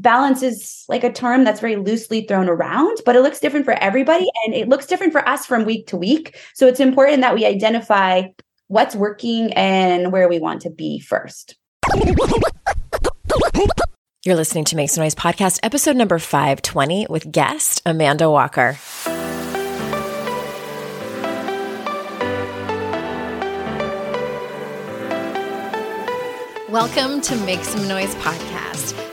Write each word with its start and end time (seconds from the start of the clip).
Balance 0.00 0.42
is 0.42 0.84
like 0.88 1.04
a 1.04 1.12
term 1.12 1.44
that's 1.44 1.60
very 1.60 1.76
loosely 1.76 2.22
thrown 2.22 2.48
around, 2.48 2.98
but 3.04 3.16
it 3.16 3.20
looks 3.20 3.38
different 3.40 3.66
for 3.66 3.74
everybody 3.74 4.26
and 4.44 4.54
it 4.54 4.68
looks 4.68 4.86
different 4.86 5.12
for 5.12 5.26
us 5.28 5.46
from 5.46 5.64
week 5.64 5.86
to 5.88 5.96
week. 5.96 6.38
So 6.54 6.66
it's 6.66 6.80
important 6.80 7.20
that 7.20 7.34
we 7.34 7.44
identify 7.44 8.22
what's 8.68 8.94
working 8.94 9.52
and 9.52 10.12
where 10.12 10.28
we 10.28 10.38
want 10.38 10.62
to 10.62 10.70
be 10.70 11.00
first. 11.00 11.56
You're 14.24 14.36
listening 14.36 14.64
to 14.66 14.76
Make 14.76 14.90
Some 14.90 15.02
Noise 15.02 15.14
podcast, 15.14 15.60
episode 15.62 15.96
number 15.96 16.18
520 16.18 17.06
with 17.08 17.30
guest 17.30 17.82
Amanda 17.86 18.30
Walker. 18.30 18.78
Welcome 26.70 27.20
to 27.22 27.34
Make 27.44 27.64
Some 27.64 27.88
Noise 27.88 28.14
podcast 28.16 29.09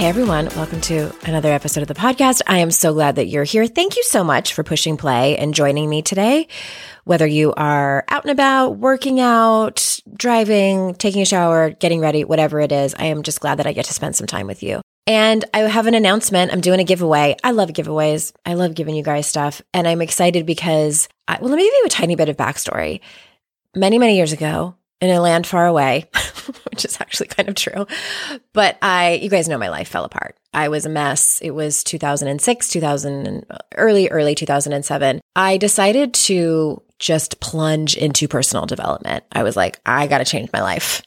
Hey 0.00 0.06
everyone, 0.06 0.46
welcome 0.56 0.80
to 0.80 1.12
another 1.26 1.52
episode 1.52 1.82
of 1.82 1.88
the 1.88 1.92
podcast. 1.92 2.40
I 2.46 2.60
am 2.60 2.70
so 2.70 2.94
glad 2.94 3.16
that 3.16 3.26
you're 3.26 3.44
here. 3.44 3.66
Thank 3.66 3.98
you 3.98 4.02
so 4.02 4.24
much 4.24 4.54
for 4.54 4.62
pushing 4.62 4.96
play 4.96 5.36
and 5.36 5.52
joining 5.52 5.90
me 5.90 6.00
today. 6.00 6.48
Whether 7.04 7.26
you 7.26 7.52
are 7.54 8.06
out 8.08 8.24
and 8.24 8.30
about, 8.30 8.78
working 8.78 9.20
out, 9.20 10.00
driving, 10.16 10.94
taking 10.94 11.20
a 11.20 11.26
shower, 11.26 11.68
getting 11.68 12.00
ready, 12.00 12.24
whatever 12.24 12.60
it 12.60 12.72
is, 12.72 12.94
I 12.94 13.04
am 13.04 13.22
just 13.22 13.40
glad 13.40 13.58
that 13.58 13.66
I 13.66 13.74
get 13.74 13.84
to 13.84 13.92
spend 13.92 14.16
some 14.16 14.26
time 14.26 14.46
with 14.46 14.62
you. 14.62 14.80
And 15.06 15.44
I 15.52 15.58
have 15.58 15.86
an 15.86 15.92
announcement. 15.92 16.50
I'm 16.50 16.62
doing 16.62 16.80
a 16.80 16.84
giveaway. 16.84 17.36
I 17.44 17.50
love 17.50 17.68
giveaways. 17.68 18.32
I 18.46 18.54
love 18.54 18.74
giving 18.74 18.94
you 18.94 19.02
guys 19.02 19.26
stuff. 19.26 19.60
And 19.74 19.86
I'm 19.86 20.00
excited 20.00 20.46
because, 20.46 21.10
I, 21.28 21.36
well, 21.42 21.50
let 21.50 21.56
me 21.56 21.64
give 21.64 21.74
you 21.74 21.84
a 21.84 21.90
tiny 21.90 22.16
bit 22.16 22.30
of 22.30 22.38
backstory. 22.38 23.00
Many, 23.76 23.98
many 23.98 24.16
years 24.16 24.32
ago, 24.32 24.76
in 25.00 25.10
a 25.10 25.20
land 25.20 25.46
far 25.46 25.66
away, 25.66 26.08
which 26.70 26.84
is 26.84 27.00
actually 27.00 27.28
kind 27.28 27.48
of 27.48 27.54
true. 27.54 27.86
But 28.52 28.78
I, 28.82 29.14
you 29.22 29.30
guys 29.30 29.48
know 29.48 29.58
my 29.58 29.68
life 29.68 29.88
fell 29.88 30.04
apart. 30.04 30.36
I 30.52 30.68
was 30.68 30.84
a 30.84 30.90
mess. 30.90 31.40
It 31.40 31.52
was 31.52 31.84
2006, 31.84 32.68
2000, 32.68 33.46
early, 33.76 34.08
early 34.08 34.34
2007. 34.34 35.20
I 35.36 35.56
decided 35.56 36.14
to 36.14 36.82
just 36.98 37.40
plunge 37.40 37.96
into 37.96 38.28
personal 38.28 38.66
development. 38.66 39.24
I 39.32 39.42
was 39.42 39.56
like, 39.56 39.80
I 39.86 40.06
got 40.06 40.18
to 40.18 40.24
change 40.24 40.50
my 40.52 40.60
life. 40.60 41.02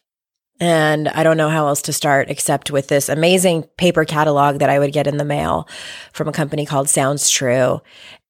And 0.59 1.09
I 1.09 1.23
don't 1.23 1.37
know 1.37 1.49
how 1.49 1.67
else 1.67 1.81
to 1.83 1.93
start 1.93 2.29
except 2.29 2.71
with 2.71 2.87
this 2.87 3.09
amazing 3.09 3.63
paper 3.77 4.05
catalog 4.05 4.59
that 4.59 4.69
I 4.69 4.79
would 4.79 4.93
get 4.93 5.07
in 5.07 5.17
the 5.17 5.25
mail 5.25 5.67
from 6.13 6.27
a 6.27 6.31
company 6.31 6.65
called 6.65 6.89
Sounds 6.89 7.29
True. 7.29 7.81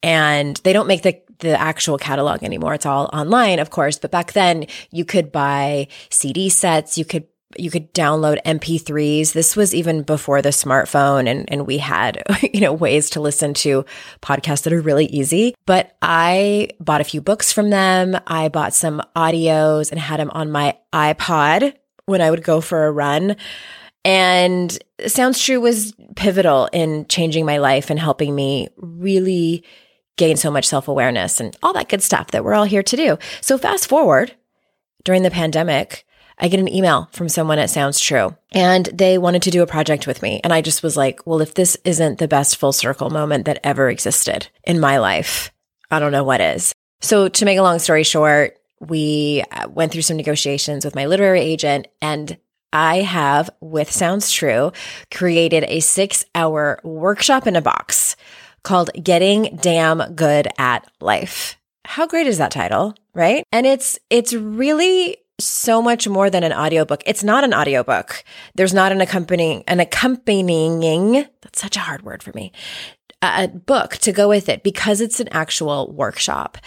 And 0.02 0.58
they 0.64 0.74
don't 0.74 0.88
make 0.88 1.04
the 1.04 1.20
the 1.44 1.60
actual 1.60 1.98
catalog 1.98 2.44
anymore. 2.44 2.74
It's 2.74 2.86
all 2.86 3.10
online, 3.14 3.60
of 3.60 3.70
course, 3.70 4.00
but 4.00 4.12
back 4.12 4.34
then 4.34 4.66
you 4.92 5.06
could 5.06 5.32
buy 5.32 5.88
CD 6.10 6.50
sets, 6.50 6.98
you 6.98 7.06
could 7.06 7.28
you 7.56 7.70
could 7.70 7.94
download 7.94 8.42
MP3s. 8.44 9.34
This 9.34 9.56
was 9.56 9.76
even 9.76 10.02
before 10.02 10.42
the 10.42 10.50
smartphone 10.50 11.30
and, 11.30 11.52
and 11.52 11.68
we 11.68 11.78
had, 11.78 12.24
you 12.54 12.62
know, 12.62 12.74
ways 12.74 13.12
to 13.12 13.22
listen 13.22 13.54
to 13.56 13.86
podcasts 14.24 14.64
that 14.64 14.74
are 14.74 14.82
really 14.82 15.06
easy. 15.06 15.54
But 15.68 15.96
I 16.02 16.70
bought 16.80 17.02
a 17.02 17.04
few 17.04 17.22
books 17.22 17.54
from 17.54 17.70
them. 17.70 18.18
I 18.26 18.50
bought 18.50 18.74
some 18.74 19.04
audios 19.16 19.92
and 19.92 20.00
had 20.00 20.20
them 20.20 20.32
on 20.32 20.52
my 20.52 20.78
iPod 20.92 21.74
when 22.06 22.22
I 22.22 22.32
would 22.32 22.44
go 22.44 22.60
for 22.60 22.88
a 22.88 22.92
run. 22.92 23.36
And 24.06 24.78
Sounds 25.08 25.42
True 25.42 25.62
was 25.62 25.94
pivotal 26.16 26.70
in 26.74 27.06
changing 27.08 27.46
my 27.46 27.58
life 27.58 27.90
and 27.90 28.00
helping 28.00 28.36
me 28.36 28.68
really 28.78 29.64
gain 30.18 30.38
so 30.38 30.52
much 30.52 30.68
self 30.68 30.88
awareness 30.88 31.40
and 31.40 31.56
all 31.64 31.74
that 31.74 31.90
good 31.90 32.02
stuff 32.02 32.32
that 32.32 32.44
we're 32.44 32.54
all 32.54 32.64
here 32.64 32.84
to 32.84 32.96
do. 32.96 33.18
So, 33.42 33.58
fast 33.58 33.88
forward 33.88 34.34
during 35.04 35.24
the 35.24 35.32
pandemic, 35.32 36.06
I 36.40 36.48
get 36.48 36.60
an 36.60 36.74
email 36.74 37.10
from 37.12 37.30
someone 37.30 37.60
at 37.60 37.70
Sounds 37.70 38.00
True 38.00 38.36
and 38.52 38.86
they 38.88 39.18
wanted 39.18 39.44
to 39.44 39.52
do 39.52 39.62
a 39.62 39.68
project 39.68 40.08
with 40.08 40.22
me. 40.22 40.42
And 40.44 40.52
I 40.52 40.62
just 40.62 40.84
was 40.84 40.98
like, 40.98 41.26
well, 41.26 41.42
if 41.42 41.54
this 41.54 41.78
isn't 41.84 42.18
the 42.18 42.28
best 42.28 42.58
full 42.58 42.74
circle 42.74 43.10
moment 43.10 43.46
that 43.46 43.60
ever 43.64 43.90
existed 43.90 44.48
in 44.64 44.80
my 44.80 44.98
life, 44.98 45.52
I 45.92 46.00
don't 46.00 46.12
know 46.12 46.24
what 46.24 46.42
is. 46.42 46.74
So, 47.02 47.28
to 47.28 47.46
make 47.46 47.58
a 47.58 47.64
long 47.64 47.80
story 47.80 48.04
short, 48.04 48.58
we 48.80 49.44
uh, 49.52 49.70
went 49.70 49.92
through 49.92 50.02
some 50.02 50.18
negotiations 50.18 50.86
with 50.86 50.96
my 50.96 51.06
literary 51.06 51.42
agent 51.42 51.88
and 52.02 52.38
I 52.74 53.02
have, 53.02 53.52
with 53.62 53.92
Sounds 53.92 54.32
True, 54.32 54.72
created 55.14 55.64
a 55.68 55.80
six 55.80 56.26
hour 56.34 56.80
workshop 56.84 57.46
in 57.46 57.56
a 57.56 57.62
box 57.62 58.16
called 58.64 58.90
Getting 59.02 59.58
Damn 59.62 60.16
Good 60.16 60.48
at 60.58 60.90
Life. 61.02 61.58
How 61.86 62.08
great 62.08 62.28
is 62.28 62.38
that 62.38 62.52
title, 62.52 62.96
right? 63.14 63.44
And 63.52 63.66
it's 63.66 64.00
it's 64.10 64.34
really 64.34 65.18
so 65.40 65.82
much 65.82 66.08
more 66.08 66.30
than 66.30 66.44
an 66.44 66.54
audiobook. 66.54 67.04
It's 67.06 67.24
not 67.24 67.44
an 67.44 67.54
audiobook. 67.54 68.24
There's 68.56 68.74
not 68.74 68.92
an 68.92 69.02
accompanying 69.02 69.64
an 69.68 69.80
accompanying 69.80 71.26
that's 71.42 71.62
such 71.62 71.76
a 71.76 71.82
hard 71.82 72.04
word 72.04 72.24
for 72.24 72.32
me. 72.34 72.52
A 73.22 73.48
book 73.48 73.94
to 74.00 74.12
go 74.12 74.28
with 74.28 74.50
it 74.50 74.64
because 74.64 75.00
it's 75.02 75.20
an 75.20 75.30
actual 75.32 75.92
workshop. 75.92 76.58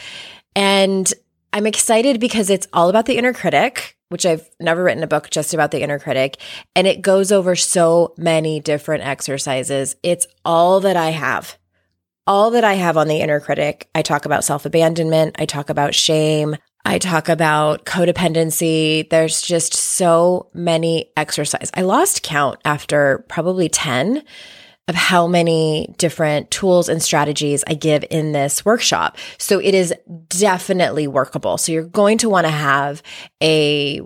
And 0.54 1.12
I'm 1.52 1.66
excited 1.66 2.18
because 2.18 2.50
it's 2.50 2.66
all 2.72 2.88
about 2.88 3.06
the 3.06 3.18
inner 3.18 3.32
critic, 3.32 3.96
which 4.08 4.24
I've 4.24 4.48
never 4.58 4.82
written 4.82 5.02
a 5.02 5.06
book 5.06 5.30
just 5.30 5.52
about 5.52 5.70
the 5.70 5.82
inner 5.82 5.98
critic. 5.98 6.38
And 6.74 6.86
it 6.86 7.02
goes 7.02 7.30
over 7.30 7.56
so 7.56 8.14
many 8.16 8.60
different 8.60 9.04
exercises. 9.04 9.96
It's 10.02 10.26
all 10.44 10.80
that 10.80 10.96
I 10.96 11.10
have 11.10 11.58
all 12.26 12.50
that 12.52 12.64
I 12.64 12.74
have 12.74 12.96
on 12.96 13.08
the 13.08 13.20
inner 13.20 13.40
critic. 13.40 13.88
I 13.94 14.02
talk 14.02 14.24
about 14.24 14.44
self 14.44 14.66
abandonment. 14.66 15.36
I 15.38 15.46
talk 15.46 15.70
about 15.70 15.94
shame. 15.94 16.56
I 16.84 16.98
talk 16.98 17.28
about 17.28 17.84
codependency. 17.84 19.08
There's 19.10 19.42
just 19.42 19.74
so 19.74 20.48
many 20.54 21.10
exercises. 21.16 21.70
I 21.74 21.82
lost 21.82 22.22
count 22.22 22.60
after 22.64 23.24
probably 23.28 23.68
10 23.68 24.22
of 24.88 24.94
how 24.94 25.26
many 25.26 25.92
different 25.98 26.50
tools 26.52 26.88
and 26.88 27.02
strategies 27.02 27.64
I 27.66 27.74
give 27.74 28.04
in 28.08 28.30
this 28.30 28.64
workshop. 28.64 29.18
So 29.36 29.58
it 29.58 29.74
is 29.74 29.92
definitely 30.28 31.08
workable. 31.08 31.58
So 31.58 31.72
you're 31.72 31.82
going 31.82 32.18
to 32.18 32.28
want 32.28 32.46
to 32.46 32.52
have 32.52 33.02
a, 33.42 34.00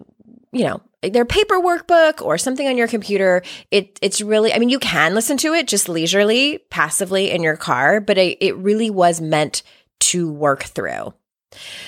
you 0.52 0.64
know, 0.64 0.80
their 1.02 1.24
paper 1.24 1.56
workbook 1.56 2.22
or 2.22 2.36
something 2.36 2.66
on 2.66 2.76
your 2.76 2.88
computer. 2.88 3.42
It 3.70 3.98
it's 4.02 4.20
really 4.20 4.52
I 4.52 4.58
mean 4.58 4.68
you 4.68 4.78
can 4.78 5.14
listen 5.14 5.36
to 5.38 5.54
it 5.54 5.68
just 5.68 5.88
leisurely, 5.88 6.58
passively 6.70 7.30
in 7.30 7.42
your 7.42 7.56
car, 7.56 8.00
but 8.00 8.18
it, 8.18 8.38
it 8.40 8.56
really 8.56 8.90
was 8.90 9.20
meant 9.20 9.62
to 10.00 10.30
work 10.30 10.64
through. 10.64 11.14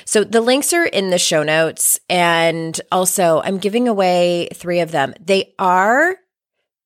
So 0.05 0.25
the 0.25 0.41
links 0.41 0.73
are 0.73 0.85
in 0.85 1.11
the 1.11 1.19
show 1.19 1.43
notes. 1.43 1.99
And 2.09 2.81
also, 2.91 3.41
I'm 3.45 3.59
giving 3.59 3.89
away 3.89 4.49
three 4.55 4.81
of 4.81 4.91
them. 4.91 5.15
They 5.21 5.55
are 5.59 6.17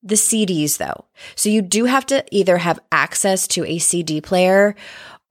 the 0.03 0.15
CDs, 0.15 0.77
though. 0.77 1.05
So 1.35 1.49
you 1.49 1.61
do 1.61 1.85
have 1.85 2.05
to 2.07 2.23
either 2.31 2.57
have 2.57 2.79
access 2.91 3.47
to 3.49 3.65
a 3.65 3.79
CD 3.79 4.21
player 4.21 4.75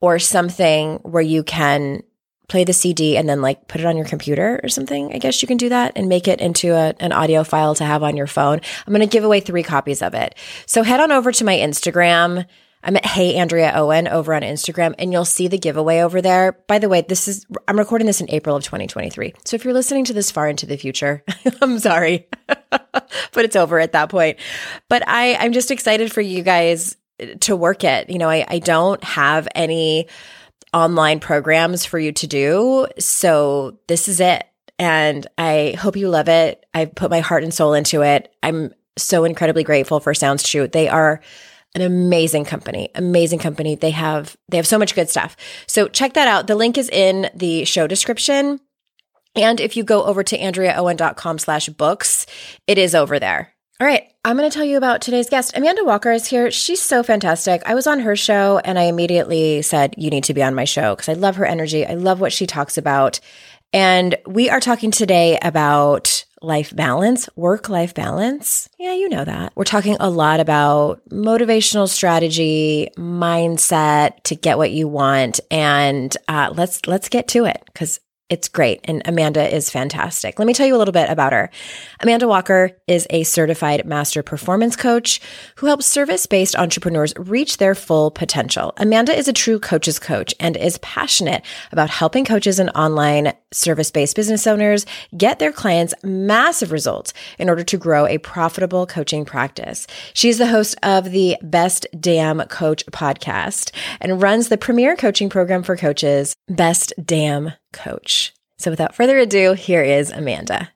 or 0.01 0.19
something 0.19 0.97
where 1.03 1.23
you 1.23 1.43
can 1.43 2.03
play 2.49 2.65
the 2.65 2.73
CD 2.73 3.17
and 3.17 3.29
then 3.29 3.43
like 3.43 3.69
put 3.69 3.81
it 3.81 3.87
on 3.87 3.97
your 3.97 4.07
computer 4.07 4.61
or 4.63 4.69
something. 4.69 5.13
I 5.13 5.19
guess 5.19 5.43
you 5.43 5.49
can 5.49 5.57
do 5.57 5.69
that 5.69 5.93
and 5.97 6.09
make 6.09 6.29
it 6.29 6.41
into 6.41 6.73
a, 6.73 6.95
an 7.01 7.13
audio 7.13 7.45
file 7.45 7.75
to 7.77 7.85
have 7.85 8.03
on 8.03 8.17
your 8.17 8.27
phone. 8.27 8.61
I'm 8.87 8.93
going 8.93 9.01
to 9.01 9.07
give 9.07 9.25
away 9.25 9.41
three 9.41 9.63
copies 9.63 10.03
of 10.03 10.15
it. 10.15 10.35
So 10.67 10.83
head 10.83 11.01
on 11.01 11.13
over 11.13 11.33
to 11.33 11.45
my 11.45 11.57
Instagram. 11.57 12.47
I'm 12.83 12.97
at 12.97 13.05
Hey 13.05 13.35
Andrea 13.35 13.73
Owen 13.75 14.07
over 14.07 14.33
on 14.33 14.43
Instagram 14.43 14.95
and 14.99 15.13
you'll 15.13 15.25
see 15.25 15.49
the 15.49 15.59
giveaway 15.59 16.01
over 16.03 16.23
there. 16.23 16.53
By 16.69 16.79
the 16.79 16.89
way, 16.89 17.01
this 17.01 17.27
is, 17.27 17.45
I'm 17.67 17.79
recording 17.79 18.07
this 18.07 18.21
in 18.21 18.31
April 18.31 18.55
of 18.55 18.63
2023. 18.63 19.35
So 19.45 19.57
if 19.57 19.65
you're 19.65 19.75
listening 19.75 20.05
to 20.05 20.13
this 20.13 20.31
far 20.31 20.49
into 20.49 20.67
the 20.67 20.77
future, 20.77 21.25
I'm 21.61 21.81
sorry, 21.81 22.29
but 22.47 23.05
it's 23.35 23.57
over 23.57 23.81
at 23.81 23.93
that 23.93 24.09
point. 24.09 24.39
But 24.89 25.03
I, 25.09 25.35
I'm 25.35 25.53
just 25.53 25.73
excited 25.73 26.13
for 26.13 26.21
you 26.21 26.45
guys 26.45 26.97
to 27.41 27.57
work 27.57 27.83
it. 27.83 28.09
You 28.09 28.19
know, 28.19 28.29
I, 28.29 28.45
I 28.47 28.59
don't 28.61 29.03
have 29.03 29.49
any, 29.55 30.07
online 30.77 31.21
programs 31.21 31.87
for 31.87 31.99
you 31.99 32.13
to 32.13 32.27
do. 32.27 32.87
So 32.99 33.79
this 33.89 34.09
is 34.09 34.21
it. 34.21 34.45
And 34.79 35.27
I 35.39 35.75
hope 35.79 35.97
you 35.97 36.11
love 36.11 36.29
it. 36.29 36.67
I 36.75 36.85
put 36.85 37.11
my 37.11 37.21
heart 37.21 37.43
and 37.43 37.55
soul 37.55 37.73
into 37.73 38.03
it. 38.03 38.31
I'm 38.43 38.75
so 38.99 39.25
incredibly 39.25 39.65
grateful 39.65 40.01
for 40.01 40.13
Sounds 40.13 40.47
True. 40.47 40.69
They 40.69 40.87
are 40.89 41.23
an 41.75 41.81
amazing 41.81 42.45
company, 42.45 42.91
amazing 42.95 43.39
company. 43.39 43.75
They 43.75 43.91
have 43.93 44.37
they 44.51 44.59
have 44.59 44.67
so 44.67 44.79
much 44.79 44.95
good 44.95 45.09
stuff. 45.09 45.35
So 45.67 45.89
check 45.89 46.13
that 46.13 46.29
out. 46.29 46.47
The 46.47 46.55
link 46.55 46.77
is 46.77 46.91
in 46.91 47.31
the 47.35 47.65
show 47.65 47.87
description. 47.87 48.61
And 49.35 49.61
if 49.61 49.79
you 49.79 49.85
go 49.85 50.05
over 50.05 50.23
to 50.25 50.39
andreaowen.com 50.39 51.39
slash 51.39 51.71
books, 51.71 52.27
it 52.67 52.77
is 52.77 52.95
over 52.95 53.19
there. 53.19 53.56
All 53.79 53.87
right, 53.87 54.11
I'm 54.25 54.39
going 54.39 54.51
to 54.51 54.55
tell 54.55 54.65
you 54.65 54.79
about 54.79 55.03
today's 55.03 55.29
guest. 55.29 55.55
Amanda 55.55 55.85
Walker 55.85 56.11
is 56.11 56.27
here. 56.27 56.51
She's 56.51 56.81
so 56.81 57.03
fantastic. 57.03 57.61
I 57.67 57.75
was 57.75 57.87
on 57.87 58.01
her 58.01 58.17
show 58.17 58.59
and 58.65 58.79
I 58.79 58.85
immediately 58.85 59.61
said, 59.61 59.95
You 59.99 60.09
need 60.09 60.25
to 60.25 60.35
be 60.35 60.43
on 60.43 60.55
my 60.55 60.65
show 60.65 60.95
because 60.95 61.11
I 61.11 61.13
love 61.13 61.37
her 61.37 61.45
energy. 61.45 61.85
I 61.85 61.93
love 61.93 62.19
what 62.19 62.33
she 62.33 62.47
talks 62.47 62.79
about. 62.79 63.21
And 63.75 64.17
we 64.27 64.49
are 64.49 64.61
talking 64.61 64.91
today 64.91 65.39
about 65.43 66.25
life 66.41 66.75
balance, 66.75 67.29
work 67.37 67.69
life 67.69 67.93
balance. 67.93 68.71
Yeah, 68.79 68.95
you 68.95 69.11
know 69.11 69.27
that. 69.27 69.53
We're 69.55 69.65
talking 69.65 69.99
a 70.01 70.09
lot 70.09 70.41
about 70.41 71.07
motivational 71.11 71.87
strategy, 71.87 72.89
mindset 72.97 74.23
to 74.23 74.37
get 74.37 74.57
what 74.57 74.71
you 74.71 74.89
want. 74.89 75.41
And 75.51 76.17
uh, 76.29 76.51
let's 76.55 76.87
let's 76.87 77.11
get 77.11 77.29
to 77.29 77.45
it 77.45 77.63
because 77.67 78.01
it's 78.29 78.49
great. 78.49 78.81
And 78.85 79.03
Amanda 79.05 79.55
is 79.55 79.71
fantastic. 79.71 80.39
Let 80.39 80.47
me 80.47 80.53
tell 80.53 80.67
you 80.67 80.75
a 80.75 80.79
little 80.79 80.93
bit 80.93 81.09
about 81.09 81.33
her. 81.33 81.49
Amanda 82.01 82.27
Walker 82.27 82.73
is 82.89 83.07
a 83.11 83.23
certified 83.23 83.87
master 83.87 84.23
performance 84.23 84.75
coach 84.75 85.21
who 85.57 85.69
helps 85.69 85.87
service 85.87 86.27
based 86.27 86.57
entrepreneurs 86.57 87.15
reach 87.17 87.59
their 87.59 87.77
full 87.77 88.11
potential. 88.11 88.73
Amanda 88.79 89.17
is 89.17 89.29
a 89.29 89.33
true 89.33 89.61
coach's 89.61 90.01
coach 90.01 90.35
and 90.41 90.57
is 90.57 90.79
passionate 90.79 91.45
about 91.71 91.89
helping 91.89 92.25
coaches 92.25 92.59
and 92.59 92.71
online 92.71 93.33
service 93.53 93.93
based 93.93 94.17
business 94.17 94.47
owners 94.47 94.87
get 95.17 95.39
their 95.39 95.53
clients 95.53 95.95
massive 96.03 96.73
results 96.73 97.13
in 97.39 97.49
order 97.49 97.63
to 97.63 97.79
grow 97.79 98.07
a 98.07 98.19
profitable 98.19 98.87
coaching 98.87 99.25
practice. 99.25 99.87
She's 100.15 100.39
the 100.39 100.49
host 100.49 100.75
of 100.83 101.13
the 101.13 101.37
Best 101.43 101.87
Damn 101.99 102.41
Coach 102.49 102.85
podcast 102.87 103.71
and 104.01 104.21
runs 104.21 104.49
the 104.49 104.59
premier 104.59 104.97
coaching 104.97 105.31
program 105.31 105.63
for 105.63 105.77
coaches, 105.77 106.35
Best 106.49 106.93
Damn 107.05 107.53
coach. 107.73 108.33
So 108.59 108.71
without 108.71 108.95
further 108.95 109.19
ado, 109.19 109.53
here 109.53 109.83
is 109.83 110.11
Amanda. 110.11 110.71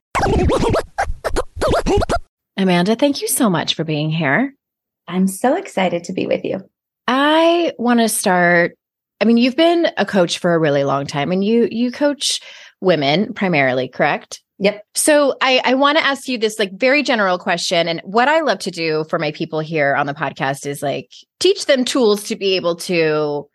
Amanda, 2.56 2.94
thank 2.94 3.22
you 3.22 3.28
so 3.28 3.48
much 3.48 3.74
for 3.74 3.84
being 3.84 4.10
here. 4.10 4.54
I'm 5.08 5.26
so 5.26 5.56
excited 5.56 6.04
to 6.04 6.12
be 6.12 6.26
with 6.26 6.44
you. 6.44 6.60
I 7.06 7.72
want 7.78 8.00
to 8.00 8.08
start 8.08 8.76
I 9.20 9.26
mean, 9.26 9.36
you've 9.36 9.56
been 9.56 9.86
a 9.98 10.06
coach 10.06 10.38
for 10.38 10.54
a 10.54 10.58
really 10.58 10.84
long 10.84 11.06
time 11.06 11.30
and 11.30 11.44
you 11.44 11.68
you 11.70 11.92
coach 11.92 12.40
women 12.80 13.34
primarily, 13.34 13.88
correct? 13.88 14.42
Yep. 14.58 14.84
So 14.94 15.36
I, 15.40 15.62
I 15.64 15.74
want 15.74 15.96
to 15.98 16.04
ask 16.04 16.28
you 16.28 16.36
this 16.36 16.58
like 16.58 16.72
very 16.72 17.02
general 17.02 17.38
question. 17.38 17.88
And 17.88 18.00
what 18.04 18.28
I 18.28 18.40
love 18.40 18.58
to 18.60 18.70
do 18.70 19.04
for 19.08 19.18
my 19.18 19.32
people 19.32 19.60
here 19.60 19.94
on 19.94 20.06
the 20.06 20.14
podcast 20.14 20.66
is 20.66 20.82
like 20.82 21.10
teach 21.38 21.64
them 21.64 21.84
tools 21.84 22.24
to 22.24 22.36
be 22.36 22.56
able 22.56 22.76
to 22.76 23.48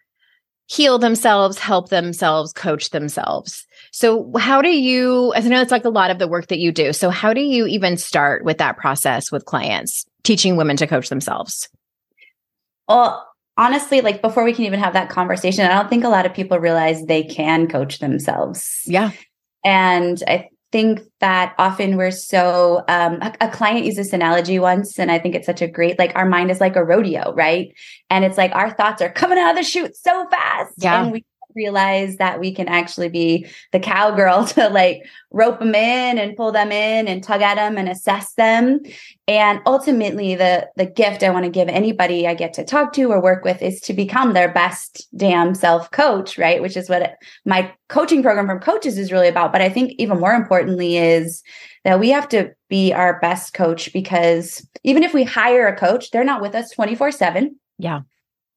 heal 0.67 0.97
themselves, 0.97 1.59
help 1.59 1.89
themselves, 1.89 2.53
coach 2.53 2.89
themselves. 2.89 3.65
So, 3.91 4.31
how 4.37 4.61
do 4.61 4.69
you, 4.69 5.33
as 5.33 5.45
I 5.45 5.49
know 5.49 5.61
it's 5.61 5.71
like 5.71 5.85
a 5.85 5.89
lot 5.89 6.11
of 6.11 6.19
the 6.19 6.27
work 6.27 6.47
that 6.47 6.59
you 6.59 6.71
do. 6.71 6.93
So, 6.93 7.09
how 7.09 7.33
do 7.33 7.41
you 7.41 7.65
even 7.67 7.97
start 7.97 8.43
with 8.43 8.57
that 8.57 8.77
process 8.77 9.31
with 9.31 9.45
clients, 9.45 10.05
teaching 10.23 10.57
women 10.57 10.77
to 10.77 10.87
coach 10.87 11.09
themselves? 11.09 11.69
Well, 12.87 13.27
honestly, 13.57 14.01
like 14.01 14.21
before 14.21 14.43
we 14.43 14.53
can 14.53 14.65
even 14.65 14.79
have 14.79 14.93
that 14.93 15.09
conversation, 15.09 15.65
I 15.65 15.73
don't 15.73 15.89
think 15.89 16.03
a 16.03 16.09
lot 16.09 16.25
of 16.25 16.33
people 16.33 16.59
realize 16.59 17.05
they 17.05 17.23
can 17.23 17.67
coach 17.67 17.99
themselves. 17.99 18.81
Yeah. 18.85 19.11
And 19.63 20.21
I 20.27 20.49
think 20.71 20.99
that 21.19 21.53
often 21.57 21.95
we're 21.95 22.11
so 22.11 22.83
um, 22.87 23.19
a, 23.21 23.33
a, 23.41 23.49
client 23.49 23.85
used 23.85 23.97
this 23.97 24.13
analogy 24.13 24.59
once 24.59 24.99
and 24.99 25.11
i 25.11 25.19
think 25.19 25.35
it's 25.35 25.45
such 25.45 25.61
a 25.61 25.67
great 25.67 25.97
like 25.99 26.11
our 26.15 26.25
mind 26.25 26.51
is 26.51 26.59
like 26.59 26.75
a 26.75 26.83
rodeo 26.83 27.33
right 27.35 27.73
and 28.09 28.25
it's 28.25 28.37
like 28.37 28.53
our 28.53 28.71
thoughts 28.71 29.01
are 29.01 29.11
coming 29.11 29.37
out 29.37 29.51
of 29.51 29.57
the 29.57 29.63
chute 29.63 29.95
so 29.95 30.27
fast 30.29 30.73
yeah. 30.77 31.03
and 31.03 31.11
we 31.11 31.23
realize 31.55 32.17
that 32.17 32.39
we 32.39 32.53
can 32.53 32.67
actually 32.67 33.09
be 33.09 33.47
the 33.71 33.79
cowgirl 33.79 34.45
to 34.55 34.69
like 34.69 35.03
rope 35.31 35.59
them 35.59 35.75
in 35.75 36.17
and 36.17 36.35
pull 36.37 36.51
them 36.51 36.71
in 36.71 37.07
and 37.07 37.23
tug 37.23 37.41
at 37.41 37.55
them 37.55 37.77
and 37.77 37.89
assess 37.89 38.33
them. 38.33 38.79
And 39.27 39.61
ultimately 39.65 40.35
the 40.35 40.69
the 40.75 40.85
gift 40.85 41.23
i 41.23 41.29
want 41.29 41.45
to 41.45 41.51
give 41.51 41.67
anybody 41.67 42.27
i 42.27 42.33
get 42.33 42.53
to 42.53 42.63
talk 42.63 42.93
to 42.93 43.11
or 43.11 43.21
work 43.21 43.43
with 43.43 43.61
is 43.61 43.81
to 43.81 43.93
become 43.93 44.33
their 44.33 44.51
best 44.51 45.07
damn 45.17 45.55
self 45.55 45.89
coach 45.91 46.37
right? 46.37 46.61
Which 46.61 46.77
is 46.77 46.89
what 46.89 47.17
my 47.45 47.71
coaching 47.89 48.21
program 48.21 48.47
from 48.47 48.59
coaches 48.59 48.97
is 48.97 49.11
really 49.11 49.27
about. 49.27 49.51
But 49.51 49.61
i 49.61 49.69
think 49.69 49.93
even 49.97 50.19
more 50.19 50.33
importantly 50.33 50.97
is 50.97 51.43
that 51.83 51.99
we 51.99 52.09
have 52.09 52.27
to 52.29 52.53
be 52.69 52.93
our 52.93 53.19
best 53.19 53.53
coach 53.53 53.93
because 53.93 54.67
even 54.83 55.03
if 55.03 55.13
we 55.13 55.23
hire 55.23 55.67
a 55.67 55.75
coach 55.75 56.11
they're 56.11 56.23
not 56.23 56.41
with 56.41 56.55
us 56.55 56.71
24 56.71 57.11
7 57.11 57.55
yeah 57.77 58.01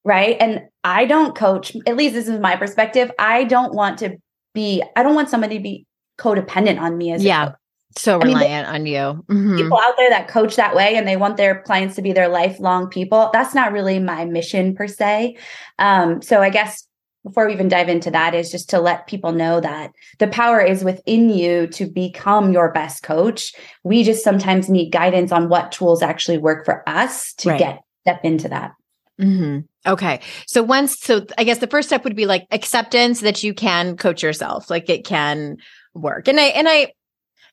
right? 0.09 0.37
And 0.41 0.63
i 0.89 1.05
don't 1.05 1.35
coach 1.35 1.77
at 1.87 1.97
least 1.97 2.15
this 2.15 2.29
is 2.29 2.41
my 2.41 2.57
perspective 2.57 3.11
i 3.19 3.45
don't 3.45 3.75
want 3.75 3.99
to 3.99 4.17
be 4.55 4.83
i 4.97 5.03
don't 5.03 5.15
want 5.15 5.29
somebody 5.29 5.57
to 5.59 5.63
be 5.63 5.87
codependent 6.19 6.81
on 6.81 6.97
me 6.97 7.13
as 7.13 7.23
yeah. 7.23 7.53
so 7.97 8.19
reliant 8.19 8.69
I 8.69 8.79
mean, 8.79 8.81
on 8.81 8.87
you. 8.87 9.25
Mm-hmm. 9.25 9.57
people 9.57 9.79
out 9.79 9.95
there 9.99 10.11
that 10.11 10.29
coach 10.29 10.57
that 10.57 10.75
way 10.75 10.97
and 10.97 11.07
they 11.07 11.17
want 11.17 11.37
their 11.37 11.63
clients 11.63 11.95
to 11.97 12.03
be 12.03 12.13
their 12.13 12.29
lifelong 12.29 12.89
people 12.89 13.31
that's 13.33 13.55
not 13.55 13.73
really 13.73 13.99
my 13.99 14.25
mission 14.25 14.75
per 14.75 14.87
se. 14.87 15.37
Um, 15.79 16.23
so 16.23 16.41
i 16.41 16.51
guess 16.51 16.85
before 17.25 17.47
we 17.47 17.53
even 17.53 17.69
dive 17.69 17.89
into 17.89 18.11
that 18.11 18.35
is 18.35 18.51
just 18.51 18.71
to 18.71 18.81
let 18.81 19.09
people 19.09 19.33
know 19.33 19.61
that 19.61 19.93
the 20.19 20.29
power 20.29 20.61
is 20.61 20.83
within 20.85 21.29
you 21.29 21.67
to 21.67 21.85
become 21.85 22.53
your 22.53 22.73
best 22.73 23.03
coach. 23.03 23.53
We 23.83 24.05
just 24.05 24.25
sometimes 24.25 24.71
need 24.71 24.91
guidance 24.91 25.33
on 25.33 25.49
what 25.51 25.73
tools 25.73 26.01
actually 26.01 26.39
work 26.39 26.65
for 26.65 26.89
us 26.89 27.35
to 27.35 27.51
right. 27.51 27.59
get 27.59 27.81
step 28.03 28.21
into 28.25 28.49
that. 28.49 28.73
Mm-hmm. 29.21 29.61
Okay. 29.89 30.21
So 30.47 30.63
once, 30.63 31.01
so 31.01 31.27
I 31.39 31.45
guess 31.45 31.59
the 31.59 31.67
first 31.67 31.89
step 31.89 32.05
would 32.05 32.15
be 32.15 32.27
like 32.27 32.47
acceptance 32.51 33.21
that 33.21 33.43
you 33.43 33.55
can 33.55 33.97
coach 33.97 34.23
yourself, 34.23 34.71
like 34.71 34.89
it 34.89 35.05
can 35.05 35.57
work. 35.95 36.29
And 36.29 36.39
I, 36.39 36.45
and 36.45 36.69
I, 36.69 36.93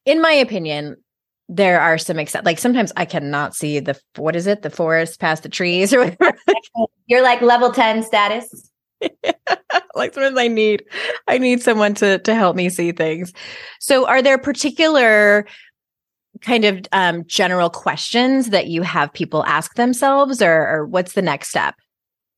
in 0.05 0.21
my 0.21 0.33
opinion, 0.33 0.97
there 1.47 1.79
are 1.79 1.97
some 1.97 2.19
except 2.19 2.45
like 2.45 2.59
sometimes 2.59 2.91
I 2.97 3.05
cannot 3.05 3.55
see 3.55 3.79
the 3.79 3.99
what 4.15 4.35
is 4.35 4.47
it 4.47 4.63
the 4.63 4.69
forest 4.69 5.19
past 5.19 5.43
the 5.43 5.49
trees 5.49 5.93
or 5.93 5.99
whatever. 5.99 6.37
You're 7.07 7.21
like 7.21 7.41
level 7.41 7.71
ten 7.71 8.03
status. 8.03 8.71
like 9.95 10.13
sometimes 10.13 10.37
I 10.37 10.47
need 10.47 10.83
I 11.27 11.37
need 11.37 11.61
someone 11.61 11.93
to 11.95 12.17
to 12.19 12.33
help 12.33 12.55
me 12.55 12.69
see 12.69 12.91
things. 12.91 13.31
So 13.79 14.07
are 14.07 14.23
there 14.23 14.39
particular 14.39 15.45
kind 16.41 16.65
of 16.65 16.85
um, 16.91 17.23
general 17.27 17.69
questions 17.69 18.49
that 18.49 18.67
you 18.67 18.81
have 18.81 19.13
people 19.13 19.45
ask 19.45 19.75
themselves, 19.75 20.41
or, 20.41 20.67
or 20.67 20.85
what's 20.85 21.13
the 21.13 21.21
next 21.21 21.49
step? 21.49 21.75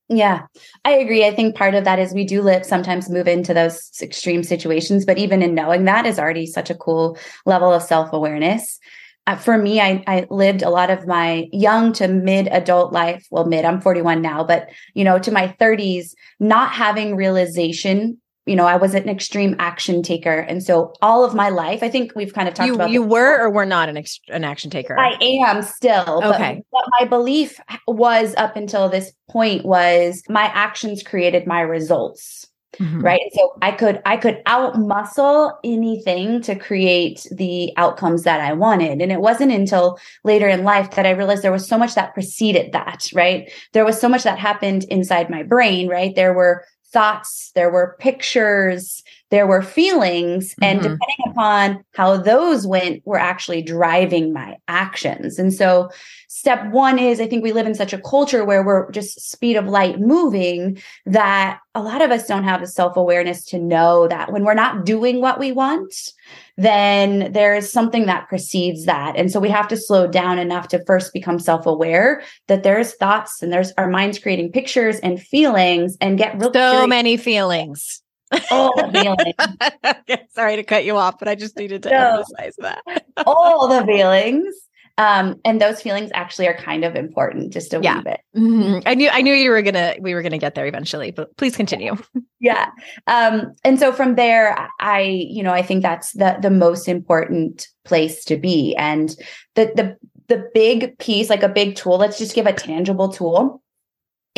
Yeah, 0.08 0.46
I 0.86 0.92
agree. 0.92 1.26
I 1.26 1.34
think 1.34 1.54
part 1.54 1.74
of 1.74 1.84
that 1.84 1.98
is 1.98 2.14
we 2.14 2.24
do 2.24 2.40
live 2.40 2.64
sometimes 2.64 3.10
move 3.10 3.28
into 3.28 3.52
those 3.52 3.90
extreme 4.00 4.42
situations, 4.42 5.04
but 5.04 5.18
even 5.18 5.42
in 5.42 5.54
knowing 5.54 5.84
that 5.84 6.06
is 6.06 6.18
already 6.18 6.46
such 6.46 6.70
a 6.70 6.74
cool 6.74 7.18
level 7.44 7.72
of 7.72 7.82
self 7.82 8.12
awareness. 8.12 8.78
Uh, 9.26 9.36
for 9.36 9.58
me, 9.58 9.78
I, 9.78 10.02
I 10.06 10.26
lived 10.30 10.62
a 10.62 10.70
lot 10.70 10.88
of 10.88 11.06
my 11.06 11.48
young 11.52 11.92
to 11.94 12.08
mid 12.08 12.48
adult 12.48 12.94
life. 12.94 13.26
Well, 13.30 13.44
mid, 13.44 13.66
I'm 13.66 13.82
41 13.82 14.22
now, 14.22 14.44
but 14.44 14.70
you 14.94 15.04
know, 15.04 15.18
to 15.18 15.30
my 15.30 15.54
30s, 15.60 16.14
not 16.40 16.72
having 16.72 17.14
realization 17.14 18.18
you 18.48 18.56
know, 18.56 18.66
I 18.66 18.76
was 18.76 18.94
an 18.94 19.08
extreme 19.08 19.54
action 19.58 20.02
taker. 20.02 20.40
And 20.40 20.62
so 20.62 20.94
all 21.02 21.24
of 21.24 21.34
my 21.34 21.50
life, 21.50 21.82
I 21.82 21.88
think 21.88 22.12
we've 22.16 22.32
kind 22.32 22.48
of 22.48 22.54
talked 22.54 22.66
you, 22.66 22.74
about 22.74 22.90
You 22.90 23.02
were 23.02 23.38
or 23.40 23.50
were 23.50 23.66
not 23.66 23.88
an, 23.88 23.96
ex- 23.96 24.20
an 24.28 24.44
action 24.44 24.70
taker? 24.70 24.98
I 24.98 25.16
am 25.20 25.62
still. 25.62 26.22
Okay. 26.24 26.56
But 26.56 26.64
what 26.70 26.84
my 26.98 27.06
belief 27.06 27.60
was 27.86 28.34
up 28.36 28.56
until 28.56 28.88
this 28.88 29.12
point 29.28 29.64
was 29.64 30.22
my 30.28 30.44
actions 30.44 31.02
created 31.02 31.46
my 31.46 31.60
results. 31.60 32.46
mm-hmm. 32.76 33.00
right? 33.00 33.20
And 33.20 33.32
so 33.32 33.56
I 33.62 33.72
could 33.72 34.00
I 34.04 34.16
could 34.16 34.42
out 34.46 34.78
muscle 34.78 35.58
anything 35.64 36.42
to 36.42 36.54
create 36.54 37.26
the 37.30 37.72
outcomes 37.76 38.22
that 38.24 38.40
I 38.40 38.52
wanted. 38.52 39.00
And 39.00 39.12
it 39.12 39.20
wasn't 39.20 39.52
until 39.52 39.98
later 40.24 40.48
in 40.48 40.64
life 40.64 40.92
that 40.92 41.06
I 41.06 41.10
realized 41.10 41.42
there 41.42 41.52
was 41.52 41.68
so 41.68 41.78
much 41.78 41.94
that 41.94 42.14
preceded 42.14 42.72
that, 42.72 43.08
right? 43.14 43.50
There 43.72 43.84
was 43.84 44.00
so 44.00 44.08
much 44.08 44.22
that 44.24 44.38
happened 44.38 44.84
inside 44.84 45.30
my 45.30 45.42
brain, 45.42 45.88
right? 45.88 46.14
There 46.14 46.34
were 46.34 46.64
thoughts, 46.92 47.50
there 47.54 47.70
were 47.70 47.96
pictures, 47.98 49.02
there 49.30 49.46
were 49.46 49.62
feelings 49.62 50.50
mm-hmm. 50.54 50.64
and 50.64 50.78
depending 50.78 51.30
upon 51.30 51.84
how 51.94 52.16
those 52.16 52.66
went 52.66 53.04
were 53.06 53.18
actually 53.18 53.62
driving 53.62 54.32
my 54.32 54.56
actions 54.68 55.38
and 55.38 55.52
so 55.52 55.90
step 56.28 56.70
one 56.70 56.98
is 56.98 57.20
i 57.20 57.26
think 57.26 57.42
we 57.42 57.52
live 57.52 57.66
in 57.66 57.74
such 57.74 57.92
a 57.92 58.00
culture 58.00 58.44
where 58.44 58.62
we're 58.62 58.90
just 58.90 59.20
speed 59.20 59.56
of 59.56 59.66
light 59.66 60.00
moving 60.00 60.80
that 61.06 61.58
a 61.74 61.82
lot 61.82 62.02
of 62.02 62.10
us 62.10 62.26
don't 62.26 62.44
have 62.44 62.60
the 62.60 62.66
self-awareness 62.66 63.44
to 63.44 63.58
know 63.58 64.08
that 64.08 64.32
when 64.32 64.44
we're 64.44 64.54
not 64.54 64.84
doing 64.84 65.20
what 65.20 65.38
we 65.38 65.52
want 65.52 66.12
then 66.56 67.32
there 67.32 67.54
is 67.54 67.72
something 67.72 68.06
that 68.06 68.28
precedes 68.28 68.84
that 68.84 69.14
and 69.16 69.30
so 69.30 69.38
we 69.38 69.48
have 69.48 69.68
to 69.68 69.76
slow 69.76 70.06
down 70.06 70.38
enough 70.38 70.68
to 70.68 70.84
first 70.86 71.12
become 71.12 71.38
self-aware 71.38 72.22
that 72.46 72.62
there's 72.62 72.94
thoughts 72.94 73.42
and 73.42 73.52
there's 73.52 73.72
our 73.78 73.88
minds 73.88 74.18
creating 74.18 74.50
pictures 74.50 74.98
and 75.00 75.20
feelings 75.20 75.96
and 76.00 76.18
get 76.18 76.34
real 76.38 76.52
so 76.52 76.70
curious. 76.70 76.88
many 76.88 77.16
feelings 77.16 78.02
all 78.50 78.74
the 78.76 78.90
feelings. 78.92 80.26
Sorry 80.30 80.56
to 80.56 80.62
cut 80.62 80.84
you 80.84 80.96
off, 80.96 81.18
but 81.18 81.28
I 81.28 81.34
just 81.34 81.56
needed 81.56 81.82
to 81.84 81.90
no, 81.90 82.18
emphasize 82.18 82.56
that. 82.58 83.04
all 83.26 83.68
the 83.68 83.84
feelings. 83.84 84.54
Um, 84.98 85.40
and 85.44 85.60
those 85.60 85.80
feelings 85.80 86.10
actually 86.12 86.48
are 86.48 86.56
kind 86.56 86.84
of 86.84 86.96
important, 86.96 87.52
just 87.52 87.72
a 87.72 87.80
yeah. 87.80 87.98
wee 87.98 88.02
bit. 88.02 88.20
Mm-hmm. 88.36 88.78
I 88.84 88.94
knew 88.94 89.08
I 89.08 89.22
knew 89.22 89.32
you 89.32 89.50
were 89.50 89.62
gonna 89.62 89.94
we 90.00 90.12
were 90.12 90.22
gonna 90.22 90.38
get 90.38 90.56
there 90.56 90.66
eventually, 90.66 91.12
but 91.12 91.36
please 91.36 91.56
continue. 91.56 91.96
yeah. 92.40 92.70
Um, 93.06 93.54
and 93.64 93.78
so 93.78 93.92
from 93.92 94.16
there, 94.16 94.68
I 94.80 95.02
you 95.02 95.44
know 95.44 95.52
I 95.52 95.62
think 95.62 95.82
that's 95.82 96.12
the 96.12 96.36
the 96.42 96.50
most 96.50 96.88
important 96.88 97.68
place 97.84 98.24
to 98.24 98.36
be, 98.36 98.74
and 98.74 99.10
the 99.54 99.70
the 99.76 99.96
the 100.26 100.50
big 100.52 100.98
piece, 100.98 101.30
like 101.30 101.44
a 101.44 101.48
big 101.48 101.76
tool. 101.76 101.96
Let's 101.96 102.18
just 102.18 102.34
give 102.34 102.46
a 102.46 102.52
tangible 102.52 103.08
tool 103.08 103.62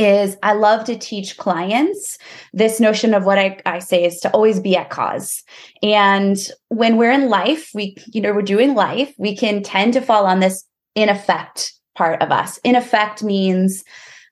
is 0.00 0.36
I 0.42 0.54
love 0.54 0.84
to 0.84 0.96
teach 0.96 1.36
clients 1.36 2.18
this 2.54 2.80
notion 2.80 3.12
of 3.12 3.24
what 3.24 3.38
I, 3.38 3.60
I 3.66 3.78
say 3.80 4.04
is 4.04 4.18
to 4.20 4.30
always 4.30 4.58
be 4.58 4.74
at 4.74 4.88
cause. 4.88 5.42
And 5.82 6.38
when 6.68 6.96
we're 6.96 7.12
in 7.12 7.28
life, 7.28 7.70
we, 7.74 7.96
you 8.06 8.22
know, 8.22 8.32
we're 8.32 8.42
doing 8.42 8.74
life, 8.74 9.14
we 9.18 9.36
can 9.36 9.62
tend 9.62 9.92
to 9.92 10.00
fall 10.00 10.24
on 10.24 10.40
this 10.40 10.64
in 10.94 11.10
effect 11.10 11.74
part 11.94 12.22
of 12.22 12.32
us. 12.32 12.58
In 12.64 12.76
effect 12.76 13.22
means 13.22 13.84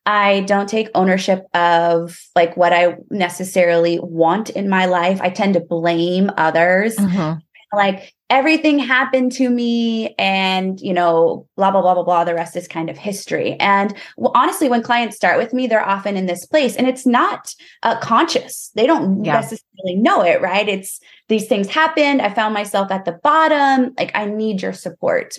I 0.06 0.40
don't 0.40 0.70
take 0.70 0.88
ownership 0.94 1.44
of 1.54 2.18
like 2.34 2.56
what 2.56 2.72
I 2.72 2.96
necessarily 3.10 3.98
want 4.00 4.48
in 4.48 4.70
my 4.70 4.86
life. 4.86 5.20
I 5.20 5.28
tend 5.28 5.52
to 5.54 5.60
blame 5.60 6.30
others. 6.38 6.96
Mm-hmm. 6.96 7.40
Like 7.76 8.14
everything 8.30 8.78
happened 8.78 9.32
to 9.32 9.48
me 9.48 10.14
and 10.18 10.80
you 10.80 10.92
know 10.92 11.46
blah 11.56 11.70
blah 11.70 11.80
blah 11.80 11.94
blah 11.94 12.02
blah. 12.02 12.24
The 12.24 12.34
rest 12.34 12.56
is 12.56 12.68
kind 12.68 12.90
of 12.90 12.98
history. 12.98 13.56
And 13.58 13.94
well, 14.16 14.32
honestly 14.34 14.68
when 14.68 14.82
clients 14.82 15.16
start 15.16 15.38
with 15.38 15.52
me 15.52 15.66
they're 15.66 15.86
often 15.86 16.16
in 16.16 16.26
this 16.26 16.44
place 16.46 16.76
and 16.76 16.86
it's 16.86 17.06
not 17.06 17.54
uh, 17.82 17.98
conscious. 18.00 18.70
They 18.74 18.86
don't 18.86 19.24
yeah. 19.24 19.34
necessarily 19.34 19.96
know 19.96 20.22
it 20.22 20.40
right? 20.40 20.68
It's 20.68 21.00
these 21.28 21.46
things 21.46 21.68
happened. 21.68 22.22
I 22.22 22.32
found 22.32 22.54
myself 22.54 22.90
at 22.90 23.04
the 23.04 23.18
bottom. 23.22 23.94
Like 23.98 24.12
i 24.14 24.26
need 24.26 24.62
your 24.62 24.72
support. 24.72 25.38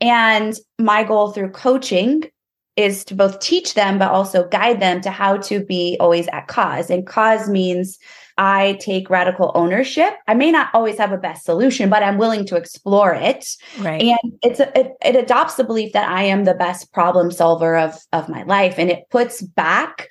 And 0.00 0.56
my 0.78 1.04
goal 1.04 1.32
through 1.32 1.50
coaching 1.50 2.24
is 2.76 3.04
to 3.04 3.14
both 3.14 3.40
teach 3.40 3.74
them 3.74 3.98
but 3.98 4.12
also 4.12 4.46
guide 4.48 4.80
them 4.80 5.00
to 5.00 5.10
how 5.10 5.36
to 5.36 5.64
be 5.64 5.96
always 5.98 6.28
at 6.28 6.46
cause. 6.46 6.90
And 6.90 7.04
cause 7.04 7.48
means 7.48 7.98
I 8.38 8.78
take 8.80 9.10
radical 9.10 9.50
ownership. 9.54 10.14
I 10.28 10.34
may 10.34 10.52
not 10.52 10.68
always 10.72 10.96
have 10.98 11.12
a 11.12 11.18
best 11.18 11.44
solution, 11.44 11.90
but 11.90 12.04
I'm 12.04 12.16
willing 12.16 12.46
to 12.46 12.56
explore 12.56 13.12
it. 13.12 13.46
Right. 13.80 14.00
And 14.00 14.38
it's 14.42 14.60
a, 14.60 14.78
it, 14.78 14.92
it 15.04 15.16
adopts 15.16 15.56
the 15.56 15.64
belief 15.64 15.92
that 15.92 16.08
I 16.08 16.22
am 16.22 16.44
the 16.44 16.54
best 16.54 16.92
problem 16.92 17.32
solver 17.32 17.76
of 17.76 17.98
of 18.12 18.28
my 18.28 18.44
life, 18.44 18.76
and 18.78 18.90
it 18.90 19.10
puts 19.10 19.42
back 19.42 20.08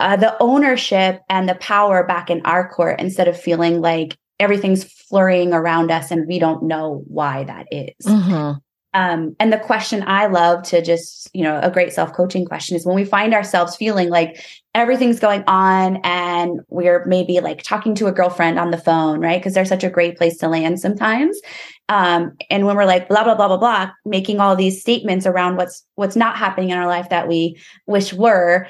uh, 0.00 0.16
the 0.16 0.36
ownership 0.40 1.20
and 1.28 1.48
the 1.48 1.54
power 1.56 2.04
back 2.04 2.30
in 2.30 2.40
our 2.46 2.68
court 2.68 3.00
instead 3.00 3.28
of 3.28 3.40
feeling 3.40 3.80
like 3.80 4.16
everything's 4.38 4.84
flurrying 4.84 5.52
around 5.52 5.90
us 5.90 6.10
and 6.10 6.26
we 6.26 6.38
don't 6.38 6.62
know 6.62 7.02
why 7.06 7.44
that 7.44 7.66
is. 7.70 7.94
Mm-hmm. 8.04 8.58
Um, 8.94 9.36
and 9.38 9.52
the 9.52 9.58
question 9.58 10.02
I 10.06 10.26
love 10.26 10.62
to 10.68 10.80
just, 10.80 11.28
you 11.34 11.42
know, 11.42 11.60
a 11.62 11.70
great 11.70 11.92
self 11.92 12.14
coaching 12.14 12.46
question 12.46 12.76
is 12.76 12.86
when 12.86 12.96
we 12.96 13.04
find 13.04 13.34
ourselves 13.34 13.76
feeling 13.76 14.08
like 14.08 14.42
everything's 14.76 15.18
going 15.18 15.42
on 15.46 15.96
and 16.04 16.60
we're 16.68 17.04
maybe 17.06 17.40
like 17.40 17.62
talking 17.62 17.94
to 17.94 18.06
a 18.08 18.12
girlfriend 18.12 18.58
on 18.58 18.70
the 18.70 18.76
phone, 18.76 19.20
right? 19.20 19.40
Because 19.40 19.54
they're 19.54 19.64
such 19.64 19.82
a 19.82 19.88
great 19.88 20.18
place 20.18 20.36
to 20.36 20.48
land 20.48 20.78
sometimes. 20.78 21.40
Um, 21.88 22.36
and 22.50 22.66
when 22.66 22.76
we're 22.76 22.84
like 22.84 23.08
blah 23.08 23.24
blah 23.24 23.34
blah 23.34 23.48
blah 23.48 23.56
blah, 23.56 23.90
making 24.04 24.38
all 24.38 24.54
these 24.54 24.80
statements 24.80 25.24
around 25.24 25.56
what's 25.56 25.82
what's 25.94 26.14
not 26.14 26.36
happening 26.36 26.70
in 26.70 26.76
our 26.78 26.86
life 26.86 27.08
that 27.08 27.26
we 27.26 27.58
wish 27.86 28.12
were, 28.12 28.68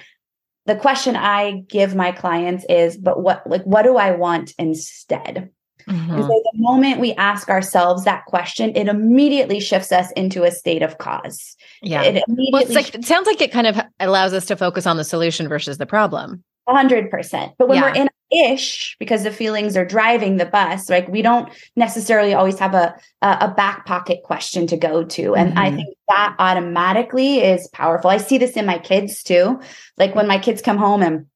the 0.67 0.77
question 0.77 1.17
I 1.17 1.65
give 1.69 1.97
my 1.97 2.13
clients 2.13 2.65
is, 2.69 2.97
but 2.97 3.21
what 3.21 3.45
like 3.49 3.65
what 3.65 3.83
do 3.83 3.97
I 3.97 4.13
want 4.13 4.55
instead? 4.59 5.51
Mm-hmm. 5.89 6.21
So 6.21 6.27
the 6.29 6.53
moment 6.55 7.01
we 7.01 7.13
ask 7.15 7.49
ourselves 7.49 8.05
that 8.05 8.25
question, 8.27 8.73
it 8.75 8.89
immediately 8.89 9.61
shifts 9.61 9.93
us 9.93 10.11
into 10.13 10.43
a 10.43 10.51
state 10.51 10.83
of 10.83 10.99
cause. 10.99 11.57
Yeah. 11.81 12.03
It 12.03 12.25
immediately 12.27 12.51
well, 12.53 12.75
like, 12.75 12.95
it 12.95 13.05
sounds 13.05 13.27
like 13.27 13.41
it 13.41 13.53
kind 13.53 13.67
of 13.67 13.81
allows 14.01 14.33
us 14.33 14.47
to 14.47 14.57
focus 14.57 14.87
on 14.87 14.97
the 14.97 15.05
solution 15.05 15.49
versus 15.49 15.79
the 15.79 15.87
problem. 15.87 16.43
100%. 16.69 17.55
But 17.59 17.69
when 17.69 17.79
yeah. 17.79 17.83
we're 17.83 17.95
in 17.95 18.09
ish 18.33 18.97
because 18.99 19.23
the 19.23 19.31
feelings 19.31 19.77
are 19.77 19.85
driving 19.85 20.37
the 20.37 20.47
bus 20.47 20.91
like 20.91 21.07
we 21.09 21.23
don't 21.23 21.49
necessarily 21.77 22.35
always 22.35 22.59
have 22.59 22.75
a 22.75 22.93
a 23.23 23.53
back 23.57 23.87
pocket 23.87 24.23
question 24.25 24.67
to 24.67 24.77
go 24.77 25.05
to 25.05 25.37
and 25.37 25.51
mm-hmm. 25.51 25.59
i 25.59 25.71
think 25.71 25.97
that 26.09 26.35
automatically 26.41 27.39
is 27.39 27.69
powerful 27.69 28.11
i 28.11 28.17
see 28.17 28.37
this 28.37 28.57
in 28.57 28.67
my 28.67 28.79
kids 28.79 29.23
too 29.23 29.61
like 29.97 30.15
when 30.17 30.27
my 30.27 30.39
kids 30.39 30.61
come 30.61 30.77
home 30.77 31.03
and 31.03 31.27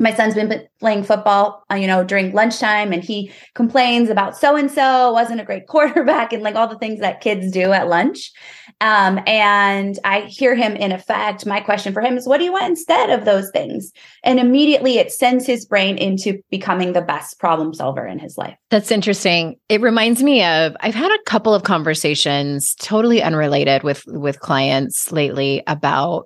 my 0.00 0.14
son's 0.14 0.34
been 0.34 0.66
playing 0.80 1.04
football, 1.04 1.62
uh, 1.70 1.74
you 1.74 1.86
know, 1.86 2.02
during 2.02 2.32
lunchtime, 2.32 2.90
and 2.90 3.04
he 3.04 3.30
complains 3.54 4.08
about 4.08 4.34
so 4.34 4.56
and 4.56 4.70
so 4.70 5.12
wasn't 5.12 5.40
a 5.40 5.44
great 5.44 5.66
quarterback, 5.68 6.32
and 6.32 6.42
like 6.42 6.54
all 6.54 6.66
the 6.66 6.78
things 6.78 7.00
that 7.00 7.20
kids 7.20 7.52
do 7.52 7.72
at 7.72 7.86
lunch. 7.86 8.32
Um, 8.80 9.20
and 9.26 9.98
I 10.04 10.22
hear 10.22 10.54
him 10.54 10.74
in 10.74 10.90
effect. 10.90 11.44
My 11.44 11.60
question 11.60 11.92
for 11.92 12.00
him 12.00 12.16
is, 12.16 12.26
what 12.26 12.38
do 12.38 12.44
you 12.44 12.52
want 12.52 12.64
instead 12.64 13.10
of 13.10 13.26
those 13.26 13.50
things? 13.50 13.92
And 14.24 14.40
immediately 14.40 14.96
it 14.96 15.12
sends 15.12 15.46
his 15.46 15.66
brain 15.66 15.98
into 15.98 16.40
becoming 16.50 16.94
the 16.94 17.02
best 17.02 17.38
problem 17.38 17.74
solver 17.74 18.06
in 18.06 18.18
his 18.18 18.38
life. 18.38 18.56
That's 18.70 18.90
interesting. 18.90 19.56
It 19.68 19.82
reminds 19.82 20.22
me 20.22 20.42
of 20.42 20.74
I've 20.80 20.94
had 20.94 21.12
a 21.12 21.22
couple 21.24 21.54
of 21.54 21.64
conversations, 21.64 22.74
totally 22.76 23.22
unrelated 23.22 23.82
with 23.82 24.02
with 24.06 24.40
clients 24.40 25.12
lately 25.12 25.62
about 25.66 26.24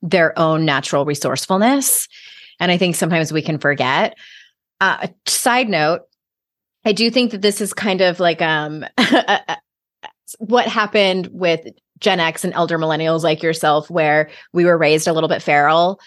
their 0.00 0.36
own 0.38 0.64
natural 0.64 1.04
resourcefulness 1.04 2.08
and 2.62 2.70
I 2.70 2.78
think 2.78 2.94
sometimes 2.94 3.32
we 3.32 3.42
can 3.42 3.58
forget. 3.58 4.16
Uh, 4.80 5.08
side 5.26 5.68
note, 5.68 6.02
I 6.84 6.92
do 6.92 7.10
think 7.10 7.32
that 7.32 7.42
this 7.42 7.60
is 7.60 7.74
kind 7.74 8.00
of 8.00 8.20
like 8.20 8.40
um, 8.40 8.86
what 10.38 10.68
happened 10.68 11.28
with 11.32 11.66
Gen 11.98 12.20
X 12.20 12.44
and 12.44 12.54
elder 12.54 12.78
millennials 12.78 13.24
like 13.24 13.42
yourself, 13.42 13.90
where 13.90 14.30
we 14.52 14.64
were 14.64 14.78
raised 14.78 15.08
a 15.08 15.12
little 15.12 15.28
bit 15.28 15.42
feral, 15.42 15.98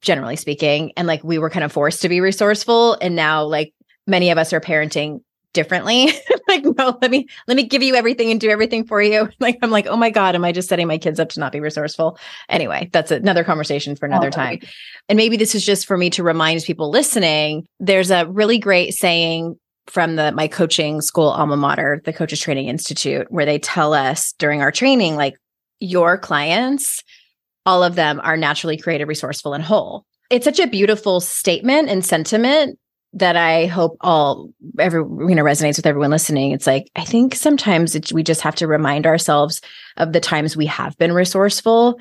generally 0.00 0.36
speaking, 0.36 0.92
and 0.96 1.08
like 1.08 1.24
we 1.24 1.38
were 1.38 1.50
kind 1.50 1.64
of 1.64 1.72
forced 1.72 2.02
to 2.02 2.08
be 2.08 2.20
resourceful. 2.20 2.96
And 3.00 3.16
now, 3.16 3.42
like 3.42 3.74
many 4.06 4.30
of 4.30 4.38
us 4.38 4.52
are 4.52 4.60
parenting 4.60 5.22
differently. 5.56 6.12
like, 6.48 6.64
no, 6.64 6.96
let 7.02 7.10
me 7.10 7.26
let 7.48 7.56
me 7.56 7.64
give 7.64 7.82
you 7.82 7.96
everything 7.96 8.30
and 8.30 8.40
do 8.40 8.50
everything 8.50 8.86
for 8.86 9.02
you. 9.02 9.28
Like, 9.40 9.58
I'm 9.62 9.70
like, 9.70 9.86
oh 9.86 9.96
my 9.96 10.10
God, 10.10 10.34
am 10.34 10.44
I 10.44 10.50
just 10.52 10.68
setting 10.68 10.88
my 10.88 10.98
kids 10.98 11.20
up 11.20 11.28
to 11.30 11.40
not 11.40 11.52
be 11.52 11.60
resourceful? 11.60 12.18
Anyway, 12.48 12.88
that's 12.92 13.10
another 13.10 13.44
conversation 13.44 13.94
for 13.94 14.06
another 14.06 14.28
oh, 14.28 14.30
time. 14.30 14.60
And 15.08 15.16
maybe 15.16 15.36
this 15.36 15.54
is 15.54 15.64
just 15.64 15.86
for 15.86 15.96
me 15.96 16.10
to 16.10 16.22
remind 16.22 16.62
people 16.62 16.90
listening. 16.90 17.66
There's 17.78 18.10
a 18.10 18.26
really 18.26 18.58
great 18.58 18.92
saying 18.94 19.56
from 19.86 20.16
the 20.16 20.32
my 20.32 20.48
coaching 20.48 21.00
school 21.00 21.28
alma 21.28 21.56
mater, 21.56 22.00
the 22.04 22.12
Coaches 22.12 22.40
Training 22.40 22.68
Institute, 22.68 23.26
where 23.30 23.46
they 23.46 23.58
tell 23.58 23.94
us 23.94 24.32
during 24.38 24.62
our 24.62 24.72
training, 24.72 25.16
like 25.16 25.36
your 25.80 26.18
clients, 26.18 27.02
all 27.64 27.82
of 27.82 27.94
them 27.94 28.20
are 28.24 28.36
naturally 28.36 28.76
creative, 28.76 29.08
resourceful, 29.08 29.54
and 29.54 29.62
whole. 29.62 30.04
It's 30.30 30.44
such 30.44 30.60
a 30.60 30.66
beautiful 30.66 31.20
statement 31.20 31.88
and 31.88 32.04
sentiment 32.04 32.78
that 33.12 33.36
I 33.36 33.66
hope 33.66 33.96
all 34.00 34.50
every 34.78 35.00
you 35.00 35.34
know 35.34 35.42
resonates 35.42 35.76
with 35.76 35.86
everyone 35.86 36.10
listening. 36.10 36.52
It's 36.52 36.66
like 36.66 36.90
I 36.96 37.04
think 37.04 37.34
sometimes 37.34 37.96
we 38.12 38.22
just 38.22 38.42
have 38.42 38.56
to 38.56 38.66
remind 38.66 39.06
ourselves 39.06 39.60
of 39.96 40.12
the 40.12 40.20
times 40.20 40.56
we 40.56 40.66
have 40.66 40.96
been 40.98 41.12
resourceful 41.12 41.98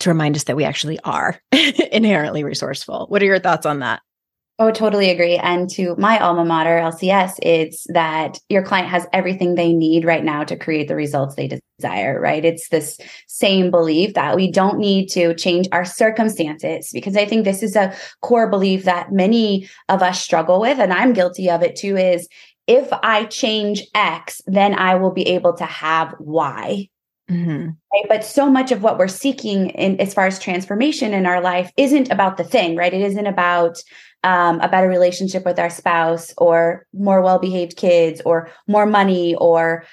to 0.00 0.10
remind 0.10 0.36
us 0.36 0.44
that 0.44 0.56
we 0.56 0.64
actually 0.64 0.98
are 1.00 1.40
inherently 1.92 2.44
resourceful. 2.44 3.06
What 3.08 3.22
are 3.22 3.26
your 3.26 3.40
thoughts 3.40 3.66
on 3.66 3.80
that? 3.80 4.00
Oh, 4.60 4.72
totally 4.72 5.10
agree. 5.10 5.36
And 5.36 5.70
to 5.70 5.94
my 5.98 6.18
alma 6.18 6.44
mater, 6.44 6.78
LCS, 6.80 7.38
it's 7.42 7.86
that 7.92 8.40
your 8.48 8.64
client 8.64 8.88
has 8.88 9.06
everything 9.12 9.54
they 9.54 9.72
need 9.72 10.04
right 10.04 10.24
now 10.24 10.42
to 10.42 10.56
create 10.56 10.88
the 10.88 10.96
results 10.96 11.36
they 11.36 11.60
desire, 11.78 12.20
right? 12.20 12.44
It's 12.44 12.68
this 12.68 12.98
same 13.28 13.70
belief 13.70 14.14
that 14.14 14.34
we 14.34 14.50
don't 14.50 14.78
need 14.78 15.10
to 15.10 15.32
change 15.34 15.68
our 15.70 15.84
circumstances 15.84 16.90
because 16.92 17.16
I 17.16 17.24
think 17.24 17.44
this 17.44 17.62
is 17.62 17.76
a 17.76 17.94
core 18.20 18.50
belief 18.50 18.82
that 18.82 19.12
many 19.12 19.68
of 19.88 20.02
us 20.02 20.20
struggle 20.20 20.60
with. 20.60 20.80
And 20.80 20.92
I'm 20.92 21.12
guilty 21.12 21.48
of 21.48 21.62
it 21.62 21.76
too 21.76 21.96
is 21.96 22.26
if 22.66 22.88
I 22.92 23.26
change 23.26 23.84
X, 23.94 24.42
then 24.46 24.74
I 24.74 24.96
will 24.96 25.12
be 25.12 25.28
able 25.28 25.52
to 25.54 25.66
have 25.66 26.16
Y. 26.18 26.88
Mm-hmm. 27.30 27.70
Right? 27.92 28.08
But 28.08 28.24
so 28.24 28.50
much 28.50 28.72
of 28.72 28.82
what 28.82 28.98
we're 28.98 29.08
seeking 29.08 29.70
in 29.70 30.00
as 30.00 30.14
far 30.14 30.26
as 30.26 30.38
transformation 30.38 31.12
in 31.12 31.26
our 31.26 31.40
life 31.40 31.70
isn't 31.76 32.10
about 32.10 32.36
the 32.36 32.44
thing, 32.44 32.76
right? 32.76 32.92
It 32.92 33.02
isn't 33.02 33.26
about 33.26 33.78
um, 34.24 34.60
a 34.60 34.68
better 34.68 34.88
relationship 34.88 35.44
with 35.44 35.58
our 35.58 35.70
spouse 35.70 36.32
or 36.38 36.86
more 36.92 37.20
well 37.20 37.38
behaved 37.38 37.76
kids 37.76 38.20
or 38.24 38.50
more 38.66 38.86
money 38.86 39.34
or 39.36 39.84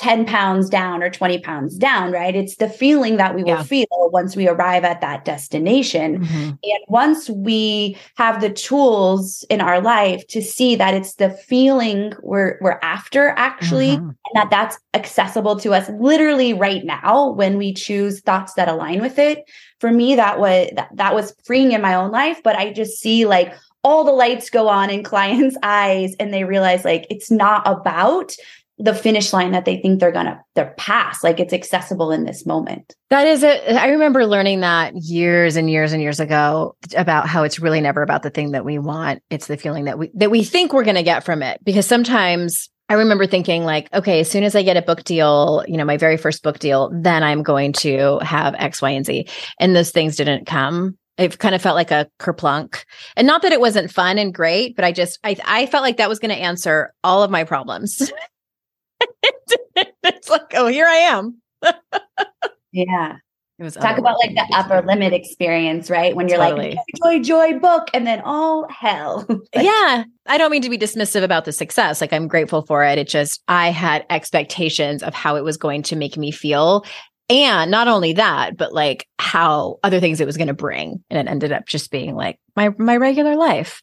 10 0.00 0.24
pounds 0.24 0.70
down 0.70 1.02
or 1.02 1.10
20 1.10 1.40
pounds 1.40 1.76
down, 1.76 2.10
right? 2.10 2.34
It's 2.34 2.56
the 2.56 2.70
feeling 2.70 3.18
that 3.18 3.34
we 3.34 3.42
will 3.42 3.50
yeah. 3.50 3.62
feel 3.62 3.86
once 3.90 4.34
we 4.34 4.48
arrive 4.48 4.82
at 4.82 5.02
that 5.02 5.26
destination. 5.26 6.24
Mm-hmm. 6.24 6.48
And 6.48 6.84
once 6.88 7.28
we 7.28 7.98
have 8.16 8.40
the 8.40 8.48
tools 8.48 9.44
in 9.50 9.60
our 9.60 9.78
life 9.78 10.26
to 10.28 10.40
see 10.40 10.74
that 10.76 10.94
it's 10.94 11.16
the 11.16 11.28
feeling 11.28 12.14
we're, 12.22 12.56
we're 12.62 12.80
after 12.82 13.34
actually, 13.36 13.98
mm-hmm. 13.98 14.08
and 14.08 14.34
that 14.34 14.48
that's 14.48 14.78
accessible 14.94 15.60
to 15.60 15.74
us 15.74 15.90
literally 16.00 16.54
right 16.54 16.82
now 16.82 17.32
when 17.32 17.58
we 17.58 17.74
choose 17.74 18.22
thoughts 18.22 18.54
that 18.54 18.68
align 18.68 19.02
with 19.02 19.18
it. 19.18 19.44
For 19.80 19.92
me, 19.92 20.16
that 20.16 20.40
was, 20.40 20.70
that, 20.76 20.88
that 20.94 21.14
was 21.14 21.34
freeing 21.44 21.72
in 21.72 21.82
my 21.82 21.92
own 21.92 22.10
life, 22.10 22.40
but 22.42 22.56
I 22.56 22.72
just 22.72 23.02
see 23.02 23.26
like 23.26 23.52
all 23.84 24.04
the 24.04 24.12
lights 24.12 24.48
go 24.48 24.68
on 24.68 24.88
in 24.88 25.02
clients' 25.04 25.58
eyes 25.62 26.14
and 26.18 26.32
they 26.32 26.44
realize 26.44 26.86
like 26.86 27.06
it's 27.10 27.30
not 27.30 27.62
about 27.66 28.34
the 28.80 28.94
finish 28.94 29.32
line 29.32 29.52
that 29.52 29.66
they 29.66 29.76
think 29.76 30.00
they're 30.00 30.10
gonna 30.10 30.42
they're 30.54 30.74
past 30.78 31.22
like 31.22 31.38
it's 31.38 31.52
accessible 31.52 32.10
in 32.10 32.24
this 32.24 32.46
moment. 32.46 32.94
That 33.10 33.26
is 33.26 33.42
it 33.42 33.62
i 33.68 33.88
remember 33.88 34.26
learning 34.26 34.60
that 34.60 34.94
years 34.96 35.56
and 35.56 35.70
years 35.70 35.92
and 35.92 36.02
years 36.02 36.20
ago 36.20 36.76
about 36.96 37.28
how 37.28 37.42
it's 37.42 37.60
really 37.60 37.80
never 37.80 38.02
about 38.02 38.22
the 38.22 38.30
thing 38.30 38.52
that 38.52 38.64
we 38.64 38.78
want 38.78 39.22
it's 39.30 39.46
the 39.46 39.56
feeling 39.56 39.84
that 39.84 39.98
we 39.98 40.10
that 40.14 40.30
we 40.30 40.42
think 40.42 40.72
we're 40.72 40.84
gonna 40.84 41.02
get 41.02 41.24
from 41.24 41.42
it. 41.42 41.60
Because 41.64 41.86
sometimes 41.86 42.68
I 42.88 42.94
remember 42.94 43.26
thinking 43.26 43.64
like, 43.64 43.92
okay, 43.94 44.20
as 44.20 44.30
soon 44.30 44.42
as 44.42 44.56
I 44.56 44.62
get 44.62 44.76
a 44.76 44.82
book 44.82 45.04
deal, 45.04 45.64
you 45.68 45.76
know, 45.76 45.84
my 45.84 45.96
very 45.96 46.16
first 46.16 46.42
book 46.42 46.58
deal, 46.58 46.90
then 46.92 47.22
I'm 47.22 47.44
going 47.44 47.72
to 47.74 48.18
have 48.18 48.56
X, 48.58 48.82
Y, 48.82 48.90
and 48.90 49.06
Z. 49.06 49.28
And 49.60 49.76
those 49.76 49.92
things 49.92 50.16
didn't 50.16 50.46
come. 50.46 50.98
It 51.16 51.38
kind 51.38 51.54
of 51.54 51.62
felt 51.62 51.76
like 51.76 51.92
a 51.92 52.08
kerplunk. 52.18 52.84
And 53.16 53.28
not 53.28 53.42
that 53.42 53.52
it 53.52 53.60
wasn't 53.60 53.92
fun 53.92 54.18
and 54.18 54.34
great 54.34 54.74
but 54.74 54.84
i 54.84 54.92
just 54.92 55.18
i, 55.24 55.36
I 55.44 55.66
felt 55.66 55.82
like 55.82 55.98
that 55.98 56.08
was 56.08 56.18
going 56.18 56.34
to 56.34 56.40
answer 56.40 56.92
all 57.04 57.22
of 57.22 57.30
my 57.30 57.44
problems 57.44 58.10
it's 60.04 60.28
like, 60.28 60.52
oh, 60.54 60.66
here 60.66 60.86
I 60.86 60.96
am. 60.96 61.40
yeah. 62.72 63.16
It 63.58 63.64
was 63.64 63.74
Talk 63.74 63.98
about 63.98 64.16
like 64.24 64.34
the 64.34 64.56
upper 64.56 64.80
limit 64.86 65.12
experience, 65.12 65.90
right? 65.90 66.16
When 66.16 66.28
you're 66.28 66.38
totally. 66.38 66.76
like, 66.76 66.78
joy, 67.04 67.22
joy, 67.22 67.58
book, 67.58 67.90
and 67.92 68.06
then 68.06 68.22
all 68.22 68.66
hell. 68.70 69.26
like, 69.28 69.42
yeah. 69.54 70.04
I 70.26 70.38
don't 70.38 70.50
mean 70.50 70.62
to 70.62 70.70
be 70.70 70.78
dismissive 70.78 71.22
about 71.22 71.44
the 71.44 71.52
success. 71.52 72.00
Like, 72.00 72.14
I'm 72.14 72.26
grateful 72.26 72.62
for 72.62 72.82
it. 72.84 72.96
It 72.96 73.06
just, 73.06 73.42
I 73.48 73.68
had 73.68 74.06
expectations 74.08 75.02
of 75.02 75.12
how 75.12 75.36
it 75.36 75.44
was 75.44 75.58
going 75.58 75.82
to 75.84 75.96
make 75.96 76.16
me 76.16 76.30
feel. 76.30 76.86
And 77.28 77.70
not 77.70 77.86
only 77.86 78.14
that, 78.14 78.56
but 78.56 78.72
like 78.72 79.06
how 79.18 79.78
other 79.84 80.00
things 80.00 80.22
it 80.22 80.26
was 80.26 80.38
going 80.38 80.48
to 80.48 80.54
bring. 80.54 81.04
And 81.10 81.18
it 81.18 81.30
ended 81.30 81.52
up 81.52 81.66
just 81.66 81.90
being 81.90 82.14
like 82.14 82.38
my, 82.56 82.70
my 82.78 82.96
regular 82.96 83.36
life. 83.36 83.82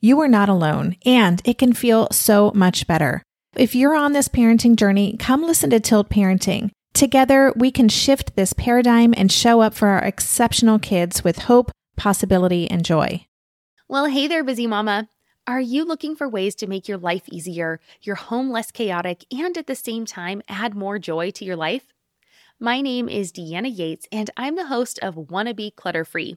you 0.00 0.20
are 0.20 0.28
not 0.28 0.48
alone, 0.48 0.96
and 1.04 1.42
it 1.44 1.58
can 1.58 1.72
feel 1.72 2.08
so 2.10 2.52
much 2.54 2.86
better. 2.86 3.22
If 3.56 3.74
you're 3.74 3.96
on 3.96 4.12
this 4.12 4.28
parenting 4.28 4.76
journey, 4.76 5.16
come 5.18 5.42
listen 5.42 5.70
to 5.70 5.80
Tilt 5.80 6.08
Parenting. 6.08 6.70
Together, 6.94 7.52
we 7.56 7.70
can 7.70 7.88
shift 7.88 8.36
this 8.36 8.52
paradigm 8.52 9.14
and 9.16 9.30
show 9.30 9.60
up 9.60 9.74
for 9.74 9.88
our 9.88 10.02
exceptional 10.04 10.78
kids 10.78 11.24
with 11.24 11.40
hope, 11.40 11.70
possibility, 11.96 12.70
and 12.70 12.84
joy. 12.84 13.26
Well, 13.88 14.06
hey 14.06 14.26
there, 14.26 14.44
busy 14.44 14.66
mama. 14.66 15.08
Are 15.46 15.60
you 15.60 15.84
looking 15.84 16.14
for 16.14 16.28
ways 16.28 16.54
to 16.56 16.66
make 16.66 16.88
your 16.88 16.98
life 16.98 17.22
easier, 17.30 17.80
your 18.02 18.16
home 18.16 18.50
less 18.50 18.70
chaotic, 18.70 19.24
and 19.32 19.56
at 19.56 19.66
the 19.66 19.74
same 19.74 20.04
time 20.04 20.42
add 20.46 20.74
more 20.74 20.98
joy 20.98 21.30
to 21.32 21.44
your 21.44 21.56
life? 21.56 21.92
My 22.60 22.80
name 22.80 23.08
is 23.08 23.32
Deanna 23.32 23.74
Yates, 23.74 24.06
and 24.12 24.30
I'm 24.36 24.56
the 24.56 24.66
host 24.66 24.98
of 25.00 25.30
Wanna 25.30 25.54
Be 25.54 25.70
Clutter 25.70 26.04
Free, 26.04 26.36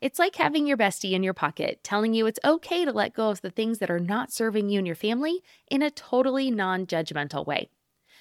It's 0.00 0.18
like 0.18 0.36
having 0.36 0.66
your 0.66 0.76
bestie 0.76 1.12
in 1.12 1.22
your 1.22 1.32
pocket 1.32 1.80
telling 1.82 2.12
you 2.12 2.26
it's 2.26 2.38
okay 2.44 2.84
to 2.84 2.92
let 2.92 3.14
go 3.14 3.30
of 3.30 3.40
the 3.40 3.50
things 3.50 3.78
that 3.78 3.90
are 3.90 3.98
not 3.98 4.30
serving 4.30 4.68
you 4.68 4.78
and 4.78 4.86
your 4.86 4.96
family 4.96 5.42
in 5.70 5.80
a 5.80 5.90
totally 5.90 6.50
non 6.50 6.86
judgmental 6.86 7.46
way. 7.46 7.70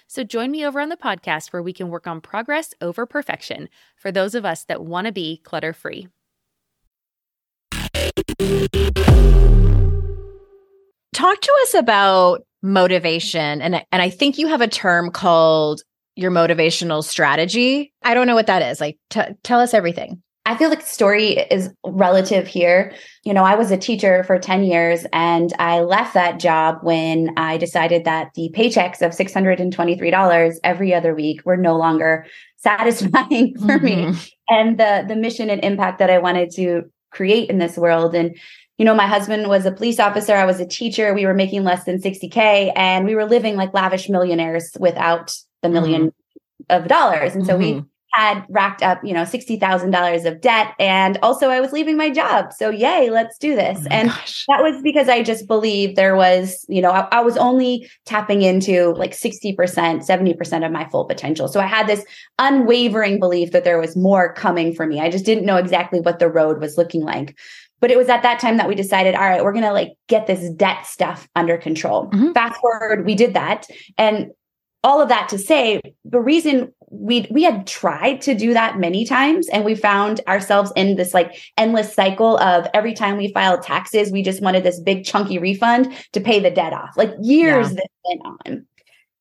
So 0.07 0.23
join 0.23 0.51
me 0.51 0.65
over 0.65 0.79
on 0.79 0.89
the 0.89 0.95
podcast 0.95 1.51
where 1.51 1.61
we 1.61 1.73
can 1.73 1.89
work 1.89 2.07
on 2.07 2.21
progress 2.21 2.73
over 2.79 3.05
perfection 3.05 3.67
for 3.97 4.09
those 4.11 4.35
of 4.35 4.45
us 4.45 4.63
that 4.65 4.85
want 4.85 5.07
to 5.07 5.11
be 5.11 5.41
clutter 5.43 5.73
free. 5.73 6.07
Talk 11.13 11.41
to 11.41 11.53
us 11.63 11.73
about 11.73 12.45
motivation 12.61 13.61
and 13.61 13.83
and 13.91 14.01
I 14.01 14.09
think 14.09 14.37
you 14.37 14.47
have 14.47 14.61
a 14.61 14.67
term 14.67 15.11
called 15.11 15.81
your 16.15 16.31
motivational 16.31 17.03
strategy. 17.03 17.91
I 18.01 18.13
don't 18.13 18.27
know 18.27 18.35
what 18.35 18.47
that 18.47 18.61
is. 18.61 18.79
Like, 18.79 18.97
t- 19.09 19.21
tell 19.43 19.59
us 19.59 19.73
everything. 19.73 20.21
I 20.47 20.55
feel 20.55 20.69
like 20.69 20.85
story 20.85 21.39
is 21.49 21.71
relative 21.83 22.47
here. 22.47 22.93
You 23.23 23.33
know, 23.33 23.43
I 23.43 23.55
was 23.55 23.71
a 23.71 23.77
teacher 23.77 24.23
for 24.23 24.37
10 24.37 24.63
years 24.63 25.05
and 25.11 25.51
I 25.57 25.79
left 25.79 26.13
that 26.13 26.39
job 26.39 26.77
when 26.83 27.31
I 27.35 27.57
decided 27.57 28.05
that 28.05 28.31
the 28.35 28.51
paychecks 28.55 29.01
of 29.01 29.11
$623 29.11 30.59
every 30.63 30.93
other 30.93 31.15
week 31.15 31.41
were 31.45 31.57
no 31.57 31.75
longer 31.75 32.27
satisfying 32.57 33.57
for 33.57 33.79
mm-hmm. 33.79 34.11
me 34.11 34.17
and 34.49 34.79
the 34.79 35.05
the 35.07 35.15
mission 35.15 35.51
and 35.51 35.63
impact 35.63 35.99
that 35.99 36.09
I 36.09 36.17
wanted 36.17 36.49
to 36.55 36.83
create 37.11 37.49
in 37.49 37.59
this 37.59 37.77
world 37.77 38.15
and 38.15 38.35
you 38.77 38.83
know, 38.83 38.93
my 38.93 39.07
husband 39.07 39.47
was 39.47 39.65
a 39.65 39.71
police 39.71 40.01
officer. 40.01 40.35
I 40.35 40.43
was 40.43 40.59
a 40.59 40.65
teacher. 40.65 41.13
We 41.13 41.25
were 41.25 41.33
making 41.33 41.63
less 41.63 41.85
than 41.85 42.01
60K 42.01 42.73
and 42.75 43.05
we 43.05 43.15
were 43.15 43.23
living 43.23 43.55
like 43.55 43.73
lavish 43.73 44.09
millionaires 44.09 44.75
without 44.79 45.33
the 45.61 45.69
1000000 45.69 45.95
mm-hmm. 45.95 46.07
of 46.69 46.87
dollars. 46.89 47.35
And 47.35 47.45
so 47.45 47.53
mm-hmm. 47.53 47.77
we 47.79 47.85
had 48.15 48.45
racked 48.49 48.81
up, 48.81 49.03
you 49.03 49.13
know, 49.13 49.23
$60,000 49.23 50.25
of 50.25 50.41
debt. 50.41 50.73
And 50.79 51.17
also 51.21 51.49
I 51.49 51.59
was 51.59 51.71
leaving 51.71 51.97
my 51.97 52.09
job. 52.09 52.53
So 52.53 52.69
yay, 52.69 53.09
let's 53.09 53.37
do 53.37 53.55
this. 53.55 53.79
Oh 53.81 53.87
and 53.91 54.09
gosh. 54.09 54.45
that 54.47 54.63
was 54.63 54.81
because 54.81 55.09
I 55.09 55.21
just 55.21 55.47
believed 55.47 55.95
there 55.95 56.15
was, 56.15 56.65
you 56.69 56.81
know, 56.81 56.91
I, 56.91 57.07
I 57.11 57.21
was 57.21 57.35
only 57.37 57.89
tapping 58.05 58.41
into 58.41 58.93
like 58.93 59.11
60%, 59.11 59.55
70% 59.55 60.65
of 60.65 60.71
my 60.71 60.87
full 60.89 61.05
potential. 61.05 61.47
So 61.47 61.59
I 61.59 61.67
had 61.67 61.87
this 61.87 62.05
unwavering 62.39 63.19
belief 63.19 63.51
that 63.51 63.63
there 63.63 63.79
was 63.79 63.95
more 63.95 64.33
coming 64.33 64.73
for 64.73 64.87
me. 64.87 65.01
I 65.01 65.09
just 65.09 65.25
didn't 65.25 65.45
know 65.45 65.57
exactly 65.57 65.99
what 65.99 66.19
the 66.19 66.29
road 66.29 66.59
was 66.59 66.77
looking 66.77 67.03
like. 67.03 67.37
But 67.81 67.91
it 67.91 67.97
was 67.97 68.07
at 68.09 68.23
that 68.23 68.39
time 68.39 68.57
that 68.57 68.69
we 68.69 68.75
decided, 68.75 69.15
all 69.15 69.21
right, 69.21 69.43
we're 69.43 69.51
going 69.51 69.65
to 69.65 69.73
like 69.73 69.89
get 70.07 70.27
this 70.27 70.49
debt 70.51 70.85
stuff 70.85 71.27
under 71.35 71.57
control. 71.57 72.09
Mhm. 72.09 72.33
Fast 72.33 72.59
forward, 72.61 73.05
we 73.05 73.15
did 73.15 73.33
that. 73.33 73.67
And 73.97 74.31
all 74.85 75.01
of 75.01 75.09
that 75.09 75.27
to 75.29 75.39
say, 75.39 75.81
the 76.05 76.19
reason 76.19 76.71
we 76.89 77.27
we 77.31 77.43
had 77.43 77.65
tried 77.67 78.21
to 78.21 78.35
do 78.35 78.53
that 78.53 78.79
many 78.79 79.05
times 79.05 79.47
and 79.49 79.65
we 79.65 79.75
found 79.75 80.21
ourselves 80.27 80.71
in 80.75 80.95
this 80.95 81.13
like 81.13 81.35
endless 81.57 81.93
cycle 81.93 82.37
of 82.37 82.67
every 82.73 82.93
time 82.93 83.17
we 83.17 83.31
filed 83.33 83.61
taxes, 83.63 84.11
we 84.11 84.21
just 84.21 84.41
wanted 84.41 84.63
this 84.63 84.79
big 84.79 85.03
chunky 85.05 85.39
refund 85.39 85.93
to 86.13 86.21
pay 86.21 86.39
the 86.39 86.51
debt 86.51 86.73
off. 86.73 86.91
Like 86.95 87.13
years 87.21 87.69
Yeah. 87.69 87.75
that 87.75 87.87
went 88.05 88.21
on. 88.25 88.65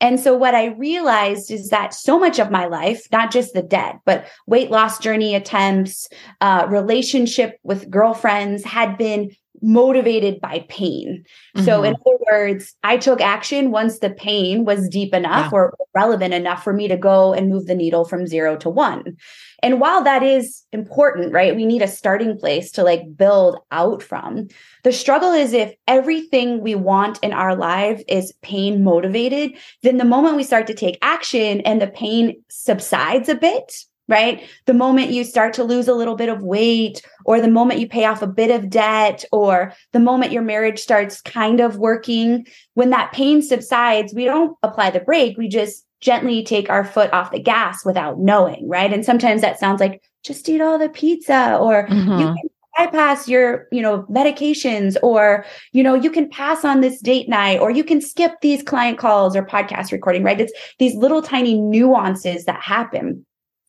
And 0.01 0.21
so 0.21 0.37
what 0.37 0.55
I 0.55 0.67
realized 0.67 1.51
is 1.51 1.69
that 1.71 1.95
so 1.95 2.19
much 2.19 2.39
of 2.39 2.51
my 2.51 2.67
life, 2.67 3.07
not 3.11 3.31
just 3.31 3.55
the 3.55 3.63
debt, 3.63 4.01
but 4.05 4.27
weight 4.47 4.71
loss 4.71 4.99
journey 4.99 5.35
attempts, 5.35 6.09
uh, 6.43 6.67
relationship 6.69 7.59
with 7.63 7.89
girlfriends 7.91 8.65
had 8.65 8.99
been 8.99 9.31
motivated 9.65 10.41
by 10.41 10.65
pain. 10.69 11.25
So 11.65 11.81
Mhm. 11.81 11.89
in 11.89 11.95
other 11.95 12.19
words, 12.31 12.75
I 12.85 12.99
took 12.99 13.21
action 13.21 13.71
once 13.71 13.99
the 13.99 14.11
pain 14.11 14.65
was 14.65 14.89
deep 14.89 15.15
enough 15.15 15.51
Yeah. 15.51 15.57
or 15.59 15.75
relevant 15.95 16.35
enough 16.35 16.63
for 16.63 16.73
me 16.73 16.87
to 16.89 16.97
go 16.97 17.33
and 17.33 17.49
move 17.49 17.67
the 17.67 17.75
needle 17.75 18.05
from 18.05 18.27
0 18.27 18.57
to 18.57 18.69
1. 18.69 19.17
And 19.63 19.81
while 19.81 20.03
that 20.05 20.23
is 20.23 20.63
important, 20.73 21.33
right? 21.33 21.57
We 21.57 21.65
need 21.65 21.81
a 21.81 21.89
starting 21.89 22.37
place 22.39 22.71
to 22.73 22.83
like 22.83 23.17
build 23.17 23.57
out 23.73 24.03
from. 24.03 24.49
The 24.83 24.93
struggle 24.93 25.33
is 25.33 25.55
if 25.55 25.73
everything 25.89 26.61
we 26.61 26.75
want 26.75 27.19
in 27.23 27.33
our 27.33 27.57
life 27.57 28.03
is 28.07 28.35
pain 28.43 28.85
motivated, 28.85 29.53
then 29.83 29.97
the 29.97 30.05
moment 30.05 30.37
we 30.37 30.43
start 30.43 30.67
to 30.67 30.75
take 30.75 30.99
action 31.01 31.63
and 31.63 31.81
the 31.81 31.87
pain 31.87 32.35
subsides 32.51 33.31
a 33.31 33.35
bit, 33.35 33.73
right? 34.09 34.43
The 34.67 34.75
moment 34.75 35.11
you 35.11 35.25
start 35.25 35.55
to 35.55 35.65
lose 35.65 35.89
a 35.89 35.95
little 35.95 36.17
bit 36.17 36.29
of 36.29 36.43
weight, 36.43 37.03
or 37.25 37.41
the 37.41 37.49
moment 37.49 37.81
you 37.81 37.89
pay 37.89 38.05
off 38.05 38.23
a 38.23 38.27
bit 38.27 38.51
of 38.51 38.69
debt, 38.71 39.25
or 39.33 39.73
the 39.93 40.01
moment 40.01 40.33
your 40.33 40.43
marriage 40.43 40.79
starts 40.79 41.21
kind 41.23 41.61
of 41.61 41.79
working, 41.79 42.47
when 42.75 42.91
that 42.91 43.13
pain 43.13 43.41
subsides, 43.43 44.13
we 44.15 44.25
don't 44.25 44.57
apply 44.63 44.91
the 44.91 45.01
brake. 45.01 45.37
We 45.39 45.49
just 45.49 45.85
gently 46.01 46.45
take 46.45 46.69
our 46.69 46.85
foot 46.85 47.13
off 47.13 47.31
the 47.33 47.41
gas 47.41 47.85
without 47.85 48.19
knowing, 48.19 48.69
right? 48.69 48.93
And 48.93 49.05
sometimes 49.05 49.41
that 49.41 49.59
sounds 49.59 49.81
like 49.81 50.03
just 50.23 50.49
eat 50.49 50.61
all 50.61 50.79
the 50.79 50.89
pizza, 50.91 51.57
or 51.57 51.87
you 51.89 51.95
Mhm. 51.97 52.37
can 52.37 52.49
bypass 52.77 53.29
your 53.29 53.69
you 53.71 53.81
know 53.81 54.03
medications 54.11 54.97
or 55.01 55.45
you 55.71 55.81
know 55.81 55.95
you 55.95 56.11
can 56.11 56.29
pass 56.29 56.65
on 56.65 56.81
this 56.81 57.01
date 57.01 57.29
night 57.29 57.61
or 57.61 57.71
you 57.71 57.85
can 57.85 58.01
skip 58.01 58.33
these 58.43 58.65
client 58.65 58.99
calls 58.99 59.37
or 59.37 59.47
podcast 59.47 59.93
recording 59.93 60.25
right 60.25 60.41
it's 60.41 60.53
these 60.81 60.97
little 60.97 61.23
tiny 61.23 61.55
nuances 61.55 62.47
that 62.47 62.61
happen 62.61 63.25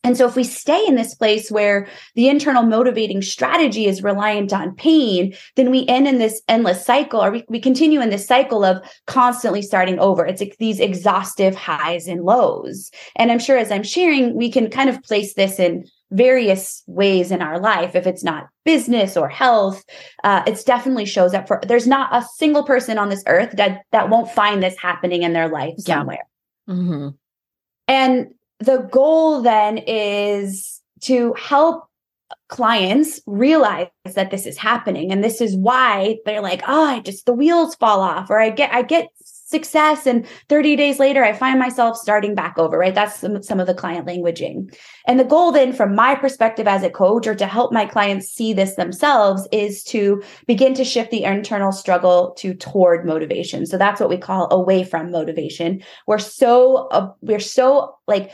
and 0.06 0.16
so 0.16 0.26
if 0.26 0.36
we 0.36 0.44
stay 0.44 0.86
in 0.86 0.94
this 0.94 1.14
place 1.16 1.50
where 1.50 1.88
the 2.14 2.28
internal 2.28 2.62
motivating 2.62 3.20
strategy 3.22 3.86
is 3.86 4.04
reliant 4.04 4.52
on 4.52 4.74
pain, 4.76 5.34
then 5.56 5.70
we 5.70 5.84
end 5.88 6.06
in 6.06 6.18
this 6.18 6.40
endless 6.48 6.86
cycle 6.86 7.22
or 7.22 7.32
we, 7.32 7.44
we 7.48 7.60
continue 7.60 8.00
in 8.00 8.10
this 8.10 8.26
cycle 8.26 8.64
of 8.64 8.80
constantly 9.06 9.62
starting 9.62 9.98
over. 9.98 10.24
It's 10.24 10.40
like 10.40 10.56
these 10.58 10.78
exhaustive 10.78 11.56
highs 11.56 12.06
and 12.06 12.22
lows. 12.22 12.92
And 13.16 13.32
I'm 13.32 13.40
sure 13.40 13.58
as 13.58 13.72
I'm 13.72 13.82
sharing, 13.82 14.36
we 14.36 14.48
can 14.50 14.70
kind 14.70 14.88
of 14.88 15.02
place 15.02 15.34
this 15.34 15.58
in 15.58 15.84
various 16.12 16.84
ways 16.86 17.32
in 17.32 17.42
our 17.42 17.58
life. 17.58 17.96
If 17.96 18.06
it's 18.06 18.22
not 18.22 18.46
business 18.64 19.16
or 19.16 19.28
health, 19.28 19.84
uh, 20.22 20.44
it's 20.46 20.62
definitely 20.62 21.04
shows 21.06 21.34
up 21.34 21.48
for, 21.48 21.60
there's 21.66 21.88
not 21.88 22.14
a 22.14 22.24
single 22.36 22.62
person 22.62 22.96
on 22.96 23.08
this 23.08 23.24
earth 23.26 23.56
that, 23.56 23.82
that 23.90 24.08
won't 24.08 24.30
find 24.30 24.62
this 24.62 24.76
happening 24.80 25.24
in 25.24 25.32
their 25.32 25.48
life 25.48 25.74
Yeah. 25.78 25.96
somewhere. 25.96 26.26
Mhm. 26.68 27.14
And 27.88 28.28
the 28.60 28.78
goal 28.78 29.42
then 29.42 29.78
is 29.78 30.80
to 31.02 31.34
help 31.34 31.88
clients 32.48 33.20
realize 33.26 33.88
that 34.14 34.30
this 34.30 34.46
is 34.46 34.56
happening. 34.56 35.12
And 35.12 35.22
this 35.22 35.40
is 35.40 35.56
why 35.56 36.18
they're 36.24 36.40
like 36.40 36.62
oh 36.66 36.84
i 36.84 37.00
just 37.00 37.26
the 37.26 37.32
wheels 37.32 37.74
fall 37.76 38.00
off 38.00 38.30
or 38.30 38.40
i 38.40 38.50
get 38.50 38.72
i 38.72 38.82
get 38.82 39.08
success 39.46 40.06
and 40.06 40.26
30 40.48 40.76
days 40.76 40.98
later 40.98 41.24
i 41.24 41.32
find 41.32 41.58
myself 41.58 41.96
starting 41.96 42.34
back 42.34 42.58
over 42.58 42.76
right? 42.78 42.94
That's 42.94 43.18
some, 43.18 43.42
some 43.42 43.60
of 43.60 43.66
the 43.66 43.74
client 43.74 44.06
languaging. 44.06 44.74
And 45.06 45.18
the 45.18 45.24
goal 45.24 45.52
then 45.52 45.72
from 45.72 45.94
my 45.94 46.14
perspective 46.14 46.66
as 46.66 46.82
a 46.82 46.90
coach 46.90 47.26
or 47.26 47.34
to 47.34 47.46
help 47.46 47.72
my 47.72 47.86
clients 47.86 48.28
see 48.28 48.52
this 48.52 48.76
themselves 48.76 49.48
is 49.52 49.82
to 49.84 50.22
begin 50.46 50.74
to 50.74 50.84
shift 50.84 51.10
the 51.10 51.24
internal 51.24 51.72
struggle 51.72 52.32
to 52.38 52.54
toward 52.54 53.06
motivation. 53.06 53.66
So 53.66 53.78
that's 53.78 54.00
what 54.00 54.10
we 54.10 54.18
call 54.18 54.52
away 54.52 54.84
from 54.84 55.10
motivation. 55.10 55.82
We're 56.06 56.18
so 56.18 56.88
uh, 56.88 57.12
we're 57.20 57.40
so 57.40 57.96
like 58.06 58.32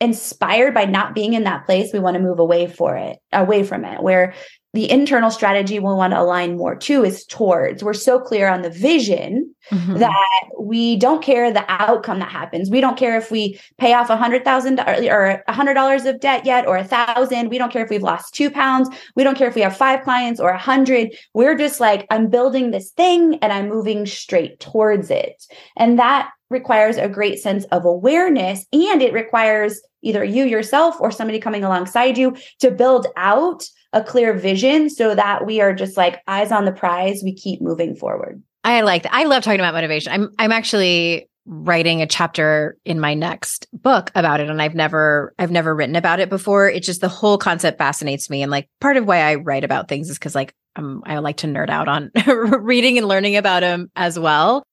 inspired 0.00 0.74
by 0.74 0.84
not 0.84 1.14
being 1.14 1.34
in 1.34 1.44
that 1.44 1.66
place. 1.66 1.92
We 1.92 2.00
want 2.00 2.14
to 2.14 2.22
move 2.22 2.38
away 2.38 2.66
for 2.66 2.96
it 2.96 3.18
away 3.32 3.62
from 3.62 3.84
it. 3.84 4.02
Where 4.02 4.34
the 4.74 4.90
internal 4.90 5.30
strategy 5.30 5.78
we 5.78 5.84
want 5.84 6.12
to 6.12 6.20
align 6.20 6.56
more 6.56 6.74
to 6.74 7.04
is 7.04 7.24
towards 7.24 7.82
we're 7.82 7.94
so 7.94 8.20
clear 8.20 8.48
on 8.48 8.62
the 8.62 8.70
vision 8.70 9.54
Mhm. 9.70 9.98
that 10.00 10.42
we 10.58 10.96
don't 10.96 11.22
care 11.22 11.50
the 11.50 11.64
outcome 11.68 12.18
that 12.18 12.28
happens. 12.30 12.68
We 12.70 12.82
don't 12.82 12.98
care 12.98 13.16
if 13.16 13.30
we 13.30 13.58
pay 13.78 13.94
off 13.94 14.10
a 14.10 14.16
hundred 14.16 14.44
thousand 14.44 14.80
or 14.80 15.42
a 15.46 15.52
hundred 15.52 15.74
dollars 15.74 16.04
of 16.04 16.20
debt 16.20 16.44
yet 16.44 16.66
or 16.66 16.76
a 16.76 16.84
thousand. 16.84 17.48
We 17.48 17.56
don't 17.56 17.72
care 17.72 17.82
if 17.82 17.88
we've 17.88 18.02
lost 18.02 18.34
two 18.34 18.50
pounds. 18.50 18.90
We 19.16 19.24
don't 19.24 19.38
care 19.38 19.48
if 19.48 19.54
we 19.54 19.62
have 19.62 19.76
five 19.76 20.02
clients 20.02 20.38
or 20.38 20.50
a 20.50 20.58
hundred. 20.58 21.14
We're 21.32 21.56
just 21.56 21.80
like, 21.80 22.06
I'm 22.10 22.28
building 22.28 22.72
this 22.72 22.90
thing 22.90 23.38
and 23.40 23.52
I'm 23.52 23.68
moving 23.70 24.04
straight 24.04 24.60
towards 24.60 25.10
it. 25.10 25.46
And 25.76 25.98
that 25.98 26.30
requires 26.50 26.98
a 26.98 27.08
great 27.08 27.38
sense 27.38 27.64
of 27.66 27.84
awareness 27.86 28.66
and 28.72 29.00
it 29.00 29.14
requires 29.14 29.80
either 30.02 30.22
you 30.22 30.44
yourself 30.44 31.00
or 31.00 31.10
somebody 31.10 31.38
coming 31.38 31.64
alongside 31.64 32.18
you 32.18 32.36
to 32.60 32.70
build 32.70 33.06
out 33.16 33.64
a 33.94 34.02
clear 34.02 34.34
vision 34.34 34.90
so 34.90 35.14
that 35.14 35.46
we 35.46 35.60
are 35.60 35.72
just 35.72 35.96
like 35.96 36.20
eyes 36.26 36.52
on 36.52 36.66
the 36.66 36.72
prize. 36.72 37.22
We 37.24 37.34
keep 37.34 37.62
moving 37.62 37.94
forward. 37.94 38.42
I 38.64 38.80
like 38.82 39.04
that. 39.04 39.14
I 39.14 39.24
love 39.24 39.42
talking 39.42 39.60
about 39.60 39.74
motivation. 39.74 40.12
I'm 40.12 40.30
I'm 40.38 40.52
actually 40.52 41.30
writing 41.46 42.00
a 42.00 42.06
chapter 42.06 42.78
in 42.86 42.98
my 42.98 43.12
next 43.12 43.66
book 43.72 44.10
about 44.14 44.40
it 44.40 44.48
and 44.48 44.62
I've 44.62 44.74
never 44.74 45.34
I've 45.38 45.50
never 45.50 45.74
written 45.74 45.96
about 45.96 46.20
it 46.20 46.28
before. 46.28 46.68
It's 46.68 46.86
just 46.86 47.00
the 47.00 47.08
whole 47.08 47.38
concept 47.38 47.78
fascinates 47.78 48.28
me 48.28 48.42
and 48.42 48.50
like 48.50 48.68
part 48.80 48.96
of 48.96 49.06
why 49.06 49.18
I 49.18 49.36
write 49.36 49.64
about 49.64 49.88
things 49.88 50.10
is 50.10 50.18
cuz 50.18 50.34
like 50.34 50.54
um, 50.76 51.02
I 51.06 51.18
like 51.18 51.36
to 51.38 51.46
nerd 51.46 51.70
out 51.70 51.88
on 51.88 52.10
reading 52.26 52.98
and 52.98 53.06
learning 53.06 53.36
about 53.36 53.60
them 53.60 53.90
as 53.94 54.18
well. 54.18 54.64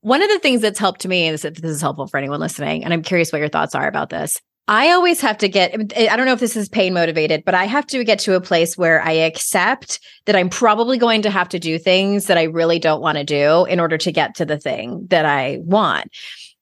One 0.00 0.22
of 0.22 0.28
the 0.28 0.38
things 0.38 0.60
that's 0.60 0.78
helped 0.78 1.06
me, 1.06 1.28
is 1.28 1.42
that 1.42 1.56
this 1.56 1.70
is 1.70 1.80
helpful 1.80 2.06
for 2.06 2.18
anyone 2.18 2.38
listening, 2.38 2.84
and 2.84 2.92
I'm 2.92 3.02
curious 3.02 3.32
what 3.32 3.38
your 3.38 3.48
thoughts 3.48 3.74
are 3.74 3.88
about 3.88 4.10
this. 4.10 4.40
I 4.68 4.90
always 4.90 5.20
have 5.20 5.38
to 5.38 5.48
get, 5.48 5.74
I 5.96 6.16
don't 6.16 6.26
know 6.26 6.32
if 6.32 6.40
this 6.40 6.56
is 6.56 6.68
pain 6.68 6.92
motivated, 6.92 7.44
but 7.44 7.54
I 7.54 7.66
have 7.66 7.86
to 7.88 8.02
get 8.02 8.18
to 8.20 8.34
a 8.34 8.40
place 8.40 8.76
where 8.76 9.00
I 9.00 9.12
accept 9.12 10.00
that 10.24 10.34
I'm 10.34 10.48
probably 10.48 10.98
going 10.98 11.22
to 11.22 11.30
have 11.30 11.48
to 11.50 11.60
do 11.60 11.78
things 11.78 12.26
that 12.26 12.36
I 12.36 12.44
really 12.44 12.80
don't 12.80 13.00
want 13.00 13.16
to 13.16 13.22
do 13.22 13.64
in 13.66 13.78
order 13.78 13.96
to 13.98 14.10
get 14.10 14.34
to 14.36 14.44
the 14.44 14.58
thing 14.58 15.06
that 15.10 15.24
I 15.24 15.58
want. 15.60 16.10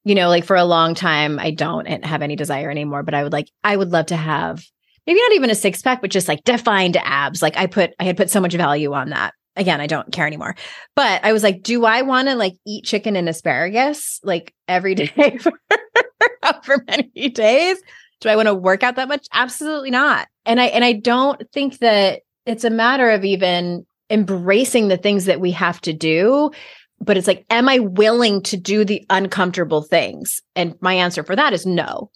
You 0.05 0.14
know, 0.14 0.29
like 0.29 0.45
for 0.45 0.57
a 0.57 0.67
long 0.67 0.95
time, 0.95 1.38
I 1.38 1.51
don't 1.51 1.87
have 2.05 2.21
any 2.21 2.37
desire 2.37 2.71
anymore, 2.71 3.03
but 3.03 3.14
I 3.14 3.23
would 3.23 3.33
like, 3.33 3.49
I 3.62 3.75
would 3.75 3.90
love 3.90 4.07
to 4.07 4.17
have 4.17 4.62
maybe 5.07 5.21
not 5.21 5.33
even 5.33 5.49
a 5.49 5.55
six 5.55 5.81
pack, 5.81 6.03
but 6.03 6.11
just 6.11 6.29
like 6.29 6.45
defined 6.45 6.99
abs. 6.99 7.40
Like 7.40 7.57
I 7.57 7.67
put, 7.67 7.95
I 7.99 8.05
had 8.05 8.19
put 8.19 8.29
so 8.29 8.40
much 8.40 8.53
value 8.53 8.93
on 8.93 9.11
that. 9.11 9.33
Again, 9.57 9.81
I 9.81 9.87
don't 9.87 10.11
care 10.12 10.27
anymore. 10.27 10.57
But 10.97 11.25
I 11.25 11.33
was 11.33 11.43
like, 11.43 11.62
do 11.62 11.85
I 11.85 12.03
want 12.03 12.29
to 12.29 12.35
like 12.35 12.55
eat 12.67 12.85
chicken 12.85 13.17
and 13.17 13.29
asparagus 13.29 14.21
like 14.25 14.55
every 14.67 14.95
day 14.95 15.38
for, 16.62 16.85
many 16.88 17.29
days? 17.29 17.81
Do 18.21 18.29
I 18.29 18.37
want 18.37 18.49
to 18.49 18.55
work 18.55 18.83
out 18.83 18.97
that 18.97 19.09
much? 19.09 19.27
Absolutely 19.33 19.90
not. 19.90 20.29
And 20.45 20.61
I 20.61 20.67
and 20.67 20.85
I 20.85 20.93
don't 20.93 21.43
think 21.53 21.79
that 21.79 22.23
it's 22.47 22.64
a 22.64 22.71
matter 22.71 23.11
of 23.11 23.25
even 23.25 23.87
embracing 24.11 24.88
the 24.88 24.97
things 24.97 25.27
that 25.27 25.40
we 25.40 25.51
have 25.53 25.81
to 25.83 25.93
do, 25.93 26.51
but 27.01 27.17
it's 27.17 27.27
like, 27.27 27.45
am 27.51 27.69
I 27.69 27.79
willing 27.79 28.43
to 28.43 28.57
do 28.57 28.85
the 28.85 29.05
uncomfortable 29.11 29.83
things? 29.83 30.43
And 30.55 30.75
my 30.81 30.95
answer 30.95 31.23
for 31.23 31.37
that 31.37 31.53
is 31.53 31.67
no. 31.67 32.11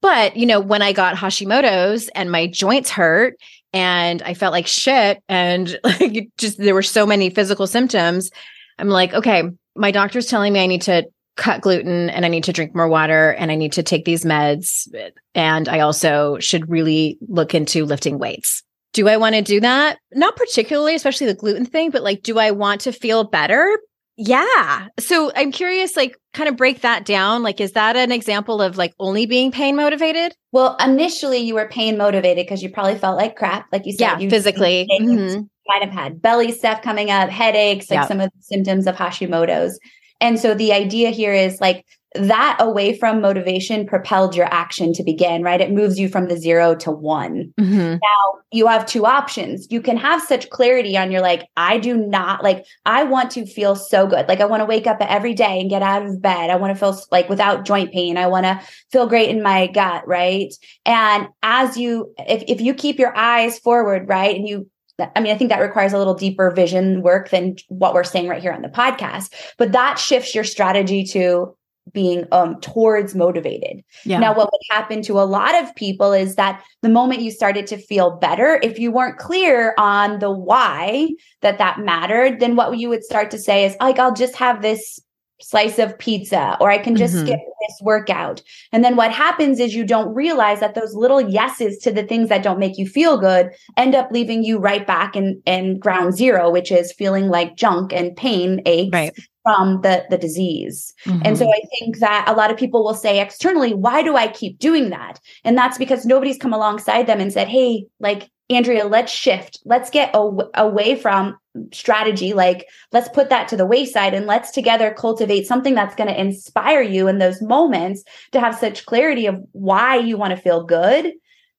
But, 0.00 0.36
you 0.36 0.46
know, 0.46 0.58
when 0.58 0.82
I 0.82 0.92
got 0.92 1.16
Hashimoto's 1.16 2.08
and 2.14 2.30
my 2.30 2.48
joints 2.48 2.90
hurt 2.90 3.34
and 3.72 4.22
I 4.22 4.34
felt 4.34 4.52
like 4.52 4.66
shit 4.66 5.22
and 5.28 5.78
like 5.84 6.28
just 6.38 6.58
there 6.58 6.74
were 6.74 6.82
so 6.82 7.06
many 7.06 7.30
physical 7.30 7.66
symptoms, 7.66 8.30
I'm 8.78 8.88
like, 8.88 9.14
okay, 9.14 9.44
my 9.74 9.90
doctor's 9.90 10.26
telling 10.26 10.52
me 10.52 10.60
I 10.60 10.66
need 10.66 10.82
to 10.82 11.04
cut 11.36 11.62
gluten 11.62 12.10
and 12.10 12.24
I 12.24 12.28
need 12.28 12.44
to 12.44 12.52
drink 12.52 12.74
more 12.74 12.88
water 12.88 13.30
and 13.32 13.50
I 13.50 13.54
need 13.54 13.72
to 13.72 13.82
take 13.82 14.04
these 14.04 14.24
meds. 14.24 14.86
And 15.34 15.68
I 15.68 15.80
also 15.80 16.38
should 16.38 16.68
really 16.68 17.18
look 17.28 17.54
into 17.54 17.84
lifting 17.84 18.18
weights. 18.18 18.62
Do 18.92 19.08
I 19.08 19.16
want 19.16 19.34
to 19.34 19.42
do 19.42 19.60
that? 19.60 19.98
Not 20.12 20.36
particularly, 20.36 20.94
especially 20.94 21.26
the 21.26 21.34
gluten 21.34 21.64
thing, 21.64 21.90
but 21.90 22.02
like, 22.02 22.22
do 22.22 22.38
I 22.38 22.50
want 22.50 22.82
to 22.82 22.92
feel 22.92 23.24
better? 23.24 23.78
Yeah. 24.24 24.86
So 25.00 25.32
I'm 25.34 25.50
curious, 25.50 25.96
like, 25.96 26.16
kind 26.32 26.48
of 26.48 26.56
break 26.56 26.82
that 26.82 27.04
down. 27.04 27.42
Like, 27.42 27.60
is 27.60 27.72
that 27.72 27.96
an 27.96 28.12
example 28.12 28.62
of 28.62 28.76
like 28.76 28.94
only 29.00 29.26
being 29.26 29.50
pain 29.50 29.74
motivated? 29.74 30.32
Well, 30.52 30.76
initially 30.76 31.38
you 31.38 31.54
were 31.54 31.68
pain 31.68 31.96
motivated 31.98 32.46
because 32.46 32.62
you 32.62 32.70
probably 32.70 32.96
felt 32.96 33.16
like 33.16 33.34
crap, 33.34 33.66
like 33.72 33.84
you 33.84 33.92
said. 33.92 34.00
Yeah, 34.00 34.18
you 34.18 34.30
physically. 34.30 34.88
Mm-hmm. 35.02 35.42
might 35.66 35.82
have 35.82 35.92
had 35.92 36.22
belly 36.22 36.52
stuff 36.52 36.82
coming 36.82 37.10
up, 37.10 37.28
headaches, 37.30 37.90
like 37.90 38.06
some 38.06 38.20
of 38.20 38.30
the 38.30 38.42
symptoms 38.42 38.86
of 38.86 38.94
Hashimoto's. 38.94 39.78
And 40.20 40.38
so 40.38 40.54
the 40.54 40.72
idea 40.72 41.10
here 41.10 41.32
is 41.32 41.60
like 41.60 41.84
that 42.14 42.56
away 42.60 42.96
from 42.98 43.20
motivation 43.20 43.86
propelled 43.86 44.36
your 44.36 44.46
action 44.52 44.92
to 44.92 45.02
begin, 45.02 45.42
right? 45.42 45.60
It 45.60 45.72
moves 45.72 45.98
you 45.98 46.08
from 46.08 46.28
the 46.28 46.36
zero 46.36 46.74
to 46.76 46.90
one. 46.90 47.52
Mm-hmm. 47.58 47.94
Now 47.94 48.40
you 48.50 48.66
have 48.66 48.84
two 48.84 49.06
options. 49.06 49.66
You 49.70 49.80
can 49.80 49.96
have 49.96 50.22
such 50.22 50.50
clarity 50.50 50.96
on 50.96 51.10
your 51.10 51.22
like, 51.22 51.48
I 51.56 51.78
do 51.78 51.96
not 51.96 52.42
like, 52.42 52.66
I 52.84 53.04
want 53.04 53.30
to 53.32 53.46
feel 53.46 53.74
so 53.76 54.06
good. 54.06 54.28
Like, 54.28 54.40
I 54.40 54.44
want 54.44 54.60
to 54.60 54.66
wake 54.66 54.86
up 54.86 54.98
every 55.00 55.32
day 55.32 55.58
and 55.58 55.70
get 55.70 55.82
out 55.82 56.04
of 56.04 56.20
bed. 56.20 56.50
I 56.50 56.56
want 56.56 56.74
to 56.74 56.78
feel 56.78 57.00
like 57.10 57.28
without 57.28 57.64
joint 57.64 57.92
pain. 57.92 58.18
I 58.18 58.26
want 58.26 58.44
to 58.44 58.60
feel 58.90 59.06
great 59.06 59.30
in 59.30 59.42
my 59.42 59.68
gut, 59.68 60.06
right? 60.06 60.52
And 60.84 61.28
as 61.42 61.78
you, 61.78 62.12
if, 62.18 62.44
if 62.46 62.60
you 62.60 62.74
keep 62.74 62.98
your 62.98 63.16
eyes 63.16 63.58
forward, 63.58 64.08
right, 64.08 64.36
and 64.36 64.46
you 64.46 64.68
I 65.16 65.20
mean, 65.20 65.32
I 65.34 65.38
think 65.38 65.48
that 65.48 65.60
requires 65.60 65.92
a 65.92 65.98
little 65.98 66.14
deeper 66.14 66.50
vision 66.50 67.02
work 67.02 67.30
than 67.30 67.56
what 67.68 67.94
we're 67.94 68.04
saying 68.04 68.28
right 68.28 68.42
here 68.42 68.52
on 68.52 68.62
the 68.62 68.68
podcast, 68.68 69.32
but 69.56 69.72
that 69.72 69.98
shifts 69.98 70.34
your 70.34 70.44
strategy 70.44 71.02
to 71.06 71.56
being 71.92 72.26
um 72.32 72.60
towards 72.60 73.14
motivated. 73.14 73.82
Yeah. 74.04 74.18
Now 74.18 74.34
what 74.34 74.50
would 74.52 74.60
happen 74.70 75.02
to 75.02 75.20
a 75.20 75.24
lot 75.24 75.60
of 75.60 75.74
people 75.74 76.12
is 76.12 76.36
that 76.36 76.62
the 76.82 76.88
moment 76.88 77.22
you 77.22 77.30
started 77.30 77.66
to 77.68 77.76
feel 77.76 78.16
better, 78.18 78.60
if 78.62 78.78
you 78.78 78.92
weren't 78.92 79.18
clear 79.18 79.74
on 79.78 80.20
the 80.20 80.30
why 80.30 81.08
that 81.40 81.58
that 81.58 81.80
mattered, 81.80 82.40
then 82.40 82.56
what 82.56 82.78
you 82.78 82.88
would 82.88 83.04
start 83.04 83.30
to 83.32 83.38
say 83.38 83.64
is 83.64 83.76
like 83.80 83.98
I'll 83.98 84.14
just 84.14 84.36
have 84.36 84.62
this 84.62 85.00
slice 85.40 85.80
of 85.80 85.98
pizza 85.98 86.56
or 86.60 86.70
I 86.70 86.78
can 86.78 86.94
just 86.94 87.14
mm-hmm. 87.14 87.26
skip 87.26 87.40
this 87.40 87.78
workout. 87.82 88.42
And 88.70 88.84
then 88.84 88.94
what 88.94 89.12
happens 89.12 89.58
is 89.58 89.74
you 89.74 89.84
don't 89.84 90.14
realize 90.14 90.60
that 90.60 90.74
those 90.74 90.94
little 90.94 91.20
yeses 91.20 91.78
to 91.78 91.90
the 91.90 92.04
things 92.04 92.28
that 92.28 92.44
don't 92.44 92.60
make 92.60 92.78
you 92.78 92.86
feel 92.86 93.18
good 93.18 93.50
end 93.76 93.96
up 93.96 94.10
leaving 94.12 94.44
you 94.44 94.58
right 94.58 94.86
back 94.86 95.16
in 95.16 95.42
in 95.46 95.80
ground 95.80 96.14
zero, 96.14 96.48
which 96.48 96.70
is 96.70 96.92
feeling 96.92 97.28
like 97.28 97.56
junk 97.56 97.92
and 97.92 98.14
pain 98.16 98.62
aches 98.66 98.92
right 98.92 99.18
from 99.42 99.80
the 99.82 100.04
the 100.10 100.18
disease. 100.18 100.92
Mm-hmm. 101.04 101.22
And 101.24 101.38
so 101.38 101.44
mm-hmm. 101.44 101.52
I 101.52 101.78
think 101.78 101.98
that 101.98 102.24
a 102.28 102.34
lot 102.34 102.50
of 102.50 102.56
people 102.56 102.84
will 102.84 102.94
say 102.94 103.20
externally, 103.20 103.74
why 103.74 104.02
do 104.02 104.16
I 104.16 104.28
keep 104.28 104.58
doing 104.58 104.90
that? 104.90 105.20
And 105.44 105.56
that's 105.56 105.78
because 105.78 106.06
nobody's 106.06 106.38
come 106.38 106.52
alongside 106.52 107.06
them 107.06 107.20
and 107.20 107.32
said, 107.32 107.48
"Hey, 107.48 107.86
like 108.00 108.30
Andrea, 108.50 108.86
let's 108.86 109.12
shift. 109.12 109.60
Let's 109.64 109.90
get 109.90 110.14
aw- 110.14 110.48
away 110.54 110.96
from 110.96 111.38
strategy. 111.72 112.32
Like, 112.32 112.66
let's 112.92 113.08
put 113.08 113.28
that 113.30 113.48
to 113.48 113.56
the 113.56 113.66
wayside 113.66 114.14
and 114.14 114.26
let's 114.26 114.50
together 114.50 114.94
cultivate 114.96 115.46
something 115.46 115.74
that's 115.74 115.94
going 115.94 116.08
to 116.08 116.20
inspire 116.20 116.82
you 116.82 117.08
in 117.08 117.18
those 117.18 117.42
moments 117.42 118.04
to 118.32 118.40
have 118.40 118.54
such 118.54 118.86
clarity 118.86 119.26
of 119.26 119.42
why 119.52 119.96
you 119.96 120.16
want 120.16 120.34
to 120.34 120.42
feel 120.42 120.64
good 120.64 121.12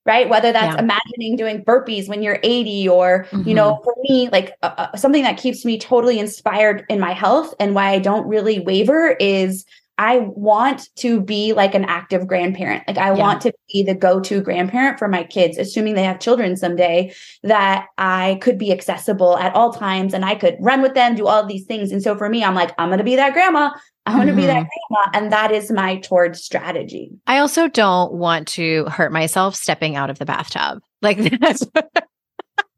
right? 0.06 0.28
Whether 0.28 0.52
that's 0.52 0.76
yeah. 0.76 0.82
imagining 0.82 1.36
doing 1.36 1.64
burpees 1.64 2.10
when 2.10 2.22
you're 2.22 2.40
80 2.44 2.90
or, 2.90 3.26
mm-hmm. 3.32 3.48
you 3.48 3.56
know, 3.56 3.76
mm-hmm. 3.76 3.84
for 3.84 3.96
me, 4.04 4.30
like 4.30 4.54
uh, 4.62 4.74
uh, 4.78 4.98
something 4.98 5.24
that 5.24 5.38
keeps 5.38 5.64
me 5.64 5.80
totally 5.80 6.20
inspired 6.20 6.86
in 6.90 7.00
my 7.00 7.14
health 7.14 7.54
and 7.60 7.74
why 7.74 7.90
I 7.92 8.00
don't 8.00 8.28
really 8.28 8.60
waver 8.60 9.12
is 9.20 9.66
I 9.98 10.20
want 10.20 10.90
to 10.98 11.22
be 11.22 11.54
like 11.54 11.76
an 11.76 11.86
active 11.86 12.26
grandparent. 12.26 12.84
Like 12.88 12.98
I 12.98 13.14
yeah. 13.14 13.20
want 13.20 13.42
to 13.42 13.54
be 13.72 13.84
the 13.84 13.94
go-to 13.94 14.42
grandparent 14.42 14.98
for 14.98 15.08
my 15.08 15.24
kids, 15.24 15.58
assuming 15.58 15.94
they 15.94 16.04
have 16.04 16.20
children 16.20 16.58
someday, 16.58 17.14
that 17.44 17.86
I 17.98 18.40
could 18.42 18.58
be 18.58 18.72
accessible 18.72 19.38
at 19.38 19.54
all 19.54 19.72
times 19.72 20.14
and 20.14 20.26
I 20.26 20.34
could 20.34 20.58
run 20.60 20.82
with 20.82 20.96
them, 20.96 21.16
do 21.16 21.28
all 21.28 21.46
these 21.46 21.66
things. 21.66 21.92
And 21.92 22.02
so 22.02 22.18
for 22.18 22.28
me, 22.28 22.44
I'm 22.44 22.56
like, 22.56 22.72
I'm 22.80 22.90
gonna 22.90 23.04
be 23.04 23.16
that 23.18 23.34
grandma. 23.34 23.70
I 24.06 24.16
want 24.16 24.28
to 24.28 24.32
mm-hmm. 24.32 24.42
be 24.42 24.48
that 24.48 24.66
mm-hmm. 24.66 24.96
grandma. 24.96 25.10
And 25.14 25.32
that 25.32 25.52
is 25.52 25.72
my 25.72 25.98
towards 25.98 26.44
strategy. 26.44 27.12
I 27.28 27.40
also 27.40 27.68
don't 27.68 28.14
want 28.14 28.48
to 28.50 28.86
hurt 28.86 29.12
myself 29.12 29.56
stepping 29.56 29.96
out 29.96 30.10
of 30.10 30.20
the 30.20 30.26
bathtub. 30.26 30.82
Like 31.02 31.18
that's 31.40 31.66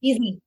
easy 0.02 0.42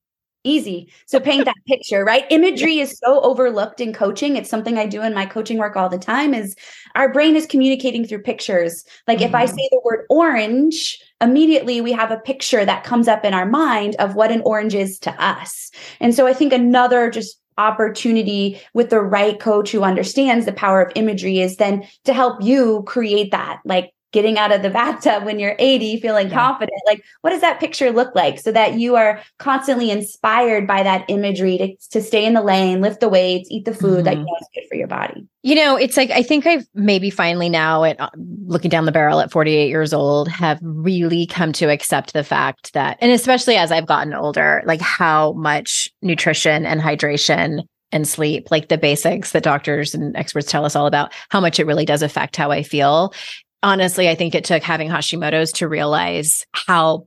easy. 0.45 0.91
So 1.07 1.21
paint 1.21 1.45
that 1.45 1.55
picture, 1.67 2.05
right? 2.05 2.25
Imagery 2.31 2.79
is 2.79 2.99
so 2.99 3.21
overlooked 3.21 3.81
in 3.81 3.93
coaching. 3.93 4.37
It's 4.37 4.51
something 4.51 4.79
I 4.79 4.87
do 4.87 5.03
in 5.03 5.15
my 5.15 5.27
coaching 5.27 5.59
work 5.59 5.77
all 5.77 5.89
the 5.89 5.99
time 5.99 6.33
is 6.33 6.57
our 6.95 7.13
brain 7.13 7.37
is 7.37 7.47
communicating 7.47 8.07
through 8.07 8.23
pictures. 8.23 8.85
Like 9.07 9.19
mm-hmm. 9.19 9.29
if 9.29 9.35
I 9.35 9.47
mm-hmm. 9.47 9.57
say 9.57 9.69
the 9.71 9.81
word 9.85 10.07
orange, 10.09 10.99
immediately 11.21 11.81
we 11.81 11.93
have 11.93 12.11
a 12.11 12.19
picture 12.19 12.65
that 12.65 12.85
comes 12.85 13.09
up 13.09 13.25
in 13.25 13.35
our 13.35 13.47
mind 13.47 13.97
of 13.97 14.15
what 14.15 14.33
an 14.33 14.43
orange 14.45 14.75
is 14.75 14.99
to 15.01 15.23
us. 15.23 15.71
And 16.01 16.15
so 16.15 16.27
I 16.27 16.33
think 16.33 16.53
another 16.53 17.11
just 17.11 17.41
opportunity 17.59 18.61
with 18.73 18.91
the 18.91 19.01
right 19.01 19.39
coach 19.39 19.71
who 19.71 19.83
understands 19.83 20.47
the 20.47 20.53
power 20.53 20.81
of 20.81 20.93
imagery 20.95 21.41
is 21.41 21.57
then 21.57 21.87
to 22.05 22.15
help 22.15 22.43
you 22.43 22.83
create 22.87 23.33
that 23.33 23.61
like 23.65 23.93
getting 24.13 24.39
out 24.39 24.53
of 24.53 24.63
the 24.63 24.71
bathtub 24.71 25.25
when 25.25 25.39
you're 25.39 25.57
80 25.59 26.01
feeling 26.01 26.29
yeah. 26.29 26.35
confident 26.35 26.81
like 26.87 27.03
what 27.21 27.31
does 27.31 27.41
that 27.41 27.61
picture 27.61 27.91
look 27.91 28.15
like 28.15 28.39
so 28.39 28.51
that 28.53 28.75
you 28.75 28.97
are 28.97 29.21
constantly 29.39 29.91
inspired 29.91 30.67
by 30.67 30.83
that 30.83 31.05
imagery 31.09 31.59
to, 31.59 31.77
to 31.91 32.03
stay 32.03 32.25
in 32.25 32.35
the 32.35 32.43
lane 32.43 32.81
lift 32.81 33.01
the 33.01 33.09
weights 33.09 33.51
eat 33.51 33.65
the 33.65 33.75
food 33.75 33.97
mm-hmm. 33.97 34.05
that 34.05 34.17
you 34.17 34.25
know 34.25 34.37
is 34.41 34.49
good 34.55 34.65
for 34.69 34.77
your 34.77 34.87
body 34.87 35.27
you 35.43 35.55
know 35.55 35.77
it's 35.77 35.97
like 35.97 36.11
i 36.11 36.23
think 36.23 36.47
i've 36.47 36.67
maybe 36.75 37.11
finally 37.11 37.49
now 37.49 37.85
at 37.85 38.01
uh, 38.01 38.09
looking 38.47 38.71
down 38.71 38.87
the 38.87 38.93
barrel 38.93 39.21
at 39.21 39.31
48 39.31 39.69
years 39.69 39.93
old 39.93 40.29
have 40.29 40.59
really 40.63 41.27
come 41.27 41.53
to 41.53 41.71
accept 41.71 42.13
the 42.13 42.25
fact 42.25 42.73
that 42.73 42.97
and 43.01 43.13
especially 43.13 43.57
as 43.57 43.71
i've 43.71 43.87
gotten 43.87 44.15
older 44.15 44.63
like 44.67 44.81
how 44.81 45.33
much 45.33 45.93
nutrition 46.03 46.65
and 46.65 46.81
hydration 46.81 47.63
and 47.93 48.07
sleep, 48.07 48.51
like 48.51 48.69
the 48.69 48.79
basics 48.79 49.33
that 49.33 49.43
doctors 49.43 49.95
and 49.95 50.15
experts 50.17 50.51
tell 50.51 50.65
us 50.65 50.77
all 50.77 50.87
about, 50.87 51.13
how 51.31 51.41
much 51.41 51.59
it 51.59 51.67
really 51.67 51.85
does 51.85 52.03
affect 52.03 52.37
how 52.37 52.51
I 52.51 52.63
feel 52.63 53.15
honestly, 53.63 54.09
I 54.09 54.15
think 54.15 54.35
it 54.35 54.45
took 54.45 54.63
having 54.63 54.89
Hashimoto's 54.89 55.53
to 55.53 55.69
realize 55.69 56.45
how 56.53 57.07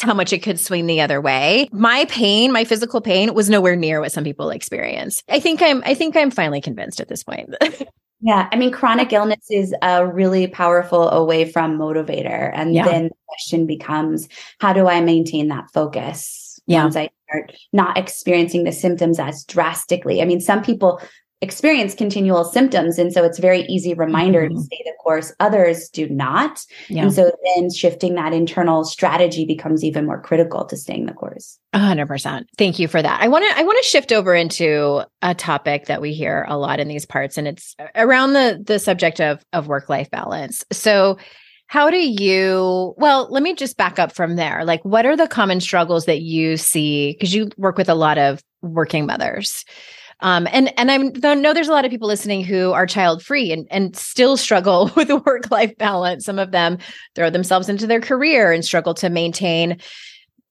how 0.00 0.14
much 0.14 0.32
it 0.32 0.42
could 0.42 0.60
swing 0.60 0.86
the 0.86 1.00
other 1.00 1.20
way. 1.20 1.68
My 1.72 2.04
pain, 2.06 2.52
my 2.52 2.64
physical 2.64 3.00
pain 3.00 3.34
was 3.34 3.50
nowhere 3.50 3.76
near 3.76 4.00
what 4.00 4.12
some 4.12 4.24
people 4.24 4.50
experience. 4.50 5.22
I 5.28 5.40
think 5.40 5.60
I'm 5.62 5.82
I 5.84 5.94
think 5.94 6.16
I'm 6.16 6.30
finally 6.30 6.60
convinced 6.60 7.00
at 7.00 7.08
this 7.08 7.24
point. 7.24 7.54
yeah, 8.20 8.48
I 8.52 8.56
mean 8.56 8.70
chronic 8.70 9.12
illness 9.12 9.44
is 9.50 9.74
a 9.82 10.06
really 10.06 10.46
powerful 10.46 11.10
away 11.10 11.50
from 11.50 11.78
motivator 11.78 12.50
and 12.54 12.74
yeah. 12.74 12.84
then 12.84 13.04
the 13.04 13.16
question 13.28 13.66
becomes 13.66 14.28
how 14.60 14.72
do 14.72 14.86
I 14.86 15.00
maintain 15.00 15.48
that 15.48 15.70
focus? 15.72 16.60
Yeah. 16.66 16.84
Once 16.84 16.96
I 16.96 17.10
start 17.28 17.52
not 17.72 17.98
experiencing 17.98 18.64
the 18.64 18.72
symptoms 18.72 19.18
as 19.18 19.44
drastically. 19.44 20.22
I 20.22 20.24
mean, 20.24 20.40
some 20.40 20.62
people 20.62 21.00
experience 21.42 21.94
continual 21.94 22.44
symptoms. 22.44 22.98
And 22.98 23.12
so 23.12 23.24
it's 23.24 23.38
very 23.38 23.62
easy 23.62 23.94
reminder 23.94 24.42
mm-hmm. 24.42 24.54
to 24.54 24.62
stay 24.62 24.80
the 24.84 24.94
course. 25.02 25.32
Others 25.40 25.88
do 25.88 26.08
not. 26.08 26.64
Yeah. 26.88 27.02
And 27.02 27.12
so 27.12 27.32
then 27.56 27.70
shifting 27.70 28.14
that 28.14 28.32
internal 28.32 28.84
strategy 28.84 29.44
becomes 29.44 29.82
even 29.82 30.06
more 30.06 30.22
critical 30.22 30.64
to 30.64 30.76
staying 30.76 31.06
the 31.06 31.12
course. 31.12 31.58
Hundred 31.74 32.06
percent. 32.06 32.48
Thank 32.56 32.78
you 32.78 32.86
for 32.86 33.02
that. 33.02 33.20
I 33.20 33.28
want 33.28 33.44
to, 33.44 33.58
I 33.58 33.64
want 33.64 33.82
to 33.82 33.88
shift 33.88 34.12
over 34.12 34.34
into 34.34 35.02
a 35.20 35.34
topic 35.34 35.86
that 35.86 36.00
we 36.00 36.12
hear 36.12 36.46
a 36.48 36.56
lot 36.56 36.78
in 36.78 36.86
these 36.86 37.06
parts, 37.06 37.36
and 37.36 37.48
it's 37.48 37.74
around 37.96 38.34
the, 38.34 38.62
the 38.64 38.78
subject 38.78 39.20
of, 39.20 39.44
of 39.52 39.66
work-life 39.66 40.10
balance. 40.10 40.64
So 40.70 41.18
how 41.66 41.88
do 41.88 41.96
you 41.96 42.92
well 42.98 43.28
let 43.30 43.42
me 43.42 43.54
just 43.54 43.78
back 43.78 43.98
up 43.98 44.14
from 44.14 44.36
there 44.36 44.62
like 44.62 44.84
what 44.84 45.06
are 45.06 45.16
the 45.16 45.26
common 45.26 45.58
struggles 45.58 46.04
that 46.04 46.20
you 46.20 46.58
see 46.58 47.12
because 47.12 47.34
you 47.34 47.48
work 47.56 47.78
with 47.78 47.88
a 47.88 47.94
lot 47.94 48.18
of 48.18 48.42
working 48.60 49.06
mothers 49.06 49.64
um, 50.22 50.48
and 50.52 50.72
and 50.78 50.90
I 50.90 50.96
know 51.34 51.52
there's 51.52 51.68
a 51.68 51.72
lot 51.72 51.84
of 51.84 51.90
people 51.90 52.08
listening 52.08 52.44
who 52.44 52.72
are 52.72 52.86
child 52.86 53.22
free 53.22 53.52
and 53.52 53.66
and 53.70 53.94
still 53.96 54.36
struggle 54.36 54.90
with 54.96 55.10
work 55.26 55.50
life 55.50 55.76
balance. 55.76 56.24
Some 56.24 56.38
of 56.38 56.52
them 56.52 56.78
throw 57.14 57.28
themselves 57.28 57.68
into 57.68 57.86
their 57.86 58.00
career 58.00 58.52
and 58.52 58.64
struggle 58.64 58.94
to 58.94 59.10
maintain 59.10 59.78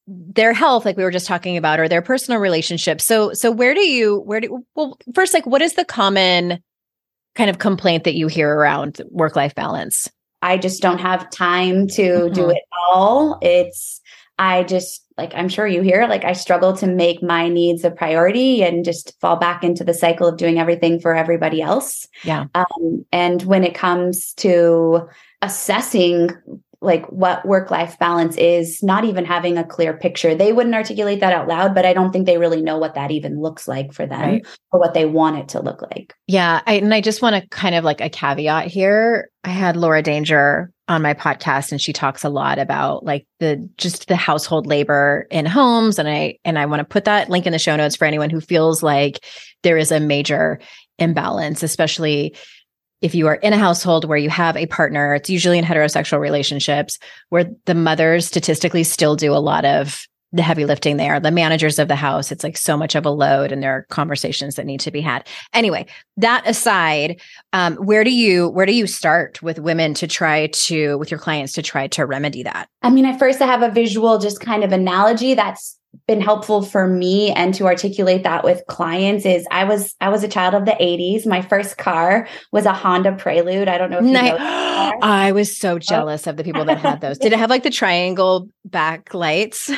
their 0.08 0.52
health 0.52 0.84
like 0.84 0.98
we 0.98 1.04
were 1.04 1.12
just 1.12 1.28
talking 1.28 1.58
about 1.58 1.80
or 1.80 1.88
their 1.88 2.02
personal 2.02 2.40
relationships 2.40 3.06
so 3.06 3.32
so 3.34 3.52
where 3.52 3.74
do 3.74 3.82
you 3.82 4.20
where 4.22 4.42
do 4.42 4.66
well 4.76 4.98
first 5.14 5.34
like 5.34 5.46
what 5.46 5.62
is 5.62 5.76
the 5.76 5.86
common 5.86 6.62
kind 7.36 7.50
of 7.50 7.60
complaint 7.60 8.04
that 8.04 8.16
you 8.16 8.28
hear 8.28 8.54
around 8.54 9.00
work 9.10 9.36
life 9.36 9.54
balance 9.56 10.10
i 10.42 10.58
just 10.58 10.82
don't 10.82 10.98
have 10.98 11.30
time 11.30 11.88
to 11.88 12.02
mm-hmm. 12.02 12.34
do 12.34 12.50
it 12.50 12.64
all 12.90 13.38
it's 13.42 14.02
i 14.40 14.64
just 14.64 15.06
like 15.22 15.34
I'm 15.36 15.50
sure 15.50 15.68
you 15.68 15.82
hear, 15.82 16.08
like 16.08 16.26
I 16.26 16.34
struggle 16.34 16.76
to 16.78 16.88
make 16.88 17.22
my 17.22 17.48
needs 17.48 17.84
a 17.84 17.92
priority 17.92 18.64
and 18.64 18.84
just 18.84 19.20
fall 19.22 19.36
back 19.36 19.64
into 19.64 19.84
the 19.84 19.94
cycle 19.94 20.28
of 20.28 20.38
doing 20.38 20.58
everything 20.58 21.00
for 21.00 21.16
everybody 21.16 21.62
else. 21.62 22.08
Yeah. 22.24 22.46
Um, 22.56 23.06
and 23.12 23.44
when 23.44 23.64
it 23.64 23.76
comes 23.76 24.34
to 24.36 25.08
assessing 25.44 26.32
like 26.84 27.06
what 27.12 27.46
work 27.46 27.70
life 27.70 28.00
balance 28.00 28.36
is, 28.38 28.82
not 28.82 29.06
even 29.06 29.24
having 29.24 29.60
a 29.60 29.64
clear 29.64 29.96
picture, 29.96 30.34
they 30.34 30.52
wouldn't 30.52 30.74
articulate 30.74 31.20
that 31.20 31.34
out 31.34 31.48
loud, 31.48 31.76
but 31.76 31.86
I 31.86 31.94
don't 31.94 32.12
think 32.12 32.26
they 32.26 32.40
really 32.40 32.64
know 32.64 32.80
what 32.80 32.96
that 32.96 33.12
even 33.12 33.40
looks 33.40 33.68
like 33.68 33.94
for 33.94 34.08
them 34.08 34.20
right. 34.20 34.48
or 34.72 34.80
what 34.80 34.96
they 34.96 35.06
want 35.06 35.38
it 35.38 35.50
to 35.50 35.62
look 35.62 35.84
like. 35.84 36.16
Yeah. 36.26 36.62
I, 36.66 36.74
and 36.74 36.92
I 36.92 37.02
just 37.02 37.22
want 37.22 37.36
to 37.36 37.48
kind 37.50 37.76
of 37.76 37.84
like 37.84 38.02
a 38.02 38.10
caveat 38.10 38.66
here. 38.66 39.30
I 39.44 39.50
had 39.50 39.78
Laura 39.78 40.02
Danger 40.02 40.72
on 40.92 41.02
my 41.02 41.14
podcast 41.14 41.72
and 41.72 41.82
she 41.82 41.94
talks 41.94 42.24
a 42.24 42.30
lot 42.30 42.60
about 42.60 43.06
like 43.06 43.26
the 43.40 43.70
just 43.78 44.10
the 44.10 44.16
household 44.16 44.68
labor 44.68 45.26
in 45.32 45.46
homes 45.46 45.98
and 45.98 46.10
I 46.10 46.38
and 46.44 46.60
I 46.60 46.66
want 46.66 46.82
to 46.82 46.86
put 46.86 47.06
that 47.06 47.30
link 47.30 47.46
in 47.46 47.54
the 47.54 47.60
show 47.60 47.76
notes 47.78 47.96
for 47.96 48.06
anyone 48.06 48.30
who 48.30 48.42
feels 48.42 48.84
like 48.84 49.24
there 49.64 49.78
is 49.78 49.92
a 49.92 50.02
major 50.02 50.60
imbalance, 51.00 51.64
especially 51.64 52.36
if 53.02 53.16
you 53.16 53.28
are 53.28 53.36
in 53.36 53.54
a 53.54 53.58
household 53.58 54.04
where 54.06 54.18
you 54.18 54.30
have 54.30 54.58
a 54.58 54.68
partner, 54.68 55.16
it's 55.16 55.30
usually 55.30 55.58
in 55.58 55.66
heterosexual 55.66 56.20
relationships 56.20 57.00
where 57.30 57.46
the 57.66 57.74
mothers 57.74 58.28
statistically 58.28 58.84
still 58.84 59.16
do 59.16 59.34
a 59.34 59.40
lot 59.40 59.64
of 59.64 60.06
the 60.34 60.42
heavy 60.42 60.66
lifting 60.66 60.98
there. 60.98 61.20
The 61.20 61.32
managers 61.32 61.80
of 61.80 61.88
the 61.88 61.96
house, 61.96 62.32
it's 62.32 62.44
like 62.44 62.58
so 62.58 62.78
much 62.78 62.96
of 62.96 63.06
a 63.06 63.10
load 63.10 63.52
and 63.52 63.62
there 63.62 63.76
are 63.76 63.86
conversations 63.90 64.56
that 64.56 64.66
need 64.66 64.80
to 64.82 64.92
be 64.92 65.02
had. 65.02 65.28
Anyway, 65.54 65.86
that 66.18 66.48
aside, 66.48 67.20
um, 67.54 67.76
where 67.78 68.04
do 68.04 68.12
you 68.12 68.50
where 68.50 68.66
do 68.66 68.74
you 68.74 68.88
start 68.88 69.42
with 69.42 69.60
women 69.60 69.94
to 69.96 70.08
try 70.08 70.48
to 70.48 70.98
with 70.98 71.12
your 71.12 71.20
clients 71.20 71.54
to 71.54 71.62
try 71.62 71.88
to 71.88 72.06
remedy 72.06 72.44
that? 72.44 72.70
I 72.82 72.90
mean, 72.90 73.06
at 73.06 73.20
first 73.20 73.42
I 73.42 73.46
have 73.46 73.62
a 73.62 73.72
visual 73.72 74.18
just 74.20 74.40
kind 74.40 74.64
of 74.64 74.72
analogy 74.72 75.34
that's 75.34 75.78
been 76.08 76.22
helpful 76.22 76.62
for 76.62 76.88
me 76.88 77.32
and 77.32 77.54
to 77.54 77.66
articulate 77.66 78.24
that 78.24 78.44
with 78.44 78.64
clients 78.68 79.26
is 79.26 79.46
I 79.52 79.66
was 79.66 79.96
I 80.00 80.10
was 80.10 80.24
a 80.24 80.28
child 80.28 80.56
of 80.56 80.66
the 80.66 80.72
80s. 80.72 81.28
My 81.28 81.42
first 81.42 81.78
car 81.78 82.28
was 82.52 82.66
a 82.66 82.74
Honda 82.74 83.14
Prelude. 83.14 83.68
I 83.68 83.78
don't 83.78 83.90
know 83.90 84.00
if 84.00 84.06
you 84.06 84.12
nice. 84.12 84.32
know. 84.32 84.38
I 85.02 85.32
was 85.34 85.56
so 85.56 85.76
oh. 85.76 85.80
jealous 85.80 86.28
oh. 86.28 86.32
of 86.32 86.38
the 86.38 86.44
people 86.44 86.66
that 86.66 86.78
had 86.78 87.02
those. 87.02 87.18
Did 87.18 87.34
it 87.34 87.40
have 87.40 87.50
like 87.50 87.64
the 87.64 87.70
triangle 87.70 88.48
back 88.64 89.14
lights? 89.14 89.70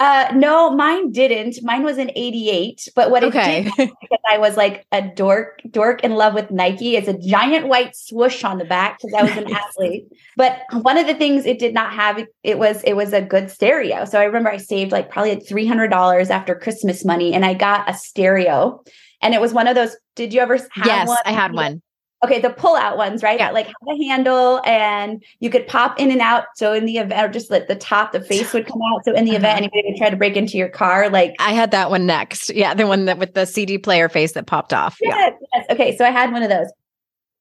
Uh, 0.00 0.32
no, 0.34 0.74
mine 0.74 1.12
didn't. 1.12 1.56
Mine 1.62 1.84
was 1.84 1.98
an 1.98 2.10
88. 2.16 2.88
But 2.96 3.10
what 3.10 3.22
okay. 3.22 3.60
it 3.60 3.76
did 3.76 3.90
because 4.00 4.18
I 4.28 4.38
was 4.38 4.56
like 4.56 4.84
a 4.90 5.02
dork, 5.02 5.60
dork 5.70 6.02
in 6.02 6.14
love 6.14 6.34
with 6.34 6.50
Nike. 6.50 6.96
It's 6.96 7.06
a 7.06 7.16
giant 7.16 7.68
white 7.68 7.94
swoosh 7.94 8.42
on 8.42 8.58
the 8.58 8.64
back 8.64 8.98
because 8.98 9.14
I 9.14 9.22
was 9.22 9.36
an 9.36 9.52
athlete. 9.54 10.06
But 10.36 10.58
one 10.72 10.98
of 10.98 11.06
the 11.06 11.14
things 11.14 11.46
it 11.46 11.60
did 11.60 11.74
not 11.74 11.92
have, 11.92 12.24
it 12.42 12.58
was 12.58 12.82
it 12.82 12.94
was 12.94 13.12
a 13.12 13.22
good 13.22 13.50
stereo. 13.50 14.04
So 14.04 14.20
I 14.20 14.24
remember 14.24 14.50
I 14.50 14.56
saved 14.56 14.90
like 14.90 15.10
probably 15.10 15.36
three 15.36 15.66
hundred 15.66 15.88
dollars 15.88 16.28
after 16.28 16.56
Christmas 16.56 17.04
money, 17.04 17.32
and 17.32 17.44
I 17.44 17.54
got 17.54 17.88
a 17.88 17.94
stereo. 17.94 18.82
And 19.22 19.32
it 19.32 19.40
was 19.40 19.52
one 19.52 19.68
of 19.68 19.76
those. 19.76 19.96
Did 20.16 20.34
you 20.34 20.40
ever 20.40 20.56
have 20.56 20.86
yes, 20.86 21.08
one? 21.08 21.18
I 21.24 21.32
had 21.32 21.52
one 21.52 21.82
okay, 22.24 22.40
the 22.40 22.50
pull 22.50 22.76
out 22.76 22.96
ones, 22.96 23.22
right? 23.22 23.38
Yeah. 23.38 23.50
Like 23.50 23.66
have 23.66 23.74
a 23.88 24.04
handle 24.04 24.60
and 24.64 25.22
you 25.40 25.50
could 25.50 25.66
pop 25.66 26.00
in 26.00 26.10
and 26.10 26.20
out. 26.20 26.46
So 26.56 26.72
in 26.72 26.84
the 26.86 26.98
event, 26.98 27.22
or 27.22 27.32
just 27.32 27.50
let 27.50 27.68
the 27.68 27.76
top, 27.76 28.12
the 28.12 28.20
face 28.20 28.52
would 28.52 28.66
come 28.66 28.80
out. 28.92 29.04
So 29.04 29.14
in 29.14 29.24
the 29.24 29.32
uh-huh. 29.32 29.38
event 29.38 29.58
anybody 29.58 29.82
would 29.86 29.96
try 29.96 30.10
to 30.10 30.16
break 30.16 30.36
into 30.36 30.58
your 30.58 30.68
car, 30.68 31.08
like 31.08 31.34
I 31.38 31.52
had 31.52 31.70
that 31.70 31.90
one 31.90 32.06
next. 32.06 32.50
Yeah, 32.50 32.74
the 32.74 32.86
one 32.86 33.04
that 33.04 33.18
with 33.18 33.34
the 33.34 33.46
CD 33.46 33.78
player 33.78 34.08
face 34.08 34.32
that 34.32 34.46
popped 34.46 34.72
off. 34.72 34.98
Yes, 35.00 35.32
yeah. 35.40 35.46
Yes. 35.54 35.66
Okay. 35.70 35.96
So 35.96 36.04
I 36.04 36.10
had 36.10 36.32
one 36.32 36.42
of 36.42 36.48
those. 36.48 36.70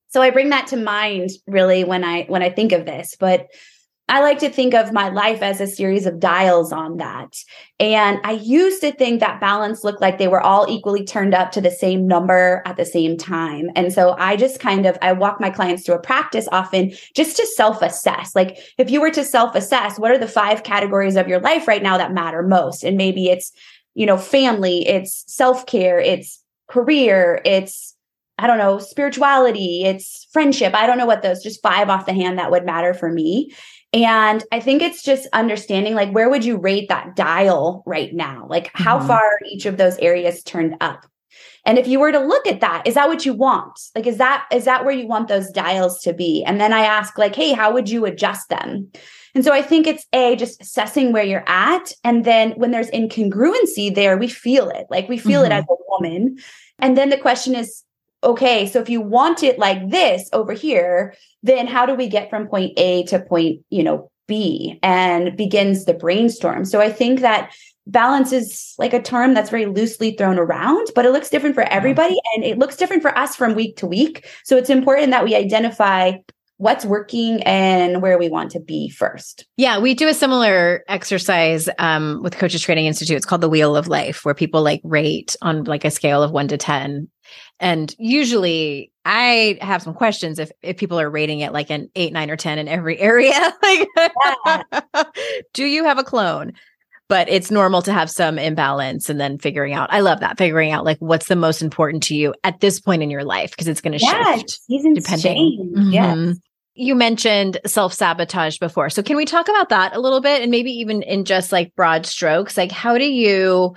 So 0.10 0.22
I 0.22 0.30
bring 0.30 0.50
that 0.50 0.68
to 0.68 0.78
mind 0.78 1.32
really 1.48 1.84
when 1.84 2.04
I 2.04 2.24
when 2.26 2.44
I 2.44 2.50
think 2.50 2.72
of 2.72 2.86
this. 2.86 3.16
But 3.20 3.48
I 4.10 4.20
like 4.20 4.40
to 4.40 4.50
think 4.50 4.74
of 4.74 4.92
my 4.92 5.08
life 5.08 5.42
as 5.42 5.62
a 5.62 5.68
series 5.68 6.06
of 6.06 6.20
dials 6.20 6.74
on 6.74 6.98
that. 6.98 7.38
And 7.80 8.20
I 8.26 8.34
used 8.34 8.82
to 8.82 8.92
think 8.92 9.22
that 9.22 9.40
balance 9.40 9.86
looked 9.86 10.02
like 10.02 10.18
they 10.18 10.28
were 10.28 10.42
all 10.42 10.66
equally 10.70 11.06
turned 11.06 11.34
up 11.34 11.52
to 11.54 11.62
the 11.62 11.72
same 11.72 12.06
number 12.06 12.62
at 12.66 12.76
the 12.76 12.86
same 12.86 13.18
time. 13.18 13.70
And 13.78 13.94
so 13.94 14.16
I 14.20 14.36
just 14.36 14.60
kind 14.60 14.86
of 14.86 14.98
I 15.02 15.14
walk 15.14 15.40
my 15.40 15.50
clients 15.50 15.86
through 15.86 15.96
a 15.96 16.02
practice 16.02 16.50
often 16.52 16.92
just 17.16 17.38
to 17.38 17.48
self-assess. 17.48 18.36
Like 18.36 18.58
if 18.78 18.92
you 18.92 19.00
were 19.00 19.12
to 19.12 19.24
self-assess, 19.24 19.98
what 19.98 20.12
are 20.12 20.18
the 20.18 20.28
five 20.28 20.64
categories 20.64 21.16
of 21.16 21.30
your 21.30 21.40
life 21.40 21.66
right 21.66 21.82
now 21.82 21.98
that 21.98 22.14
matter 22.14 22.44
most? 22.44 22.84
And 22.84 22.98
maybe 22.98 23.30
it's, 23.30 23.54
you 23.94 24.06
know, 24.06 24.18
family, 24.18 24.86
it's 24.86 25.24
self-care, 25.34 26.00
it's 26.00 26.44
career, 26.68 27.42
it's 27.46 27.96
I 28.38 28.48
don't 28.48 28.58
know, 28.58 28.80
spirituality, 28.80 29.84
it's 29.86 30.28
friendship. 30.34 30.74
I 30.74 30.88
don't 30.88 30.98
know 30.98 31.06
what 31.06 31.22
those 31.22 31.42
just 31.42 31.62
five 31.62 31.88
off 31.88 32.08
the 32.08 32.14
hand 32.14 32.40
that 32.40 32.52
would 32.52 32.66
matter 32.66 32.94
for 32.94 33.10
me. 33.10 33.54
And 33.94 34.44
I 34.52 34.60
think 34.60 34.82
it's 34.82 35.04
just 35.04 35.28
understanding 35.34 35.94
like 35.94 36.12
where 36.12 36.30
would 36.30 36.44
you 36.44 36.58
rate 36.58 36.90
that 36.90 37.16
dial 37.16 37.84
right 37.86 38.14
now? 38.14 38.48
Like 38.50 38.72
how 38.74 38.98
mm-hmm. 38.98 39.08
far 39.08 39.40
each 39.46 39.66
of 39.68 39.78
those 39.78 39.98
areas 40.00 40.44
turned 40.44 40.76
up? 40.82 41.06
And 41.66 41.78
if 41.78 41.88
you 41.88 42.00
were 42.00 42.12
to 42.12 42.20
look 42.20 42.46
at 42.46 42.62
that, 42.62 42.86
is 42.86 42.96
that 42.96 43.08
what 43.08 43.26
you 43.26 43.34
want? 43.34 43.80
Like 43.96 44.08
is 44.08 44.18
that 44.18 44.48
is 44.52 44.66
that 44.66 44.84
where 44.84 44.94
you 44.94 45.08
want 45.08 45.28
those 45.28 45.50
dials 45.52 46.02
to 46.02 46.14
be? 46.14 46.44
And 46.44 46.60
then 46.60 46.74
I 46.74 46.82
ask 46.82 47.18
like, 47.18 47.36
"Hey, 47.36 47.54
how 47.54 47.72
would 47.72 47.90
you 47.90 48.06
adjust 48.06 48.50
them?" 48.50 48.92
And 49.36 49.44
so 49.44 49.54
I 49.54 49.62
think 49.62 49.88
it's 49.88 50.06
a 50.14 50.36
just 50.36 50.62
assessing 50.62 51.12
where 51.12 51.24
you're 51.24 51.48
at 51.48 51.94
and 52.04 52.26
then 52.26 52.52
when 52.52 52.72
there's 52.72 52.92
incongruency 52.92 53.94
there, 53.94 54.18
we 54.18 54.28
feel 54.28 54.70
it. 54.70 54.88
Like 54.90 55.08
we 55.08 55.18
feel 55.18 55.42
mm-hmm. 55.42 55.52
it 55.52 55.56
as 55.56 55.66
a 55.70 55.76
woman. 55.88 56.38
And 56.80 56.98
then 56.98 57.10
the 57.10 57.18
question 57.18 57.56
is 57.56 57.84
okay, 58.24 58.68
so 58.68 58.80
if 58.80 58.90
you 58.90 59.02
want 59.02 59.44
it 59.44 59.60
like 59.60 59.90
this 59.90 60.30
over 60.34 60.54
here, 60.54 61.14
then 61.42 61.68
how 61.68 61.86
do 61.86 61.94
we 61.94 62.08
get 62.08 62.30
from 62.30 62.48
point 62.48 62.74
A 62.78 63.04
to 63.06 63.20
point, 63.20 63.62
you 63.70 63.84
know, 63.84 64.10
B 64.28 64.80
and 64.82 65.36
begins 65.36 65.86
the 65.86 65.94
brainstorm. 65.94 66.66
So 66.66 66.80
I 66.80 66.92
think 66.92 67.20
that 67.20 67.54
balance 67.86 68.32
is 68.32 68.74
like 68.78 68.94
a 68.94 69.02
term 69.02 69.34
that's 69.34 69.50
very 69.50 69.66
loosely 69.66 70.16
thrown 70.16 70.40
around, 70.40 70.88
but 70.96 71.06
it 71.06 71.12
looks 71.12 71.30
different 71.30 71.56
for 71.56 71.64
everybody 71.64 72.16
and 72.34 72.44
it 72.44 72.58
looks 72.58 72.78
different 72.78 73.02
for 73.02 73.18
us 73.18 73.36
from 73.36 73.56
week 73.56 73.78
to 73.78 73.88
week. 73.88 74.26
So 74.46 74.56
it's 74.56 74.70
important 74.70 75.12
that 75.12 75.26
we 75.26 75.36
identify 75.36 76.14
what's 76.58 76.86
working 76.86 77.44
and 77.44 78.02
where 78.02 78.18
we 78.18 78.30
want 78.30 78.52
to 78.52 78.60
be 78.60 78.88
first. 78.90 79.46
Yeah, 79.58 79.80
we 79.80 79.94
do 79.94 80.08
a 80.08 80.14
similar 80.14 80.84
exercise 80.88 81.68
um, 81.80 82.22
with 82.24 82.38
Coaches 82.38 82.62
Training 82.62 82.86
Institute. 82.86 83.18
It's 83.18 83.26
called 83.26 83.42
the 83.42 83.50
Wheel 83.50 83.76
of 83.76 83.88
Life, 83.88 84.24
where 84.24 84.36
people 84.36 84.62
like 84.62 84.80
rate 84.84 85.36
on 85.42 85.66
like 85.66 85.84
a 85.84 85.92
scale 85.92 86.24
of 86.24 86.32
one 86.32 86.48
to 86.48 86.58
10 86.58 87.10
and 87.64 87.96
usually 87.98 88.92
I 89.06 89.58
have 89.62 89.82
some 89.82 89.94
questions 89.94 90.38
if, 90.38 90.52
if 90.62 90.76
people 90.76 91.00
are 91.00 91.10
rating 91.10 91.40
it 91.40 91.54
like 91.54 91.70
an 91.70 91.90
eight, 91.96 92.12
nine, 92.12 92.30
or 92.30 92.36
10 92.36 92.60
in 92.60 92.68
every 92.68 93.00
area. 93.00 93.54
like, 93.64 93.88
yeah. 93.96 94.64
do 95.54 95.66
you 95.66 95.86
have 95.86 95.98
a 95.98 96.04
clone? 96.04 96.52
But 97.08 97.30
it's 97.30 97.50
normal 97.50 97.82
to 97.84 97.94
have 97.94 98.12
some 98.12 98.38
imbalance 98.38 99.10
and 99.10 99.20
then 99.20 99.38
figuring 99.38 99.74
out. 99.74 99.92
I 99.94 100.02
love 100.02 100.20
that 100.20 100.38
figuring 100.38 100.72
out 100.72 100.84
like 100.84 100.98
what's 101.00 101.28
the 101.28 101.36
most 101.36 101.62
important 101.62 102.04
to 102.04 102.16
you 102.16 102.34
at 102.44 102.60
this 102.60 102.82
point 102.82 103.02
in 103.02 103.10
your 103.10 103.24
life 103.24 103.52
because 103.52 103.68
it's 103.68 103.82
going 103.82 103.98
to 103.98 104.04
yeah, 104.04 104.36
shift 104.36 104.60
depending. 104.68 105.74
Mm-hmm. 105.76 105.92
Yeah. 105.92 106.34
You 106.76 106.96
mentioned 106.96 107.60
self 107.66 107.94
sabotage 107.94 108.58
before. 108.58 108.90
So, 108.90 109.04
can 109.04 109.16
we 109.16 109.26
talk 109.26 109.48
about 109.48 109.70
that 109.70 109.96
a 109.96 110.00
little 110.00 110.22
bit 110.22 110.42
and 110.42 110.50
maybe 110.50 110.72
even 110.72 111.04
in 111.04 111.24
just 111.24 111.52
like 111.52 111.76
broad 111.76 112.06
strokes? 112.06 112.58
Like, 112.58 112.72
how 112.72 112.98
do 112.98 113.06
you 113.06 113.76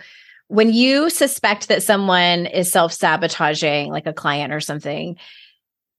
when 0.49 0.73
you 0.73 1.11
suspect 1.11 1.69
that 1.69 1.83
someone 1.83 2.47
is 2.47 2.71
self 2.71 2.93
sabotaging, 2.93 3.91
like 3.91 4.07
a 4.07 4.13
client 4.13 4.53
or 4.53 4.61
something, 4.61 5.17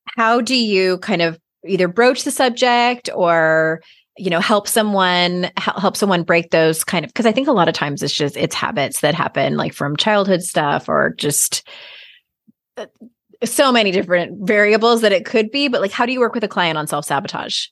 how 0.05 0.41
do 0.41 0.55
you 0.55 0.97
kind 0.99 1.21
of 1.21 1.39
either 1.65 1.87
broach 1.87 2.23
the 2.23 2.31
subject 2.31 3.09
or 3.13 3.81
you 4.17 4.29
know 4.29 4.39
help 4.39 4.67
someone 4.67 5.51
help 5.57 5.95
someone 5.97 6.23
break 6.23 6.49
those 6.51 6.83
kind 6.83 7.05
of 7.05 7.09
because 7.09 7.25
i 7.25 7.31
think 7.31 7.47
a 7.47 7.51
lot 7.51 7.67
of 7.67 7.73
times 7.73 8.01
it's 8.01 8.13
just 8.13 8.37
it's 8.37 8.55
habits 8.55 9.01
that 9.01 9.13
happen 9.13 9.57
like 9.57 9.73
from 9.73 9.95
childhood 9.95 10.41
stuff 10.41 10.87
or 10.89 11.13
just 11.17 11.67
uh, 12.77 12.85
so 13.43 13.71
many 13.71 13.91
different 13.91 14.47
variables 14.47 15.01
that 15.01 15.11
it 15.11 15.25
could 15.25 15.51
be 15.51 15.67
but 15.67 15.81
like 15.81 15.91
how 15.91 16.05
do 16.05 16.11
you 16.11 16.19
work 16.19 16.33
with 16.33 16.43
a 16.43 16.47
client 16.47 16.77
on 16.77 16.87
self 16.87 17.05
sabotage 17.05 17.67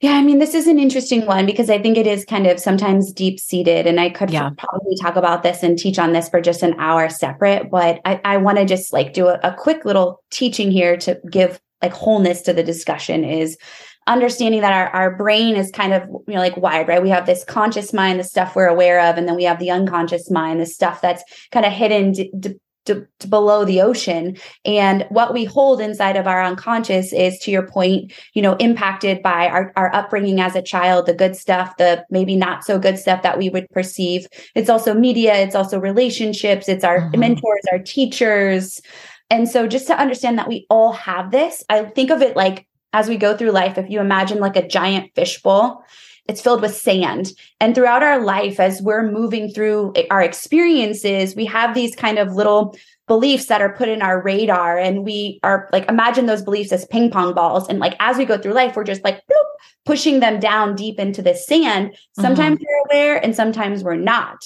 yeah, 0.00 0.12
I 0.12 0.22
mean, 0.22 0.38
this 0.38 0.54
is 0.54 0.66
an 0.66 0.78
interesting 0.78 1.26
one 1.26 1.44
because 1.44 1.68
I 1.68 1.78
think 1.78 1.98
it 1.98 2.06
is 2.06 2.24
kind 2.24 2.46
of 2.46 2.58
sometimes 2.58 3.12
deep 3.12 3.38
seated. 3.38 3.86
And 3.86 4.00
I 4.00 4.08
could 4.08 4.30
yeah. 4.30 4.48
probably 4.56 4.96
talk 4.96 5.16
about 5.16 5.42
this 5.42 5.62
and 5.62 5.78
teach 5.78 5.98
on 5.98 6.12
this 6.12 6.28
for 6.28 6.40
just 6.40 6.62
an 6.62 6.74
hour 6.78 7.10
separate. 7.10 7.70
But 7.70 8.00
I, 8.06 8.18
I 8.24 8.36
want 8.38 8.56
to 8.58 8.64
just 8.64 8.94
like 8.94 9.12
do 9.12 9.26
a, 9.26 9.38
a 9.42 9.54
quick 9.54 9.84
little 9.84 10.22
teaching 10.30 10.70
here 10.70 10.96
to 10.98 11.20
give 11.30 11.60
like 11.82 11.92
wholeness 11.92 12.40
to 12.42 12.54
the 12.54 12.62
discussion 12.62 13.24
is 13.24 13.58
understanding 14.06 14.62
that 14.62 14.72
our, 14.72 14.88
our 14.88 15.16
brain 15.16 15.54
is 15.54 15.70
kind 15.70 15.92
of 15.92 16.02
you 16.26 16.34
know 16.34 16.40
like 16.40 16.56
wired 16.56 16.88
right 16.88 17.02
we 17.02 17.10
have 17.10 17.26
this 17.26 17.44
conscious 17.44 17.92
mind 17.92 18.18
the 18.18 18.24
stuff 18.24 18.56
we're 18.56 18.66
aware 18.66 19.00
of 19.00 19.16
and 19.16 19.28
then 19.28 19.36
we 19.36 19.44
have 19.44 19.58
the 19.58 19.70
unconscious 19.70 20.30
mind 20.30 20.60
the 20.60 20.66
stuff 20.66 21.00
that's 21.00 21.22
kind 21.52 21.64
of 21.64 21.72
hidden 21.72 22.12
d- 22.12 22.32
d- 22.38 22.58
to, 22.86 23.06
to 23.18 23.28
below 23.28 23.64
the 23.64 23.80
ocean. 23.80 24.36
And 24.64 25.06
what 25.10 25.32
we 25.34 25.44
hold 25.44 25.80
inside 25.80 26.16
of 26.16 26.26
our 26.26 26.42
unconscious 26.42 27.12
is, 27.12 27.38
to 27.40 27.50
your 27.50 27.66
point, 27.66 28.12
you 28.34 28.42
know, 28.42 28.56
impacted 28.56 29.22
by 29.22 29.48
our, 29.48 29.72
our 29.76 29.94
upbringing 29.94 30.40
as 30.40 30.56
a 30.56 30.62
child, 30.62 31.06
the 31.06 31.14
good 31.14 31.36
stuff, 31.36 31.76
the 31.76 32.04
maybe 32.10 32.36
not 32.36 32.64
so 32.64 32.78
good 32.78 32.98
stuff 32.98 33.22
that 33.22 33.38
we 33.38 33.48
would 33.48 33.68
perceive. 33.70 34.26
It's 34.54 34.70
also 34.70 34.94
media, 34.94 35.34
it's 35.34 35.54
also 35.54 35.78
relationships, 35.78 36.68
it's 36.68 36.84
our 36.84 37.00
mm-hmm. 37.00 37.20
mentors, 37.20 37.64
our 37.70 37.78
teachers. 37.78 38.80
And 39.28 39.48
so 39.48 39.66
just 39.66 39.86
to 39.86 39.98
understand 39.98 40.38
that 40.38 40.48
we 40.48 40.66
all 40.70 40.92
have 40.92 41.30
this, 41.30 41.62
I 41.68 41.84
think 41.84 42.10
of 42.10 42.22
it 42.22 42.34
like 42.34 42.66
as 42.92 43.08
we 43.08 43.16
go 43.16 43.36
through 43.36 43.52
life, 43.52 43.78
if 43.78 43.88
you 43.88 44.00
imagine 44.00 44.38
like 44.38 44.56
a 44.56 44.66
giant 44.66 45.12
fishbowl 45.14 45.84
it's 46.30 46.40
filled 46.40 46.62
with 46.62 46.76
sand. 46.76 47.32
And 47.58 47.74
throughout 47.74 48.04
our 48.04 48.22
life, 48.22 48.60
as 48.60 48.80
we're 48.80 49.10
moving 49.10 49.50
through 49.50 49.94
our 50.12 50.22
experiences, 50.22 51.34
we 51.34 51.44
have 51.46 51.74
these 51.74 51.96
kind 51.96 52.20
of 52.20 52.34
little 52.34 52.76
beliefs 53.08 53.46
that 53.46 53.60
are 53.60 53.74
put 53.74 53.88
in 53.88 54.00
our 54.00 54.22
radar. 54.22 54.78
And 54.78 55.04
we 55.04 55.40
are 55.42 55.68
like, 55.72 55.88
imagine 55.88 56.26
those 56.26 56.42
beliefs 56.42 56.70
as 56.70 56.86
ping 56.86 57.10
pong 57.10 57.34
balls. 57.34 57.68
And 57.68 57.80
like, 57.80 57.96
as 57.98 58.16
we 58.16 58.24
go 58.24 58.38
through 58.38 58.52
life, 58.52 58.76
we're 58.76 58.84
just 58.84 59.02
like, 59.02 59.16
bloop, 59.16 59.50
pushing 59.84 60.20
them 60.20 60.38
down 60.38 60.76
deep 60.76 61.00
into 61.00 61.20
the 61.20 61.34
sand. 61.34 61.96
Sometimes 62.12 62.58
mm-hmm. 62.58 62.64
we're 62.64 62.96
aware 62.96 63.24
and 63.24 63.34
sometimes 63.34 63.82
we're 63.82 63.96
not. 63.96 64.38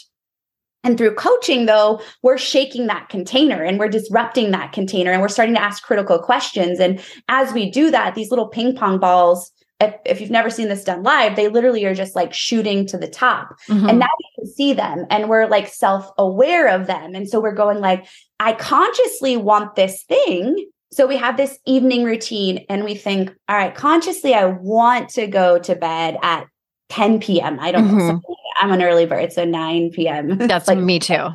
And 0.85 0.97
through 0.97 1.17
coaching, 1.17 1.67
though, 1.67 2.01
we're 2.23 2.39
shaking 2.39 2.87
that 2.87 3.11
container 3.11 3.63
and 3.63 3.79
we're 3.79 3.89
disrupting 3.89 4.53
that 4.53 4.73
container 4.73 5.13
and 5.13 5.21
we're 5.21 5.29
starting 5.29 5.55
to 5.55 5.63
ask 5.63 5.83
critical 5.83 6.19
questions. 6.19 6.81
And 6.81 6.99
as 7.29 7.53
we 7.53 7.71
do 7.71 7.91
that, 7.91 8.15
these 8.15 8.31
little 8.31 8.49
ping 8.49 8.75
pong 8.75 8.99
balls 8.99 9.51
if, 9.85 9.95
if 10.05 10.21
you've 10.21 10.31
never 10.31 10.51
seen 10.51 10.69
this 10.69 10.85
done 10.85 11.03
live, 11.03 11.37
they 11.37 11.49
literally 11.49 11.85
are 11.85 11.95
just 11.95 12.15
like 12.17 12.33
shooting 12.35 12.87
to 12.89 12.99
the 12.99 13.09
top. 13.09 13.55
Mhm. 13.69 13.89
And 13.89 13.99
now 13.99 14.09
we 14.19 14.27
can 14.35 14.47
see 14.53 14.73
them 14.73 15.07
and 15.11 15.29
we're 15.29 15.47
like 15.47 15.69
self-aware 15.69 16.69
of 16.69 16.87
them. 16.87 17.15
And 17.15 17.29
so 17.29 17.41
we're 17.41 17.55
going 17.55 17.81
like, 17.81 18.07
I 18.41 18.53
consciously 18.55 19.37
want 19.37 19.77
this 19.77 20.03
thing. 20.05 20.69
So 20.93 21.07
we 21.07 21.17
have 21.17 21.37
this 21.37 21.59
evening 21.67 22.05
routine 22.05 22.65
and 22.69 22.85
we 22.85 22.95
think, 22.95 23.31
all 23.49 23.57
right, 23.57 23.75
consciously, 23.75 24.35
I 24.35 24.45
want 24.47 25.09
to 25.11 25.27
go 25.27 25.59
to 25.59 25.75
bed 25.75 26.19
at 26.23 26.47
10 26.91 27.21
p.m. 27.21 27.59
I 27.61 27.73
don't 27.73 27.87
know. 27.89 27.95
Mhm. 28.03 28.07
something- 28.07 28.35
I'm 28.61 28.71
an 28.71 28.83
early 28.83 29.05
bird, 29.05 29.33
so 29.33 29.45
9 29.45 29.91
p.m. 29.91 30.39
That's 30.39 30.69
like 30.69 30.79
me 30.79 31.01
too. 31.01 31.29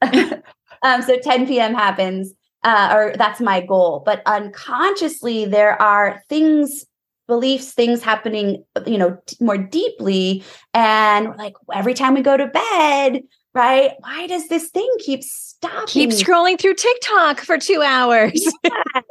um, 0.82 1.02
so 1.02 1.18
10 1.18 1.46
p.m. 1.46 1.74
happens, 1.74 2.32
uh, 2.64 2.90
or 2.94 3.12
that's 3.16 3.40
my 3.40 3.60
goal. 3.60 4.02
But 4.06 4.22
unconsciously, 4.26 5.44
there 5.44 5.80
are 5.80 6.22
things, 6.28 6.84
beliefs, 7.26 7.72
things 7.72 8.02
happening, 8.02 8.64
you 8.86 8.98
know, 8.98 9.16
t- 9.26 9.36
more 9.40 9.58
deeply. 9.58 10.44
And 10.74 11.28
we're 11.30 11.36
like, 11.36 11.54
every 11.72 11.94
time 11.94 12.14
we 12.14 12.22
go 12.22 12.36
to 12.36 12.46
bed, 12.46 13.22
right? 13.54 13.92
Why 14.00 14.26
does 14.26 14.48
this 14.48 14.68
thing 14.70 14.88
keep 14.98 15.22
stopping? 15.22 15.86
Keep 15.86 16.10
scrolling 16.10 16.58
through 16.58 16.74
TikTok 16.74 17.40
for 17.40 17.58
two 17.58 17.82
hours. 17.82 18.46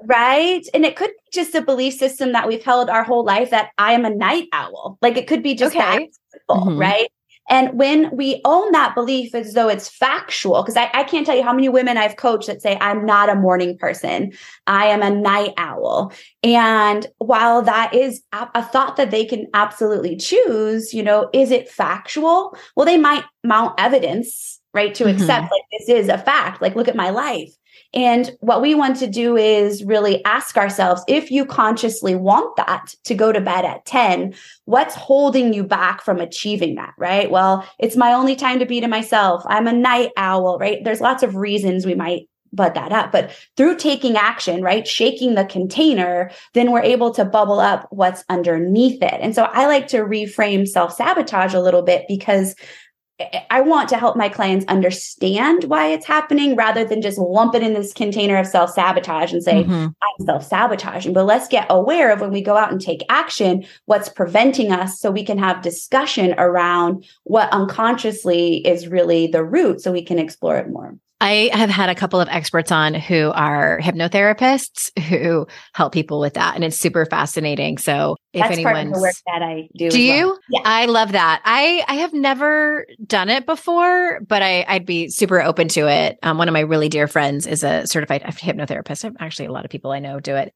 right? 0.05 0.65
And 0.73 0.85
it 0.85 0.95
could 0.95 1.09
be 1.09 1.31
just 1.31 1.55
a 1.55 1.61
belief 1.61 1.93
system 1.95 2.31
that 2.33 2.47
we've 2.47 2.63
held 2.63 2.89
our 2.89 3.03
whole 3.03 3.23
life 3.23 3.49
that 3.51 3.69
I 3.77 3.93
am 3.93 4.05
a 4.05 4.09
night 4.09 4.47
owl. 4.53 4.97
Like 5.01 5.17
it 5.17 5.27
could 5.27 5.43
be 5.43 5.55
just 5.55 5.75
that 5.75 5.95
Okay. 5.95 6.09
simple, 6.31 6.71
Mhm. 6.73 6.79
right? 6.79 7.11
And 7.49 7.77
when 7.77 8.15
we 8.15 8.41
own 8.45 8.71
that 8.71 8.95
belief 8.95 9.35
as 9.35 9.53
though 9.53 9.67
it's 9.67 9.89
factual, 9.89 10.61
because 10.61 10.77
I, 10.77 10.89
I 10.93 11.03
can't 11.03 11.25
tell 11.25 11.35
you 11.35 11.43
how 11.43 11.53
many 11.53 11.67
women 11.69 11.97
I've 11.97 12.15
coached 12.15 12.47
that 12.47 12.61
say, 12.61 12.77
I'm 12.79 13.05
not 13.05 13.29
a 13.29 13.35
morning 13.35 13.77
person, 13.77 14.31
I 14.67 14.85
am 14.85 15.01
a 15.01 15.09
night 15.09 15.53
owl. 15.57 16.13
And 16.43 17.07
while 17.17 17.61
that 17.63 17.93
is 17.93 18.21
a, 18.31 18.63
thought 18.63 18.95
that 18.95 19.11
they 19.11 19.25
can 19.25 19.47
absolutely 19.53 20.15
choose, 20.15 20.93
you 20.93 21.03
know, 21.03 21.29
is 21.33 21.51
it 21.51 21.67
factual? 21.67 22.55
Well, 22.75 22.85
they 22.85 22.97
might 22.97 23.25
mount 23.43 23.73
evidence, 23.77 24.61
right, 24.73 24.95
to 24.95 25.03
Mhm. 25.05 25.13
accept 25.13 25.51
like 25.51 25.63
this 25.71 25.89
is 25.89 26.07
a 26.07 26.17
fact. 26.17 26.61
Like, 26.61 26.75
look 26.75 26.87
at 26.87 26.95
my 26.95 27.09
life. 27.09 27.51
And 27.93 28.35
what 28.39 28.61
we 28.61 28.73
want 28.73 28.97
to 28.97 29.07
do 29.07 29.35
is 29.35 29.83
really 29.83 30.23
ask 30.23 30.57
ourselves 30.57 31.03
if 31.07 31.29
you 31.29 31.45
consciously 31.45 32.15
want 32.15 32.55
that 32.55 32.95
to 33.03 33.15
go 33.15 33.31
to 33.31 33.41
bed 33.41 33.65
at 33.65 33.85
10, 33.85 34.33
what's 34.65 34.95
holding 34.95 35.53
you 35.53 35.63
back 35.63 36.01
from 36.01 36.19
achieving 36.19 36.75
that, 36.75 36.93
right? 36.97 37.29
Well, 37.29 37.67
it's 37.79 37.97
my 37.97 38.13
only 38.13 38.35
time 38.35 38.59
to 38.59 38.65
be 38.65 38.79
to 38.79 38.87
myself. 38.87 39.43
I'm 39.47 39.67
a 39.67 39.73
night 39.73 40.11
owl, 40.15 40.57
right? 40.57 40.83
There's 40.83 41.01
lots 41.01 41.23
of 41.23 41.35
reasons 41.35 41.85
we 41.85 41.95
might 41.95 42.29
bud 42.53 42.73
that 42.73 42.91
up, 42.91 43.11
but 43.11 43.31
through 43.55 43.77
taking 43.77 44.17
action, 44.17 44.61
right? 44.61 44.87
Shaking 44.87 45.35
the 45.35 45.45
container, 45.45 46.31
then 46.53 46.71
we're 46.71 46.81
able 46.81 47.13
to 47.13 47.25
bubble 47.25 47.59
up 47.59 47.87
what's 47.91 48.23
underneath 48.29 49.01
it. 49.01 49.17
And 49.21 49.33
so 49.33 49.43
I 49.43 49.67
like 49.67 49.87
to 49.89 49.99
reframe 49.99 50.67
self 50.67 50.93
sabotage 50.93 51.53
a 51.53 51.61
little 51.61 51.81
bit 51.81 52.05
because 52.07 52.55
I 53.49 53.61
want 53.61 53.89
to 53.89 53.97
help 53.97 54.15
my 54.15 54.29
clients 54.29 54.65
understand 54.67 55.65
why 55.65 55.87
it's 55.87 56.05
happening 56.05 56.55
rather 56.55 56.83
than 56.85 57.01
just 57.01 57.17
lump 57.17 57.55
it 57.55 57.63
in 57.63 57.73
this 57.73 57.93
container 57.93 58.37
of 58.37 58.47
self 58.47 58.71
sabotage 58.71 59.33
and 59.33 59.43
say, 59.43 59.63
Mhm. 59.63 59.93
I'm 60.01 60.25
self 60.25 60.43
sabotaging. 60.43 61.13
But 61.13 61.25
let's 61.25 61.47
get 61.47 61.65
aware 61.69 62.11
of 62.11 62.21
when 62.21 62.31
we 62.31 62.41
go 62.41 62.57
out 62.57 62.71
and 62.71 62.81
take 62.81 63.03
action, 63.09 63.65
what's 63.85 64.09
preventing 64.09 64.71
us 64.71 64.99
so 64.99 65.11
we 65.11 65.23
can 65.23 65.37
have 65.37 65.61
discussion 65.61 66.35
around 66.37 67.05
what 67.23 67.49
unconsciously 67.51 68.65
is 68.65 68.87
really 68.87 69.27
the 69.27 69.43
root 69.43 69.81
so 69.81 69.91
we 69.91 70.03
can 70.03 70.19
explore 70.19 70.57
it 70.57 70.69
more. 70.69 70.95
I 71.21 71.51
have 71.53 71.69
had 71.69 71.89
a 71.89 71.93
couple 71.93 72.19
of 72.19 72.27
experts 72.29 72.71
on 72.71 72.95
who 72.95 73.31
are 73.35 73.79
hypnotherapists 73.79 74.89
who 75.07 75.45
help 75.73 75.93
people 75.93 76.19
with 76.19 76.33
that. 76.33 76.55
And 76.55 76.63
it's 76.63 76.77
super 76.77 77.05
fascinating. 77.05 77.77
So 77.77 78.15
if 78.33 78.41
That's 78.41 78.57
anyone's 78.57 78.93
the 78.93 79.01
work 79.01 79.13
that 79.27 79.43
I 79.43 79.69
do. 79.77 79.91
Do 79.91 79.97
well. 79.97 80.17
you? 80.17 80.39
Yeah. 80.49 80.61
I 80.65 80.87
love 80.87 81.11
that. 81.11 81.43
I 81.45 81.83
I 81.87 81.95
have 81.95 82.13
never 82.13 82.87
done 83.05 83.29
it 83.29 83.45
before, 83.45 84.21
but 84.21 84.41
I 84.41 84.65
I'd 84.67 84.87
be 84.87 85.09
super 85.09 85.39
open 85.39 85.67
to 85.69 85.87
it. 85.87 86.17
Um, 86.23 86.39
one 86.39 86.47
of 86.47 86.53
my 86.53 86.61
really 86.61 86.89
dear 86.89 87.07
friends 87.07 87.45
is 87.45 87.63
a 87.63 87.85
certified 87.85 88.23
hypnotherapist. 88.23 89.15
Actually, 89.19 89.45
a 89.45 89.51
lot 89.51 89.63
of 89.63 89.69
people 89.69 89.91
I 89.91 89.99
know 89.99 90.19
do 90.19 90.35
it. 90.35 90.55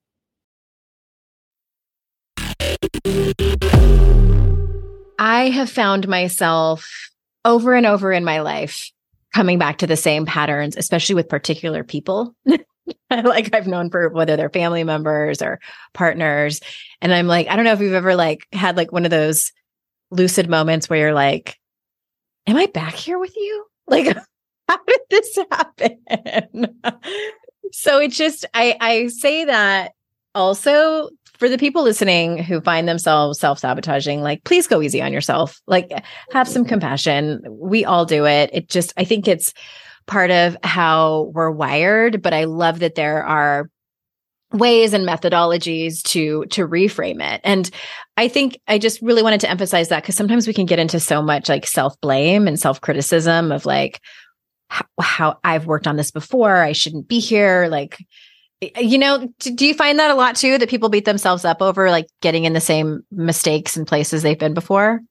I 5.19 5.49
have 5.53 5.69
found 5.69 6.07
myself 6.07 7.09
over 7.45 7.73
and 7.73 7.85
over 7.85 8.11
in 8.11 8.23
my 8.23 8.41
life 8.41 8.91
coming 9.33 9.59
back 9.59 9.77
to 9.79 9.87
the 9.87 9.95
same 9.95 10.25
patterns, 10.25 10.75
especially 10.75 11.15
with 11.15 11.29
particular 11.29 11.83
people. 11.83 12.35
like 13.09 13.53
I've 13.53 13.67
known 13.67 13.89
for 13.89 14.09
whether 14.09 14.35
they're 14.35 14.49
family 14.49 14.83
members 14.83 15.41
or 15.41 15.59
partners. 15.93 16.59
And 17.01 17.13
I'm 17.13 17.27
like, 17.27 17.47
I 17.47 17.55
don't 17.55 17.65
know 17.65 17.73
if 17.73 17.79
you've 17.79 17.93
ever 17.93 18.15
like 18.15 18.47
had 18.51 18.77
like 18.77 18.91
one 18.91 19.05
of 19.05 19.11
those 19.11 19.51
lucid 20.09 20.49
moments 20.49 20.89
where 20.89 20.99
you're 20.99 21.13
like, 21.13 21.57
Am 22.47 22.57
I 22.57 22.65
back 22.65 22.95
here 22.95 23.19
with 23.19 23.35
you? 23.37 23.65
Like, 23.87 24.17
how 24.67 24.79
did 24.87 24.99
this 25.09 25.37
happen? 25.51 26.79
so 27.71 27.99
it's 27.99 28.17
just 28.17 28.45
I 28.53 28.75
I 28.81 29.07
say 29.07 29.45
that 29.45 29.91
also 30.33 31.09
for 31.41 31.49
the 31.49 31.57
people 31.57 31.81
listening 31.81 32.37
who 32.37 32.61
find 32.61 32.87
themselves 32.87 33.39
self-sabotaging 33.39 34.21
like 34.21 34.43
please 34.43 34.67
go 34.67 34.79
easy 34.79 35.01
on 35.01 35.11
yourself. 35.11 35.59
Like 35.65 35.91
have 36.31 36.47
some 36.47 36.65
compassion. 36.65 37.41
We 37.49 37.83
all 37.83 38.05
do 38.05 38.27
it. 38.27 38.51
It 38.53 38.69
just 38.69 38.93
i 38.95 39.03
think 39.03 39.27
it's 39.27 39.51
part 40.05 40.29
of 40.29 40.55
how 40.63 41.31
we're 41.33 41.49
wired 41.49 42.21
but 42.21 42.31
i 42.31 42.43
love 42.43 42.77
that 42.79 42.93
there 42.93 43.23
are 43.23 43.71
ways 44.53 44.93
and 44.93 45.07
methodologies 45.07 46.03
to 46.03 46.45
to 46.51 46.67
reframe 46.67 47.23
it. 47.23 47.41
And 47.43 47.71
i 48.17 48.27
think 48.27 48.59
i 48.67 48.77
just 48.77 49.01
really 49.01 49.23
wanted 49.23 49.41
to 49.41 49.49
emphasize 49.49 49.89
that 49.89 50.03
because 50.03 50.15
sometimes 50.15 50.45
we 50.45 50.53
can 50.53 50.67
get 50.67 50.77
into 50.77 50.99
so 50.99 51.23
much 51.23 51.49
like 51.49 51.65
self-blame 51.65 52.47
and 52.47 52.59
self-criticism 52.59 53.51
of 53.51 53.65
like 53.65 53.99
how, 54.67 54.85
how 54.99 55.39
i've 55.43 55.65
worked 55.65 55.87
on 55.87 55.95
this 55.95 56.11
before. 56.11 56.57
I 56.57 56.73
shouldn't 56.73 57.07
be 57.07 57.19
here. 57.19 57.67
Like 57.67 57.97
you 58.77 58.97
know 58.97 59.27
do 59.39 59.65
you 59.65 59.73
find 59.73 59.97
that 59.97 60.11
a 60.11 60.15
lot 60.15 60.35
too 60.35 60.57
that 60.57 60.69
people 60.69 60.89
beat 60.89 61.05
themselves 61.05 61.45
up 61.45 61.61
over 61.61 61.89
like 61.89 62.07
getting 62.21 62.45
in 62.45 62.53
the 62.53 62.61
same 62.61 63.03
mistakes 63.11 63.75
and 63.75 63.87
places 63.87 64.21
they've 64.21 64.39
been 64.39 64.53
before 64.53 65.01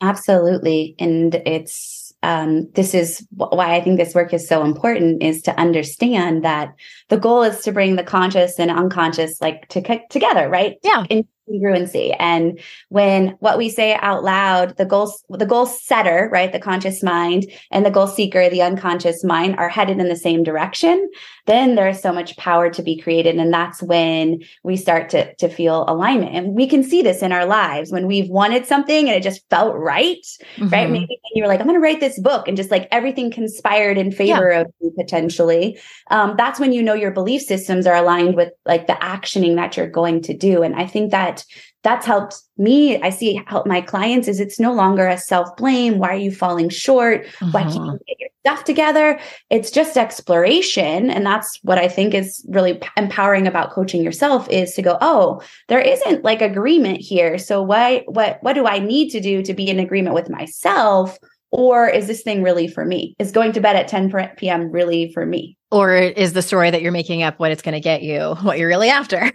absolutely 0.00 0.94
and 0.98 1.34
it's 1.46 2.04
um, 2.24 2.70
this 2.72 2.94
is 2.94 3.26
why 3.32 3.76
I 3.76 3.82
think 3.82 3.98
this 3.98 4.14
work 4.14 4.32
is 4.32 4.48
so 4.48 4.64
important 4.64 5.22
is 5.22 5.42
to 5.42 5.54
understand 5.60 6.42
that 6.42 6.74
the 7.10 7.18
goal 7.18 7.42
is 7.42 7.60
to 7.60 7.72
bring 7.72 7.96
the 7.96 8.02
conscious 8.02 8.58
and 8.58 8.70
unconscious 8.70 9.42
like 9.42 9.68
to 9.68 9.82
together, 10.08 10.48
right? 10.48 10.76
Yeah. 10.82 11.04
In 11.10 11.28
congruency. 11.48 12.16
And 12.18 12.58
when 12.88 13.36
what 13.40 13.58
we 13.58 13.68
say 13.68 13.94
out 13.96 14.24
loud, 14.24 14.76
the 14.78 14.86
goal, 14.86 15.12
the 15.28 15.44
goal 15.44 15.66
setter, 15.66 16.28
right? 16.32 16.52
The 16.52 16.58
conscious 16.58 17.02
mind 17.02 17.50
and 17.70 17.84
the 17.84 17.90
goal 17.90 18.06
seeker, 18.06 18.48
the 18.48 18.62
unconscious 18.62 19.22
mind 19.22 19.56
are 19.56 19.68
headed 19.68 19.98
in 19.98 20.08
the 20.08 20.16
same 20.16 20.42
direction, 20.42 21.10
then 21.46 21.74
there's 21.74 22.00
so 22.00 22.12
much 22.12 22.36
power 22.36 22.70
to 22.70 22.82
be 22.82 22.98
created. 22.98 23.36
And 23.36 23.52
that's 23.52 23.82
when 23.82 24.40
we 24.62 24.76
start 24.76 25.10
to, 25.10 25.34
to 25.34 25.48
feel 25.48 25.84
alignment. 25.88 26.34
And 26.34 26.54
we 26.54 26.66
can 26.66 26.82
see 26.82 27.02
this 27.02 27.22
in 27.22 27.32
our 27.32 27.44
lives 27.44 27.90
when 27.90 28.06
we've 28.06 28.30
wanted 28.30 28.66
something 28.66 29.08
and 29.08 29.16
it 29.16 29.22
just 29.22 29.44
felt 29.50 29.74
right, 29.76 30.24
mm-hmm. 30.56 30.68
right? 30.68 30.90
Maybe 30.90 31.18
you 31.34 31.42
were 31.42 31.48
like, 31.48 31.60
I'm 31.60 31.66
going 31.66 31.76
to 31.76 31.82
write 31.84 32.00
this 32.00 32.18
book 32.18 32.48
and 32.48 32.56
just 32.56 32.70
like 32.70 32.88
everything 32.90 33.30
conspired 33.30 33.98
in 33.98 34.10
favor 34.10 34.50
yeah. 34.50 34.60
of 34.60 34.66
you 34.80 34.92
potentially. 34.96 35.78
Um, 36.10 36.34
that's 36.36 36.58
when 36.60 36.72
you 36.72 36.82
know 36.82 36.94
your 36.94 37.10
belief 37.10 37.42
systems 37.42 37.86
are 37.86 37.96
aligned 37.96 38.36
with 38.36 38.52
like 38.64 38.86
the 38.86 38.94
actioning 38.94 39.56
that 39.56 39.76
you're 39.76 39.88
going 39.88 40.22
to 40.22 40.34
do. 40.34 40.62
And 40.62 40.74
I 40.74 40.86
think 40.86 41.10
that 41.10 41.24
that 41.24 41.44
that's 41.84 42.06
helped 42.06 42.42
me 42.56 43.00
i 43.02 43.10
see 43.10 43.40
help 43.46 43.66
my 43.66 43.80
clients 43.80 44.26
is 44.26 44.40
it's 44.40 44.58
no 44.58 44.72
longer 44.72 45.06
a 45.06 45.16
self-blame 45.16 45.98
why 45.98 46.08
are 46.08 46.16
you 46.16 46.32
falling 46.32 46.68
short 46.68 47.24
mm-hmm. 47.24 47.52
why 47.52 47.62
can't 47.62 47.76
you 47.76 47.98
get 48.08 48.18
your 48.18 48.28
stuff 48.40 48.64
together 48.64 49.20
it's 49.50 49.70
just 49.70 49.96
exploration 49.96 51.10
and 51.10 51.24
that's 51.24 51.60
what 51.62 51.78
i 51.78 51.86
think 51.86 52.14
is 52.14 52.44
really 52.48 52.80
empowering 52.96 53.46
about 53.46 53.70
coaching 53.70 54.02
yourself 54.02 54.48
is 54.50 54.74
to 54.74 54.82
go 54.82 54.98
oh 55.00 55.40
there 55.68 55.80
isn't 55.80 56.24
like 56.24 56.42
agreement 56.42 57.00
here 57.00 57.38
so 57.38 57.62
what 57.62 58.02
what 58.06 58.38
what 58.42 58.54
do 58.54 58.66
i 58.66 58.78
need 58.78 59.10
to 59.10 59.20
do 59.20 59.42
to 59.42 59.54
be 59.54 59.68
in 59.68 59.78
agreement 59.78 60.14
with 60.14 60.28
myself 60.28 61.18
or 61.54 61.88
is 61.88 62.08
this 62.08 62.22
thing 62.22 62.42
really 62.42 62.66
for 62.66 62.84
me? 62.84 63.14
Is 63.20 63.30
going 63.30 63.52
to 63.52 63.60
bed 63.60 63.76
at 63.76 63.86
10 63.86 64.12
p.m. 64.36 64.72
really 64.72 65.12
for 65.12 65.24
me? 65.24 65.56
Or 65.70 65.94
is 65.94 66.32
the 66.32 66.42
story 66.42 66.72
that 66.72 66.82
you're 66.82 66.90
making 66.90 67.22
up 67.22 67.38
what 67.38 67.52
it's 67.52 67.62
going 67.62 67.74
to 67.74 67.80
get 67.80 68.02
you, 68.02 68.34
what 68.42 68.58
you're 68.58 68.66
really 68.66 68.88
after? 68.88 69.30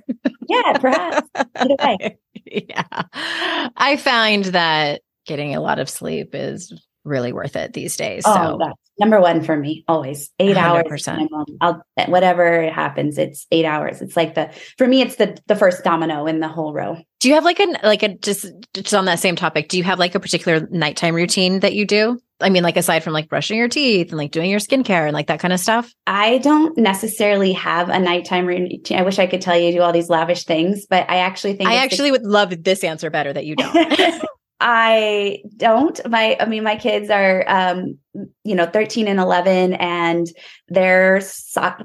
yeah, 0.49 0.77
perhaps. 0.79 1.29
yeah. 2.69 3.03
I 3.77 3.97
find 3.97 4.45
that 4.45 5.01
getting 5.25 5.55
a 5.55 5.61
lot 5.61 5.79
of 5.79 5.89
sleep 5.89 6.33
is 6.33 6.73
really 7.03 7.33
worth 7.33 7.55
it 7.55 7.73
these 7.73 7.95
days. 7.97 8.23
Oh, 8.25 8.33
so 8.33 8.57
that's 8.59 8.79
number 8.99 9.21
one 9.21 9.41
for 9.43 9.55
me, 9.55 9.83
always 9.87 10.31
eight 10.39 10.57
100%. 10.57 10.57
hours. 10.57 11.07
I'll 11.61 11.81
whatever 12.07 12.69
happens, 12.69 13.17
it's 13.17 13.47
eight 13.51 13.65
hours. 13.65 14.01
It's 14.01 14.17
like 14.17 14.35
the 14.35 14.51
for 14.77 14.87
me, 14.87 15.01
it's 15.01 15.15
the 15.15 15.37
the 15.47 15.55
first 15.55 15.83
domino 15.83 16.25
in 16.25 16.39
the 16.39 16.47
whole 16.47 16.73
row. 16.73 16.97
Do 17.19 17.29
you 17.29 17.35
have 17.35 17.45
like 17.45 17.59
a 17.59 17.67
like 17.83 18.03
a 18.03 18.15
just 18.17 18.45
just 18.73 18.93
on 18.93 19.05
that 19.05 19.19
same 19.19 19.35
topic? 19.35 19.69
Do 19.69 19.77
you 19.77 19.83
have 19.83 19.99
like 19.99 20.15
a 20.15 20.19
particular 20.19 20.67
nighttime 20.69 21.15
routine 21.15 21.61
that 21.61 21.73
you 21.73 21.85
do? 21.85 22.19
I 22.41 22.49
mean, 22.49 22.63
like 22.63 22.77
aside 22.77 23.03
from 23.03 23.13
like 23.13 23.29
brushing 23.29 23.57
your 23.57 23.67
teeth 23.67 24.09
and 24.09 24.17
like 24.17 24.31
doing 24.31 24.49
your 24.49 24.59
skincare 24.59 25.05
and 25.05 25.13
like 25.13 25.27
that 25.27 25.39
kind 25.39 25.53
of 25.53 25.59
stuff? 25.59 25.93
I 26.07 26.37
don't 26.39 26.77
necessarily 26.77 27.53
have 27.53 27.89
a 27.89 27.99
nighttime 27.99 28.45
routine. 28.45 28.97
I 28.97 29.03
wish 29.03 29.19
I 29.19 29.27
could 29.27 29.41
tell 29.41 29.57
you 29.57 29.71
do 29.71 29.81
all 29.81 29.91
these 29.91 30.09
lavish 30.09 30.45
things, 30.45 30.85
but 30.89 31.09
I 31.09 31.17
actually 31.17 31.53
think 31.53 31.69
I 31.69 31.75
actually 31.75 32.09
the- 32.09 32.13
would 32.13 32.25
love 32.25 32.63
this 32.63 32.83
answer 32.83 33.09
better 33.09 33.33
that 33.33 33.45
you 33.45 33.55
don't. 33.55 34.23
I 34.61 35.41
don't. 35.55 35.99
My, 36.09 36.35
I 36.39 36.45
mean, 36.45 36.63
my 36.63 36.75
kids 36.75 37.09
are, 37.09 37.45
um, 37.47 37.97
you 38.43 38.55
know, 38.55 38.65
13 38.65 39.07
and 39.07 39.19
11, 39.19 39.73
and 39.75 40.27
their 40.69 41.21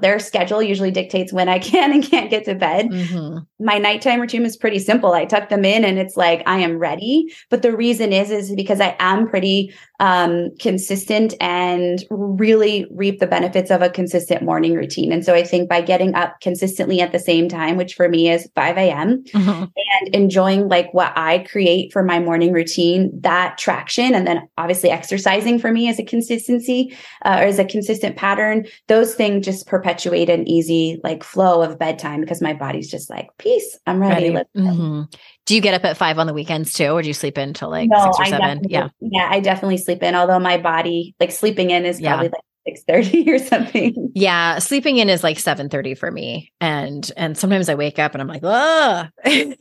their 0.01 0.19
schedule 0.19 0.61
usually 0.61 0.91
dictates 0.91 1.33
when 1.33 1.49
I 1.49 1.59
can 1.71 1.91
and 1.91 2.03
can't 2.03 2.29
get 2.29 2.45
to 2.45 2.55
bed. 2.55 2.89
Mm-hmm. 2.89 3.39
My 3.65 3.77
nighttime 3.77 4.21
routine 4.21 4.45
is 4.45 4.57
pretty 4.57 4.79
simple. 4.79 5.13
I 5.13 5.25
tuck 5.25 5.49
them 5.49 5.65
in, 5.65 5.85
and 5.85 5.97
it's 5.97 6.17
like 6.17 6.43
I 6.45 6.59
am 6.59 6.77
ready. 6.77 7.33
But 7.49 7.61
the 7.61 7.75
reason 7.75 8.13
is, 8.13 8.31
is 8.31 8.53
because 8.55 8.81
I 8.81 8.95
am 8.99 9.27
pretty 9.27 9.73
um, 9.99 10.49
consistent 10.59 11.33
and 11.39 12.03
really 12.09 12.85
reap 12.91 13.19
the 13.19 13.27
benefits 13.27 13.71
of 13.71 13.81
a 13.81 13.89
consistent 13.89 14.43
morning 14.43 14.73
routine. 14.73 15.11
And 15.11 15.23
so 15.23 15.33
I 15.33 15.43
think 15.43 15.69
by 15.69 15.81
getting 15.81 16.13
up 16.15 16.39
consistently 16.41 17.01
at 17.01 17.11
the 17.11 17.19
same 17.19 17.47
time, 17.47 17.77
which 17.77 17.95
for 17.95 18.09
me 18.09 18.29
is 18.29 18.49
5 18.55 18.77
a.m., 18.77 19.23
mm-hmm. 19.23 19.63
and 19.63 20.15
enjoying 20.15 20.67
like 20.67 20.93
what 20.93 21.13
I 21.15 21.39
create 21.39 21.93
for 21.93 22.03
my 22.03 22.19
morning 22.19 22.51
routine, 22.51 23.11
that 23.21 23.57
traction, 23.57 24.13
and 24.13 24.27
then 24.27 24.47
obviously 24.57 24.89
exercising 24.89 25.59
for 25.59 25.71
me 25.71 25.87
as 25.87 25.99
a 25.99 26.03
consistency 26.03 26.95
uh, 27.23 27.37
or 27.39 27.43
as 27.43 27.59
a 27.59 27.65
consistent 27.65 28.17
pattern, 28.17 28.65
those 28.87 29.15
things 29.15 29.45
just 29.45 29.67
perpetuate 29.67 30.29
an 30.29 30.47
easy 30.47 30.99
like 31.03 31.23
flow 31.23 31.61
of 31.61 31.79
bedtime 31.79 32.21
because 32.21 32.41
my 32.41 32.53
body's 32.53 32.89
just 32.89 33.09
like, 33.09 33.29
peace, 33.37 33.77
I'm 33.85 33.99
ready. 33.99 34.29
ready. 34.31 34.49
Mm-hmm. 34.55 35.03
Do 35.45 35.55
you 35.55 35.61
get 35.61 35.73
up 35.73 35.85
at 35.85 35.97
five 35.97 36.17
on 36.17 36.27
the 36.27 36.33
weekends 36.33 36.73
too, 36.73 36.89
or 36.89 37.01
do 37.01 37.07
you 37.07 37.13
sleep 37.13 37.37
in 37.37 37.53
till 37.53 37.69
like 37.69 37.89
no, 37.89 38.11
six 38.11 38.19
or 38.19 38.25
seven? 38.25 38.61
Yeah. 38.67 38.89
Yeah, 38.99 39.27
I 39.29 39.39
definitely 39.39 39.77
sleep 39.77 40.01
in, 40.03 40.15
although 40.15 40.39
my 40.39 40.57
body, 40.57 41.15
like 41.19 41.31
sleeping 41.31 41.71
in 41.71 41.85
is 41.85 42.01
probably 42.01 42.27
yeah. 42.27 42.31
like 42.31 42.43
six 42.67 42.83
thirty 42.83 43.31
or 43.31 43.39
something. 43.39 44.11
Yeah, 44.15 44.59
sleeping 44.59 44.97
in 44.97 45.09
is 45.09 45.23
like 45.23 45.39
seven 45.39 45.69
thirty 45.69 45.95
for 45.95 46.11
me, 46.11 46.51
and 46.59 47.09
and 47.15 47.37
sometimes 47.37 47.69
I 47.69 47.75
wake 47.75 47.99
up 47.99 48.13
and 48.13 48.21
I'm 48.21 48.27
like, 48.27 48.43
oh. 48.43 49.07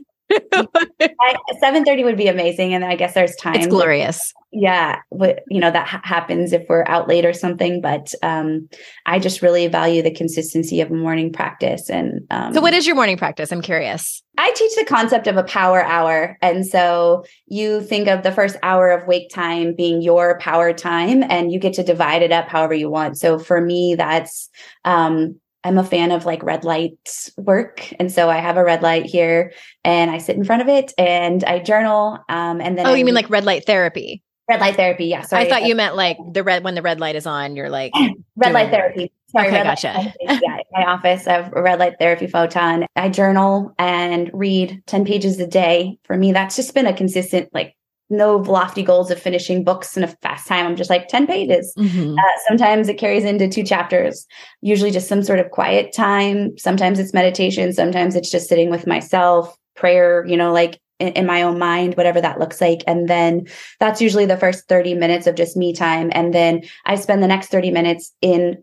Seven 1.61 1.85
thirty 1.85 2.05
would 2.05 2.17
be 2.17 2.29
amazing, 2.29 2.75
and 2.75 2.85
I 2.85 2.97
guess 2.97 3.15
there's 3.15 3.37
time. 3.37 3.57
It's 3.57 3.67
glorious. 3.67 4.33
Yeah 4.53 5.01
you 5.49 5.61
know 5.61 5.71
that 5.71 5.87
ha- 5.87 6.01
happens 6.05 6.53
if 6.53 6.65
we're 6.69 6.85
out 6.87 7.09
late 7.09 7.25
or 7.25 7.33
something 7.33 7.81
but 7.81 8.13
um 8.23 8.69
i 9.07 9.19
just 9.19 9.43
really 9.43 9.67
value 9.67 10.03
the 10.03 10.11
consistency 10.11 10.81
of 10.81 10.91
morning 10.91 11.33
practice 11.33 11.91
and 11.91 12.21
um, 12.31 12.55
so 12.55 12.61
what 12.61 12.75
is 12.75 12.87
your 12.87 12.97
morning 12.97 13.17
practice? 13.17 13.53
I'm 13.53 13.63
curious. 13.63 14.23
I 14.39 14.53
teach 14.53 14.75
the 14.77 14.85
concept 14.85 15.27
of 15.27 15.37
a 15.37 15.45
power 15.45 15.83
hour 15.83 16.37
and 16.43 16.67
so 16.67 17.25
you 17.47 17.83
think 17.83 18.09
of 18.09 18.23
the 18.23 18.33
first 18.33 18.57
hour 18.63 18.91
of 18.91 19.07
wake 19.07 19.31
time 19.31 19.75
being 19.75 20.03
your 20.03 20.39
power 20.39 20.73
time 20.73 21.25
and 21.29 21.53
you 21.53 21.59
get 21.59 21.75
to 21.75 21.83
divide 21.83 22.23
it 22.23 22.33
up 22.33 22.49
however 22.49 22.75
you 22.75 22.91
want. 22.91 23.19
So 23.19 23.39
for 23.39 23.61
me 23.61 23.95
that's 23.97 24.51
um 24.85 25.37
I'm 25.65 25.79
a 25.79 25.85
fan 25.85 26.13
of 26.13 26.27
like 26.27 26.43
red 26.43 26.63
light 26.63 27.31
work. 27.39 27.91
And 27.99 28.13
so 28.13 28.29
I 28.29 28.37
have 28.37 28.57
a 28.57 28.65
red 28.65 28.83
light 28.83 29.07
here 29.07 29.53
and 29.83 30.11
I 30.11 30.19
sit 30.19 30.37
in 30.37 30.45
front 30.45 30.63
of 30.63 30.69
it 30.69 30.93
and 30.99 31.43
I 31.45 31.59
journal. 31.59 32.19
Um, 32.29 32.61
and 32.61 32.77
then, 32.77 32.87
oh, 32.87 32.93
I 32.93 32.97
you 32.97 33.05
mean 33.05 33.15
like 33.15 33.31
red 33.31 33.45
light 33.45 33.65
therapy? 33.65 34.23
Red 34.47 34.61
light 34.61 34.77
therapy. 34.77 35.07
Yeah. 35.07 35.23
Sorry. 35.23 35.47
I 35.47 35.49
thought 35.49 35.65
you 35.65 35.75
meant 35.75 35.97
like 35.97 36.19
the 36.33 36.43
red 36.43 36.65
when 36.65 36.75
the 36.75 36.83
red 36.83 37.01
light 37.01 37.17
is 37.17 37.27
on, 37.27 37.57
you're 37.57 37.71
like 37.71 37.93
red 38.37 38.53
light 38.53 38.71
therapy. 38.71 39.11
Sorry, 39.35 39.49
okay, 39.49 39.65
gotcha. 39.65 40.15
yeah, 40.21 40.59
in 40.59 40.63
my 40.73 40.85
office, 40.85 41.27
I 41.27 41.33
have 41.33 41.53
a 41.57 41.61
red 41.61 41.81
light 41.81 41.95
therapy 41.99 42.29
photon. 42.29 42.87
I 42.95 43.09
journal 43.09 43.75
and 43.81 44.31
read 44.33 44.81
10 44.87 45.05
pages 45.05 45.41
a 45.41 45.47
day. 45.47 45.99
For 46.05 46.17
me, 46.17 46.31
that's 46.31 46.55
just 46.55 46.73
been 46.73 46.87
a 46.87 46.95
consistent, 46.95 47.49
like, 47.53 47.75
no 48.11 48.37
lofty 48.37 48.83
goals 48.83 49.11
of 49.11 49.21
finishing 49.21 49.65
books 49.65 49.97
in 49.97 50.05
a 50.05 50.09
fast 50.09 50.47
time. 50.47 50.67
I'm 50.67 50.77
just 50.77 50.91
like 50.91 51.09
10 51.09 51.27
pages. 51.27 51.73
Mm-hmm. 51.79 52.19
Uh, 52.19 52.39
sometimes 52.47 52.89
it 52.89 52.99
carries 52.99 53.25
into 53.25 53.49
two 53.49 53.65
chapters, 53.65 54.27
usually 54.61 54.91
just 54.91 55.09
some 55.09 55.23
sort 55.23 55.39
of 55.39 55.51
quiet 55.51 55.93
time. 55.95 56.57
Sometimes 56.59 56.99
it's 56.99 57.15
meditation. 57.15 57.73
Sometimes 57.73 58.15
it's 58.15 58.31
just 58.31 58.49
sitting 58.49 58.71
with 58.71 58.87
myself, 58.87 59.57
prayer, 59.75 60.25
you 60.27 60.37
know, 60.37 60.53
like 60.53 60.81
in, 60.99 61.09
in, 61.09 61.27
my 61.27 61.43
own 61.43 61.59
mind, 61.59 61.97
whatever 61.97 62.21
that 62.21 62.39
looks 62.39 62.61
like. 62.61 62.83
And 62.87 63.09
then 63.09 63.47
that's 63.81 64.01
usually 64.01 64.27
the 64.27 64.37
first 64.37 64.69
30 64.69 64.95
minutes 64.95 65.27
of 65.27 65.35
just 65.35 65.57
me 65.57 65.73
time. 65.73 66.11
And 66.15 66.33
then 66.33 66.63
I 66.85 66.97
spend 66.97 67.23
the 67.23 67.29
next 67.29 67.49
30 67.49 67.71
minutes 67.71 68.13
in 68.21 68.63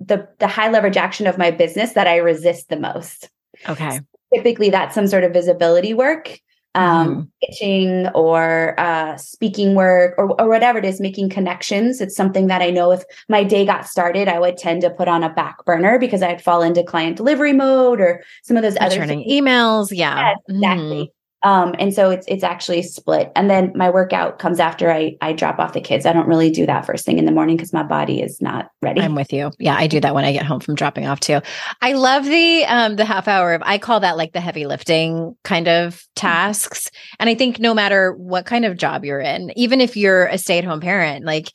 the, 0.00 0.28
the 0.38 0.46
high 0.46 0.70
leverage 0.70 0.96
action 0.96 1.26
of 1.26 1.38
my 1.38 1.50
business 1.50 1.92
that 1.92 2.06
I 2.06 2.16
resist 2.16 2.68
the 2.68 2.78
most. 2.78 3.30
Okay. 3.68 3.90
So 3.90 4.00
typically 4.34 4.70
that's 4.70 4.94
some 4.94 5.06
sort 5.06 5.24
of 5.24 5.32
visibility 5.32 5.94
work. 5.94 6.38
Um, 6.76 7.08
mm. 7.08 7.28
pitching 7.42 8.06
or 8.08 8.78
uh, 8.78 9.16
speaking 9.16 9.74
work 9.74 10.14
or, 10.18 10.38
or 10.38 10.46
whatever 10.48 10.78
it 10.78 10.84
is, 10.84 11.00
making 11.00 11.30
connections. 11.30 12.02
It's 12.02 12.14
something 12.14 12.48
that 12.48 12.60
I 12.60 12.70
know 12.70 12.92
if 12.92 13.02
my 13.30 13.44
day 13.44 13.64
got 13.64 13.88
started, 13.88 14.28
I 14.28 14.38
would 14.38 14.58
tend 14.58 14.82
to 14.82 14.90
put 14.90 15.08
on 15.08 15.22
a 15.22 15.30
back 15.30 15.64
burner 15.64 15.98
because 15.98 16.22
I'd 16.22 16.42
fall 16.42 16.60
into 16.60 16.82
client 16.82 17.16
delivery 17.16 17.54
mode 17.54 18.00
or 18.00 18.22
some 18.42 18.58
of 18.58 18.62
those 18.62 18.74
Returning 18.74 19.00
other 19.00 19.06
things. 19.06 19.32
emails. 19.32 19.88
Yeah, 19.90 20.34
yes, 20.34 20.38
exactly. 20.48 21.04
Mm. 21.06 21.15
Um, 21.46 21.76
and 21.78 21.94
so 21.94 22.10
it's 22.10 22.26
it's 22.26 22.42
actually 22.42 22.82
split. 22.82 23.30
And 23.36 23.48
then 23.48 23.70
my 23.76 23.88
workout 23.88 24.40
comes 24.40 24.58
after 24.58 24.90
I 24.90 25.16
I 25.20 25.32
drop 25.32 25.60
off 25.60 25.74
the 25.74 25.80
kids. 25.80 26.04
I 26.04 26.12
don't 26.12 26.26
really 26.26 26.50
do 26.50 26.66
that 26.66 26.84
first 26.84 27.06
thing 27.06 27.20
in 27.20 27.24
the 27.24 27.30
morning 27.30 27.56
because 27.56 27.72
my 27.72 27.84
body 27.84 28.20
is 28.20 28.42
not 28.42 28.72
ready. 28.82 29.00
I'm 29.00 29.14
with 29.14 29.32
you. 29.32 29.52
Yeah, 29.60 29.76
I 29.76 29.86
do 29.86 30.00
that 30.00 30.12
when 30.12 30.24
I 30.24 30.32
get 30.32 30.44
home 30.44 30.58
from 30.58 30.74
dropping 30.74 31.06
off 31.06 31.20
too. 31.20 31.40
I 31.80 31.92
love 31.92 32.24
the 32.24 32.64
um 32.64 32.96
the 32.96 33.04
half 33.04 33.28
hour 33.28 33.54
of 33.54 33.62
I 33.64 33.78
call 33.78 34.00
that 34.00 34.16
like 34.16 34.32
the 34.32 34.40
heavy 34.40 34.66
lifting 34.66 35.36
kind 35.44 35.68
of 35.68 36.02
tasks. 36.16 36.90
And 37.20 37.30
I 37.30 37.36
think 37.36 37.60
no 37.60 37.74
matter 37.74 38.12
what 38.14 38.44
kind 38.44 38.64
of 38.64 38.76
job 38.76 39.04
you're 39.04 39.20
in, 39.20 39.56
even 39.56 39.80
if 39.80 39.96
you're 39.96 40.26
a 40.26 40.38
stay-at-home 40.38 40.80
parent, 40.80 41.24
like 41.24 41.52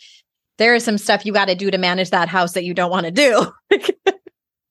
there 0.57 0.73
is 0.73 0.85
some 0.85 0.97
stuff 0.97 1.25
you 1.25 1.33
got 1.33 1.49
to 1.49 1.55
do 1.55 1.69
to 1.69 1.77
manage 1.77 2.11
that 2.11 2.29
house 2.29 2.53
that 2.53 2.63
you 2.63 2.73
don't 2.73 2.91
want 2.91 3.05
to 3.07 3.11
do. 3.11 3.51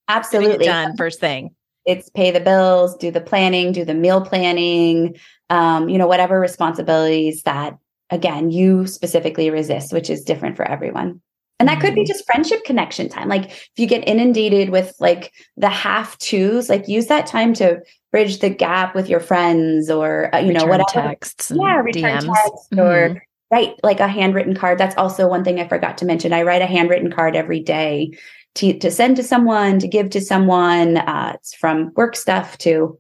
Absolutely. 0.09 0.65
done 0.65 0.97
first 0.97 1.21
thing 1.21 1.51
it's 1.91 2.09
pay 2.11 2.31
the 2.31 2.41
bills, 2.41 2.97
do 2.97 3.11
the 3.11 3.21
planning, 3.21 3.73
do 3.73 3.85
the 3.85 3.95
meal 3.95 4.21
planning, 4.21 5.17
um, 5.51 5.89
you 5.89 5.99
know, 5.99 6.07
whatever 6.07 6.41
responsibilities 6.41 7.43
that 7.43 7.77
again 8.11 8.51
you 8.51 8.87
specifically 8.87 9.51
resist, 9.51 9.93
which 9.93 10.11
is 10.11 10.25
different 10.25 10.57
for 10.57 10.65
everyone. 10.65 11.21
And 11.59 11.69
that 11.69 11.81
could 11.81 11.95
be 11.95 12.01
Mm-hmm. 12.01 12.07
just 12.07 12.25
friendship 12.25 12.65
connection 12.65 13.09
time. 13.11 13.29
Like 13.29 13.51
if 13.51 13.71
you 13.77 13.87
get 13.87 14.09
inundated 14.09 14.71
with 14.71 14.95
like 14.99 15.33
the 15.59 15.69
have 15.69 16.17
tos, 16.19 16.71
like 16.71 16.89
use 16.89 17.07
that 17.09 17.27
time 17.27 17.53
to 17.55 17.83
bridge 18.11 18.39
the 18.41 18.49
gap 18.49 18.95
with 18.95 19.09
your 19.11 19.21
friends 19.21 19.91
or 19.91 20.35
uh, 20.35 20.39
you 20.39 20.53
know 20.53 20.65
Return 20.65 20.79
whatever. 20.79 21.15
texts 21.15 21.51
Yeah, 21.51 21.81
return 21.83 22.13
DMs. 22.13 22.33
text 22.35 22.71
Mhm. 22.73 22.79
or 22.79 23.23
write 23.53 23.75
like 23.83 24.01
a 24.01 24.09
handwritten 24.09 24.55
card. 24.55 24.79
That's 24.79 24.97
also 24.97 25.29
one 25.29 25.45
thing 25.45 25.61
I 25.61 25.69
forgot 25.69 25.99
to 25.99 26.07
mention. 26.07 26.33
I 26.33 26.43
write 26.43 26.63
a 26.63 26.67
handwritten 26.67 27.11
card 27.13 27.37
every 27.37 27.61
day 27.61 28.13
to, 28.57 28.79
to 28.79 28.91
send 28.91 29.17
to 29.17 29.23
someone, 29.23 29.79
to 29.79 29.89
give 29.89 30.11
to 30.11 30.21
someone. 30.21 30.97
Uh, 30.99 31.33
it's 31.35 31.55
from 31.55 31.93
work 31.97 32.17
stuff 32.17 32.59
to 32.59 32.99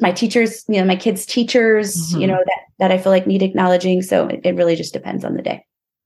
my 0.00 0.12
teachers, 0.12 0.64
you 0.68 0.80
know, 0.80 0.84
my 0.84 0.96
kids' 0.96 1.24
teachers, 1.26 2.12
you 2.12 2.20
Mhm. 2.20 2.28
know, 2.28 2.38
that 2.44 2.60
that 2.80 2.90
I 2.90 2.98
feel 2.98 3.12
like 3.12 3.26
need 3.26 3.42
acknowledging. 3.42 4.02
So 4.02 4.26
it, 4.26 4.40
it 4.44 4.56
really 4.56 4.74
just 4.76 4.92
depends 4.92 5.24
on 5.24 5.34
the 5.34 5.42
day. 5.42 5.64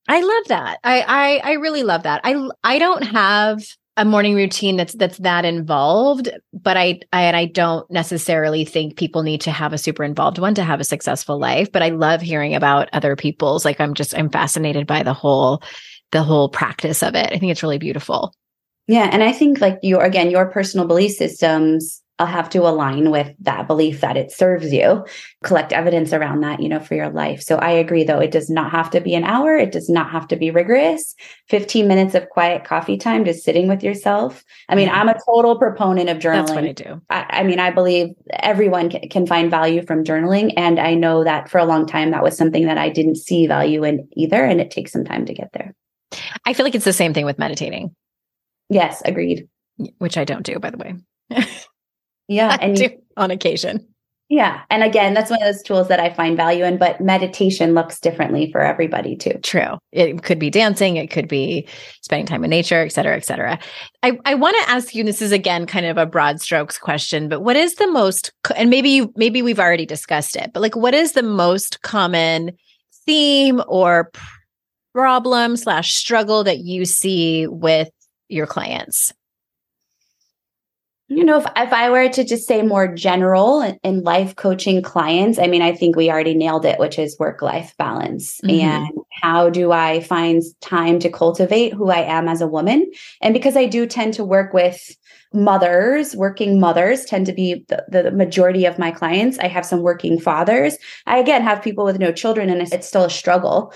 I 0.08 0.20
love 0.20 0.44
that. 0.48 0.78
I, 0.84 1.00
I 1.00 1.40
I 1.44 1.52
really 1.54 1.82
love 1.82 2.02
that. 2.02 2.20
I 2.24 2.48
I 2.64 2.78
don't 2.78 3.02
have 3.02 3.62
a 3.96 4.04
morning 4.04 4.34
routine 4.34 4.76
that's 4.76 4.94
that's 4.94 5.18
that 5.18 5.44
involved, 5.44 6.28
but 6.52 6.76
I, 6.76 7.00
I 7.12 7.22
and 7.22 7.36
I 7.36 7.46
don't 7.46 7.90
necessarily 7.90 8.64
think 8.64 8.96
people 8.96 9.22
need 9.22 9.40
to 9.42 9.50
have 9.50 9.72
a 9.72 9.78
super 9.78 10.04
involved 10.04 10.38
one 10.38 10.54
to 10.54 10.62
have 10.64 10.80
a 10.80 10.84
successful 10.84 11.38
life. 11.38 11.72
But 11.72 11.82
I 11.82 11.88
love 11.88 12.20
hearing 12.20 12.54
about 12.54 12.88
other 12.92 13.16
people's. 13.16 13.64
Like 13.64 13.80
I'm 13.80 13.94
just 13.94 14.16
I'm 14.16 14.30
fascinated 14.30 14.86
by 14.86 15.02
the 15.02 15.14
whole 15.14 15.62
the 16.12 16.22
whole 16.22 16.48
practice 16.48 17.02
of 17.02 17.14
it. 17.14 17.32
I 17.32 17.38
think 17.38 17.50
it's 17.52 17.62
really 17.62 17.78
beautiful. 17.78 18.34
Yeah. 18.88 19.08
And 19.12 19.22
I 19.22 19.32
think 19.32 19.60
like 19.60 19.78
your, 19.82 20.02
again, 20.02 20.30
your 20.30 20.46
personal 20.46 20.86
belief 20.86 21.12
systems 21.12 22.02
uh, 22.18 22.26
have 22.26 22.50
to 22.50 22.66
align 22.66 23.10
with 23.10 23.32
that 23.40 23.68
belief 23.68 24.00
that 24.00 24.16
it 24.16 24.32
serves 24.32 24.72
you, 24.72 25.06
collect 25.44 25.72
evidence 25.72 26.12
around 26.12 26.40
that, 26.40 26.60
you 26.60 26.68
know, 26.68 26.80
for 26.80 26.94
your 26.94 27.10
life. 27.10 27.40
So 27.40 27.56
I 27.56 27.70
agree, 27.70 28.02
though, 28.02 28.18
it 28.18 28.32
does 28.32 28.50
not 28.50 28.72
have 28.72 28.90
to 28.90 29.00
be 29.00 29.14
an 29.14 29.22
hour. 29.24 29.56
It 29.56 29.70
does 29.70 29.88
not 29.88 30.10
have 30.10 30.26
to 30.28 30.36
be 30.36 30.50
rigorous. 30.50 31.14
15 31.48 31.86
minutes 31.86 32.14
of 32.14 32.28
quiet 32.30 32.64
coffee 32.64 32.96
time, 32.96 33.24
just 33.24 33.44
sitting 33.44 33.68
with 33.68 33.84
yourself. 33.84 34.42
I 34.68 34.74
mean. 34.74 34.88
I'm 34.88 35.08
a 35.08 35.16
total 35.26 35.58
proponent 35.58 36.08
of 36.08 36.18
journaling. 36.18 36.46
That's 36.46 36.50
what 36.52 36.64
I 36.64 36.72
do. 36.72 37.02
I, 37.08 37.26
I 37.28 37.42
mean, 37.44 37.60
I 37.60 37.70
believe 37.70 38.08
everyone 38.32 38.90
can 38.90 39.26
find 39.26 39.48
value 39.48 39.84
from 39.86 40.02
journaling. 40.02 40.54
And 40.56 40.80
I 40.80 40.94
know 40.94 41.22
that 41.22 41.48
for 41.48 41.58
a 41.58 41.64
long 41.64 41.86
time, 41.86 42.10
that 42.10 42.24
was 42.24 42.36
something 42.36 42.66
that 42.66 42.78
I 42.78 42.88
didn't 42.88 43.16
see 43.16 43.46
value 43.46 43.84
in 43.84 44.08
either. 44.14 44.42
And 44.42 44.60
it 44.60 44.72
takes 44.72 44.90
some 44.90 45.04
time 45.04 45.24
to 45.26 45.34
get 45.34 45.50
there. 45.52 45.72
I 46.44 46.52
feel 46.52 46.64
like 46.64 46.74
it's 46.74 46.84
the 46.84 46.92
same 46.92 47.14
thing 47.14 47.26
with 47.26 47.38
meditating, 47.38 47.94
Yes, 48.68 49.02
agreed. 49.04 49.48
which 49.98 50.16
I 50.18 50.24
don't 50.24 50.44
do, 50.44 50.58
by 50.58 50.70
the 50.70 50.78
way. 50.78 50.94
Yeah. 52.28 52.48
I 52.60 52.64
And 52.66 52.78
you, 52.78 53.02
on 53.16 53.30
occasion. 53.30 53.86
yeah. 54.28 54.60
And 54.68 54.82
again, 54.82 55.14
that's 55.14 55.30
one 55.30 55.40
of 55.42 55.46
those 55.50 55.62
tools 55.62 55.88
that 55.88 55.98
I 55.98 56.12
find 56.12 56.36
value 56.36 56.62
in, 56.64 56.76
but 56.76 57.00
meditation 57.00 57.72
looks 57.72 57.98
differently 57.98 58.52
for 58.52 58.60
everybody 58.60 59.16
too. 59.16 59.32
True. 59.42 59.78
It 59.92 60.22
could 60.24 60.38
be 60.38 60.50
dancing, 60.50 60.98
it 60.98 61.06
could 61.10 61.26
be 61.26 61.66
spending 62.02 62.26
time 62.26 62.44
in 62.44 62.50
nature, 62.50 62.82
et 62.82 62.92
cetera, 62.92 63.16
et 63.16 63.24
cetera. 63.24 63.58
I, 64.02 64.18
I 64.26 64.34
want 64.34 64.56
to 64.62 64.70
ask 64.70 64.94
you, 64.94 65.04
this 65.04 65.22
is 65.22 65.32
again 65.32 65.64
kind 65.66 65.86
of 65.86 65.96
a 65.96 66.04
broad 66.04 66.42
strokes 66.42 66.76
question, 66.76 67.30
but 67.30 67.40
what 67.40 67.56
is 67.56 67.76
the 67.76 67.90
most 67.90 68.30
and 68.54 68.68
maybe 68.68 68.90
you 68.90 69.10
maybe 69.16 69.40
we've 69.40 69.58
already 69.60 69.86
discussed 69.86 70.36
it, 70.36 70.50
but 70.52 70.60
like 70.60 70.76
what 70.76 70.92
is 70.94 71.12
the 71.12 71.22
most 71.22 71.80
common 71.80 72.50
theme 73.06 73.62
or 73.66 74.10
problem 74.92 75.56
slash 75.56 75.94
struggle 75.94 76.44
that 76.44 76.58
you 76.58 76.84
see 76.84 77.46
with 77.46 77.88
your 78.28 78.46
clients? 78.46 79.12
You 81.10 81.24
know, 81.24 81.38
if, 81.38 81.46
if 81.56 81.72
I 81.72 81.88
were 81.88 82.10
to 82.10 82.22
just 82.22 82.46
say 82.46 82.60
more 82.60 82.86
general 82.86 83.62
in, 83.82 84.02
life 84.02 84.36
coaching 84.36 84.82
clients, 84.82 85.38
I 85.38 85.46
mean, 85.46 85.62
I 85.62 85.74
think 85.74 85.96
we 85.96 86.10
already 86.10 86.34
nailed 86.34 86.66
it, 86.66 86.78
which 86.78 86.98
is 86.98 87.18
work 87.18 87.40
life 87.40 87.74
balance. 87.78 88.38
Mhm. 88.44 88.60
And 88.60 88.98
how 89.22 89.48
do 89.48 89.72
I 89.72 90.00
find 90.00 90.42
time 90.60 90.98
to 90.98 91.10
cultivate 91.10 91.72
who 91.72 91.88
I 91.88 92.00
am 92.00 92.28
as 92.28 92.42
a 92.42 92.46
woman? 92.46 92.90
And 93.22 93.32
because 93.32 93.56
I 93.56 93.64
do 93.64 93.86
tend 93.86 94.14
to 94.14 94.24
work 94.24 94.52
with 94.52 94.94
mothers, 95.32 96.14
working 96.14 96.60
mothers 96.60 97.06
tend 97.06 97.24
to 97.26 97.32
be 97.32 97.64
the, 97.68 97.84
the 97.88 98.10
majority 98.10 98.66
of 98.66 98.78
my 98.78 98.90
clients. 98.90 99.38
I 99.38 99.48
have 99.48 99.64
some 99.64 99.80
working 99.80 100.20
fathers. 100.20 100.76
I 101.06 101.18
again 101.18 101.42
have 101.42 101.62
people 101.62 101.84
with 101.86 101.98
no 101.98 102.12
children, 102.12 102.50
and 102.50 102.60
it's 102.60 102.86
still 102.86 103.04
a 103.04 103.10
struggle. 103.10 103.72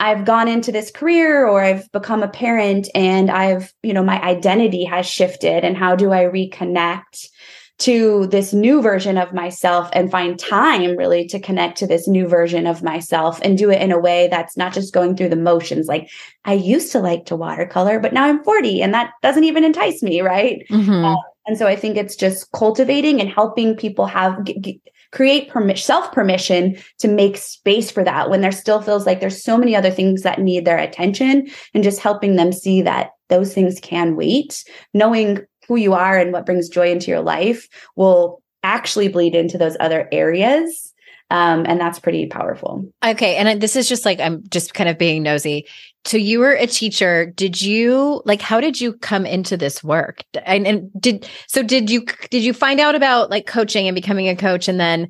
I've 0.00 0.24
gone 0.24 0.48
into 0.48 0.72
this 0.72 0.90
career 0.90 1.46
or 1.46 1.62
I've 1.62 1.90
become 1.92 2.22
a 2.22 2.28
parent 2.28 2.88
and 2.94 3.30
I've, 3.30 3.72
you 3.82 3.92
know, 3.92 4.02
my 4.02 4.20
identity 4.20 4.84
has 4.84 5.06
shifted. 5.06 5.64
And 5.64 5.76
how 5.76 5.96
do 5.96 6.12
I 6.12 6.24
reconnect 6.24 7.28
to 7.76 8.26
this 8.28 8.52
new 8.52 8.80
version 8.80 9.18
of 9.18 9.32
myself 9.32 9.88
and 9.92 10.10
find 10.10 10.38
time 10.38 10.96
really 10.96 11.26
to 11.26 11.40
connect 11.40 11.78
to 11.78 11.86
this 11.86 12.06
new 12.06 12.28
version 12.28 12.66
of 12.66 12.82
myself 12.82 13.40
and 13.42 13.58
do 13.58 13.70
it 13.70 13.82
in 13.82 13.90
a 13.92 13.98
way 13.98 14.28
that's 14.28 14.56
not 14.56 14.72
just 14.72 14.94
going 14.94 15.16
through 15.16 15.28
the 15.30 15.36
motions? 15.36 15.86
Like, 15.88 16.08
I 16.44 16.54
used 16.54 16.92
to 16.92 17.00
like 17.00 17.26
to 17.26 17.36
watercolor, 17.36 17.98
but 17.98 18.12
now 18.12 18.24
I'm 18.24 18.44
40 18.44 18.80
and 18.82 18.94
that 18.94 19.12
doesn't 19.22 19.44
even 19.44 19.64
entice 19.64 20.02
me, 20.02 20.20
right? 20.20 20.64
Mhm. 20.70 21.16
And 21.46 21.58
so 21.58 21.66
I 21.66 21.76
think 21.76 21.96
it's 21.96 22.16
just 22.16 22.50
cultivating 22.52 23.20
and 23.20 23.28
helping 23.28 23.76
people 23.76 24.06
have 24.06 24.44
g- 24.44 24.58
g- 24.60 24.80
create 25.14 25.48
permission, 25.48 25.82
self 25.82 26.12
permission 26.12 26.76
to 26.98 27.08
make 27.08 27.36
space 27.36 27.90
for 27.90 28.02
that 28.04 28.28
when 28.28 28.40
there 28.40 28.52
still 28.52 28.82
feels 28.82 29.06
like 29.06 29.20
there's 29.20 29.42
so 29.42 29.56
many 29.56 29.74
other 29.74 29.90
things 29.90 30.22
that 30.22 30.40
need 30.40 30.64
their 30.64 30.76
attention 30.76 31.48
and 31.72 31.84
just 31.84 32.00
helping 32.00 32.34
them 32.34 32.52
see 32.52 32.82
that 32.82 33.12
those 33.28 33.54
things 33.54 33.78
can 33.80 34.16
wait. 34.16 34.64
Knowing 34.92 35.38
who 35.68 35.76
you 35.76 35.94
are 35.94 36.18
and 36.18 36.32
what 36.32 36.44
brings 36.44 36.68
joy 36.68 36.90
into 36.90 37.10
your 37.10 37.20
life 37.20 37.68
will 37.96 38.42
actually 38.64 39.08
bleed 39.08 39.34
into 39.34 39.56
those 39.56 39.76
other 39.78 40.08
areas. 40.10 40.92
Um, 41.30 41.64
and 41.66 41.80
that's 41.80 42.00
pretty 42.00 42.26
powerful. 42.26 42.84
Okay. 43.04 43.36
And 43.36 43.60
this 43.60 43.76
is 43.76 43.88
just 43.88 44.04
like, 44.04 44.20
I'm 44.20 44.42
just 44.50 44.74
kind 44.74 44.90
of 44.90 44.98
being 44.98 45.22
nosy. 45.22 45.66
So 46.06 46.16
you 46.16 46.40
were 46.40 46.52
a 46.52 46.66
teacher. 46.66 47.26
Did 47.26 47.62
you 47.62 48.22
like, 48.24 48.42
how 48.42 48.60
did 48.60 48.80
you 48.80 48.92
come 48.94 49.24
into 49.24 49.56
this 49.56 49.82
work? 49.82 50.22
And, 50.44 50.66
and 50.66 50.90
did, 51.00 51.28
so 51.46 51.62
did 51.62 51.88
you, 51.88 52.04
did 52.30 52.44
you 52.44 52.52
find 52.52 52.78
out 52.78 52.94
about 52.94 53.30
like 53.30 53.46
coaching 53.46 53.88
and 53.88 53.94
becoming 53.94 54.28
a 54.28 54.36
coach 54.36 54.68
and 54.68 54.78
then 54.78 55.08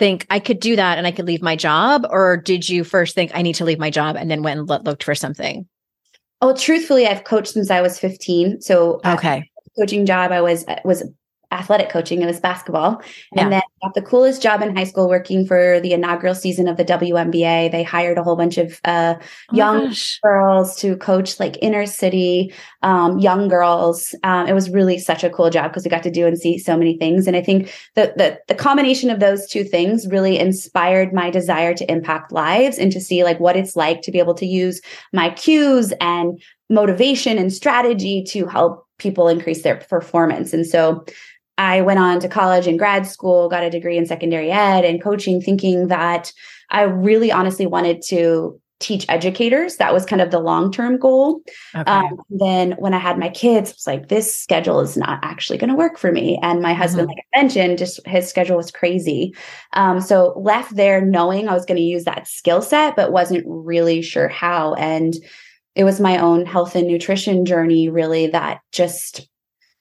think 0.00 0.26
I 0.30 0.40
could 0.40 0.58
do 0.58 0.74
that 0.74 0.98
and 0.98 1.06
I 1.06 1.12
could 1.12 1.26
leave 1.26 1.42
my 1.42 1.54
job? 1.54 2.06
Or 2.10 2.36
did 2.36 2.68
you 2.68 2.82
first 2.82 3.14
think 3.14 3.30
I 3.34 3.42
need 3.42 3.54
to 3.54 3.64
leave 3.64 3.78
my 3.78 3.90
job 3.90 4.16
and 4.16 4.30
then 4.30 4.42
went 4.42 4.58
and 4.58 4.68
looked 4.68 5.04
for 5.04 5.14
something? 5.14 5.68
Oh, 6.40 6.54
truthfully, 6.54 7.06
I've 7.06 7.24
coached 7.24 7.52
since 7.52 7.70
I 7.70 7.80
was 7.80 7.98
15. 7.98 8.60
So 8.60 9.00
uh, 9.04 9.14
Okay. 9.14 9.48
coaching 9.78 10.06
job 10.06 10.32
I 10.32 10.40
was 10.40 10.64
was 10.84 11.04
athletic 11.54 11.88
coaching. 11.88 12.20
It 12.22 12.26
was 12.26 12.40
basketball. 12.40 13.00
Yeah. 13.34 13.42
And 13.42 13.52
then 13.52 13.62
got 13.82 13.94
the 13.94 14.02
coolest 14.02 14.42
job 14.42 14.62
in 14.62 14.74
high 14.74 14.84
school 14.84 15.08
working 15.08 15.46
for 15.46 15.80
the 15.80 15.92
inaugural 15.92 16.34
season 16.34 16.68
of 16.68 16.76
the 16.76 16.84
WNBA. 16.84 17.70
They 17.70 17.82
hired 17.82 18.18
a 18.18 18.22
whole 18.22 18.36
bunch 18.36 18.58
of 18.58 18.80
uh, 18.84 19.14
Oh 19.52 19.56
young 19.56 19.86
gosh. 19.88 20.18
girls 20.22 20.76
to 20.76 20.96
coach 20.96 21.38
like 21.38 21.56
inner 21.62 21.86
city 21.86 22.52
um, 22.82 23.18
young 23.18 23.48
girls. 23.48 24.14
Um, 24.22 24.46
it 24.46 24.52
was 24.52 24.70
really 24.70 24.98
such 24.98 25.22
a 25.24 25.30
cool 25.30 25.50
job 25.50 25.70
because 25.70 25.84
we 25.84 25.90
got 25.90 26.02
to 26.02 26.10
do 26.10 26.26
and 26.26 26.38
see 26.38 26.58
so 26.58 26.76
many 26.76 26.96
things. 26.98 27.26
And 27.26 27.36
I 27.36 27.42
think 27.42 27.72
the, 27.94 28.12
the 28.16 28.38
the 28.48 28.54
combination 28.54 29.10
of 29.10 29.20
those 29.20 29.46
two 29.46 29.64
things 29.64 30.06
really 30.06 30.38
inspired 30.38 31.12
my 31.12 31.30
desire 31.30 31.74
to 31.74 31.90
impact 31.90 32.32
lives 32.32 32.78
and 32.78 32.90
to 32.92 33.00
see 33.00 33.24
like 33.24 33.40
what 33.40 33.56
it's 33.56 33.76
like 33.76 34.02
to 34.02 34.10
be 34.10 34.18
able 34.18 34.34
to 34.34 34.46
use 34.46 34.80
my 35.12 35.30
cues 35.30 35.92
and 36.00 36.42
motivation 36.70 37.38
and 37.38 37.52
strategy 37.52 38.24
to 38.28 38.46
help 38.46 38.86
people 38.98 39.28
increase 39.28 39.62
their 39.62 39.76
performance. 39.76 40.52
And 40.52 40.66
so 40.66 41.04
I 41.58 41.82
went 41.82 42.00
on 42.00 42.20
to 42.20 42.28
college 42.28 42.66
and 42.66 42.78
grad 42.78 43.06
school, 43.06 43.48
got 43.48 43.62
a 43.62 43.70
degree 43.70 43.96
in 43.96 44.06
secondary 44.06 44.50
ed 44.50 44.84
and 44.84 45.02
coaching, 45.02 45.40
thinking 45.40 45.88
that 45.88 46.32
I 46.70 46.82
really 46.82 47.30
honestly 47.30 47.66
wanted 47.66 48.02
to 48.08 48.60
teach 48.80 49.06
educators. 49.08 49.76
That 49.76 49.92
was 49.92 50.04
kind 50.04 50.20
of 50.20 50.30
the 50.30 50.40
long 50.40 50.72
term 50.72 50.98
goal. 50.98 51.40
Okay. 51.74 51.90
Um, 51.90 52.20
then 52.28 52.72
when 52.72 52.92
I 52.92 52.98
had 52.98 53.18
my 53.18 53.28
kids, 53.28 53.70
it 53.70 53.76
was 53.76 53.86
like, 53.86 54.08
this 54.08 54.34
schedule 54.34 54.80
is 54.80 54.96
not 54.96 55.20
actually 55.22 55.58
going 55.58 55.70
to 55.70 55.76
work 55.76 55.96
for 55.96 56.10
me. 56.12 56.38
And 56.42 56.60
my 56.60 56.74
husband, 56.74 57.08
like 57.08 57.24
I 57.32 57.40
mentioned, 57.40 57.78
just 57.78 58.04
his 58.06 58.28
schedule 58.28 58.56
was 58.56 58.70
crazy. 58.70 59.34
Um, 59.72 60.00
so 60.00 60.34
left 60.36 60.74
there 60.74 61.00
knowing 61.00 61.48
I 61.48 61.54
was 61.54 61.64
going 61.64 61.78
to 61.78 61.82
use 61.82 62.04
that 62.04 62.26
skill 62.26 62.60
set, 62.60 62.96
but 62.96 63.12
wasn't 63.12 63.44
really 63.46 64.02
sure 64.02 64.28
how. 64.28 64.74
And 64.74 65.14
it 65.74 65.84
was 65.84 66.00
my 66.00 66.18
own 66.18 66.44
health 66.44 66.74
and 66.74 66.86
nutrition 66.86 67.44
journey, 67.46 67.88
really, 67.88 68.26
that 68.28 68.60
just 68.70 69.28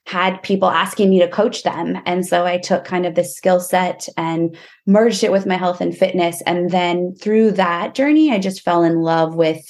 had 0.05 0.41
people 0.43 0.69
asking 0.69 1.09
me 1.09 1.19
to 1.19 1.27
coach 1.27 1.63
them. 1.63 1.97
And 2.05 2.25
so 2.25 2.45
I 2.45 2.57
took 2.57 2.83
kind 2.83 3.05
of 3.05 3.15
this 3.15 3.35
skill 3.35 3.59
set 3.59 4.07
and 4.17 4.55
merged 4.85 5.23
it 5.23 5.31
with 5.31 5.45
my 5.45 5.55
health 5.55 5.79
and 5.79 5.95
fitness. 5.97 6.41
And 6.45 6.69
then 6.71 7.15
through 7.15 7.51
that 7.51 7.95
journey, 7.95 8.31
I 8.31 8.39
just 8.39 8.61
fell 8.61 8.83
in 8.83 9.01
love 9.01 9.35
with 9.35 9.63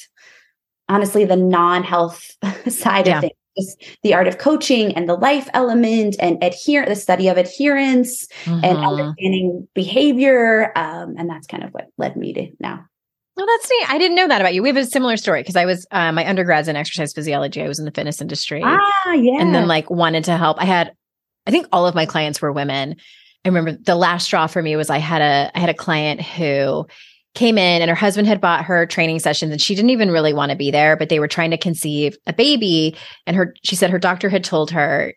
honestly 0.89 1.23
the 1.25 1.35
non-health 1.35 2.31
side 2.69 3.07
Yeah. 3.07 3.17
of 3.17 3.21
things. 3.21 3.33
Just 3.55 3.83
the 4.01 4.15
art 4.15 4.27
of 4.27 4.39
coaching 4.39 4.95
and 4.95 5.07
the 5.07 5.13
life 5.13 5.47
element 5.53 6.15
and 6.19 6.43
adhere 6.43 6.87
the 6.87 6.95
study 6.95 7.27
of 7.27 7.37
adherence 7.37 8.27
and 8.47 8.63
Mhm. 8.63 8.87
understanding 8.87 9.67
behavior. 9.75 10.71
Um, 10.75 11.13
and 11.19 11.29
that's 11.29 11.45
kind 11.45 11.63
of 11.63 11.69
what 11.69 11.89
led 11.99 12.15
me 12.17 12.33
to 12.33 12.47
now. 12.59 12.85
Well, 13.35 13.47
that's 13.47 13.69
neat. 13.69 13.89
I 13.89 13.97
didn't 13.97 14.15
know 14.15 14.27
that 14.27 14.41
about 14.41 14.53
you. 14.53 14.61
We 14.61 14.69
have 14.69 14.77
a 14.77 14.85
similar 14.85 15.17
story 15.17 15.41
because 15.41 15.55
I 15.55 15.65
was 15.65 15.87
uh, 15.91 16.11
my 16.11 16.23
undergrad's 16.23 16.67
in 16.67 16.75
exercise 16.75 17.13
physiology. 17.13 17.61
I 17.61 17.67
was 17.67 17.79
in 17.79 17.85
the 17.85 17.91
fitness 17.91 18.21
industry. 18.21 18.61
Ah, 18.63 19.13
yeah. 19.13 19.39
and 19.39 19.55
then 19.55 19.67
like 19.67 19.89
wanted 19.89 20.23
to 20.25 20.37
help. 20.37 20.61
I 20.61 20.65
had 20.65 20.93
I 21.47 21.51
think 21.51 21.67
all 21.71 21.87
of 21.87 21.95
my 21.95 22.05
clients 22.05 22.41
were 22.41 22.51
women. 22.51 22.95
I 23.43 23.49
remember 23.49 23.73
the 23.73 23.95
last 23.95 24.25
straw 24.25 24.47
for 24.47 24.61
me 24.61 24.75
was 24.75 24.89
I 24.89 24.99
had 24.99 25.21
a 25.21 25.51
I 25.55 25.59
had 25.59 25.69
a 25.69 25.73
client 25.73 26.21
who 26.21 26.85
came 27.33 27.57
in 27.57 27.81
and 27.81 27.89
her 27.89 27.95
husband 27.95 28.27
had 28.27 28.39
bought 28.39 28.63
her 28.65 28.85
training 28.85 29.19
sessions 29.19 29.51
and 29.51 29.61
she 29.61 29.73
didn't 29.73 29.89
even 29.89 30.11
really 30.11 30.33
want 30.33 30.51
to 30.51 30.55
be 30.55 30.69
there 30.69 30.95
but 30.95 31.09
they 31.09 31.19
were 31.19 31.27
trying 31.27 31.49
to 31.49 31.57
conceive 31.57 32.15
a 32.27 32.33
baby 32.33 32.95
and 33.25 33.35
her 33.35 33.55
she 33.63 33.75
said 33.75 33.89
her 33.89 33.97
doctor 33.97 34.29
had 34.29 34.43
told 34.43 34.69
her 34.69 35.13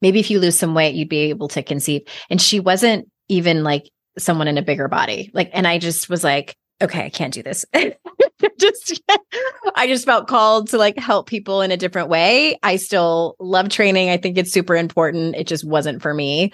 maybe 0.00 0.18
if 0.18 0.30
you 0.30 0.40
lose 0.40 0.58
some 0.58 0.74
weight 0.74 0.94
you'd 0.94 1.08
be 1.08 1.18
able 1.18 1.48
to 1.48 1.62
conceive 1.62 2.00
and 2.30 2.40
she 2.40 2.60
wasn't 2.60 3.06
even 3.28 3.62
like 3.62 3.90
someone 4.16 4.48
in 4.48 4.56
a 4.56 4.62
bigger 4.62 4.88
body 4.88 5.30
like 5.34 5.50
and 5.52 5.66
I 5.66 5.78
just 5.78 6.08
was 6.08 6.24
like 6.24 6.56
okay 6.82 7.04
I 7.04 7.10
can't 7.10 7.34
do 7.34 7.42
this 7.42 7.64
just 8.58 9.02
I 9.74 9.86
just 9.86 10.04
felt 10.04 10.28
called 10.28 10.68
to 10.70 10.78
like 10.78 10.98
help 10.98 11.28
people 11.28 11.60
in 11.60 11.70
a 11.70 11.76
different 11.76 12.08
way 12.08 12.58
I 12.62 12.76
still 12.76 13.36
love 13.38 13.68
training 13.68 14.10
I 14.10 14.16
think 14.16 14.38
it's 14.38 14.52
super 14.52 14.76
important 14.76 15.36
it 15.36 15.46
just 15.46 15.64
wasn't 15.64 16.02
for 16.02 16.14
me 16.14 16.52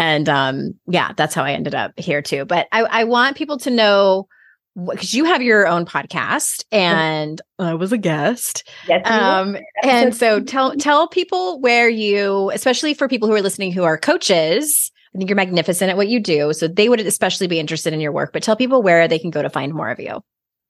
and 0.00 0.30
um, 0.30 0.74
yeah, 0.86 1.12
that's 1.14 1.34
how 1.34 1.44
I 1.44 1.52
ended 1.52 1.74
up 1.74 1.92
here 1.98 2.22
too. 2.22 2.46
But 2.46 2.68
I, 2.72 2.84
I 2.84 3.04
want 3.04 3.36
people 3.36 3.58
to 3.58 3.70
know 3.70 4.28
because 4.74 5.12
you 5.12 5.24
have 5.24 5.42
your 5.42 5.66
own 5.66 5.84
podcast 5.84 6.64
and 6.72 7.40
I 7.58 7.74
was 7.74 7.92
a 7.92 7.98
guest. 7.98 8.66
Yes, 8.88 9.02
um, 9.04 9.58
and 9.82 10.16
so 10.16 10.40
tell 10.40 10.74
tell 10.76 11.06
people 11.08 11.60
where 11.60 11.88
you, 11.88 12.50
especially 12.52 12.94
for 12.94 13.08
people 13.08 13.28
who 13.28 13.34
are 13.34 13.42
listening 13.42 13.72
who 13.72 13.82
are 13.82 13.98
coaches. 13.98 14.90
I 15.14 15.18
think 15.18 15.28
you're 15.28 15.36
magnificent 15.36 15.90
at 15.90 15.96
what 15.96 16.08
you 16.08 16.20
do. 16.20 16.52
So 16.52 16.68
they 16.68 16.88
would 16.88 17.00
especially 17.00 17.48
be 17.48 17.58
interested 17.58 17.92
in 17.92 18.00
your 18.00 18.12
work, 18.12 18.32
but 18.32 18.42
tell 18.42 18.56
people 18.56 18.82
where 18.82 19.08
they 19.08 19.18
can 19.18 19.30
go 19.30 19.42
to 19.42 19.50
find 19.50 19.74
more 19.74 19.90
of 19.90 19.98
you. 19.98 20.22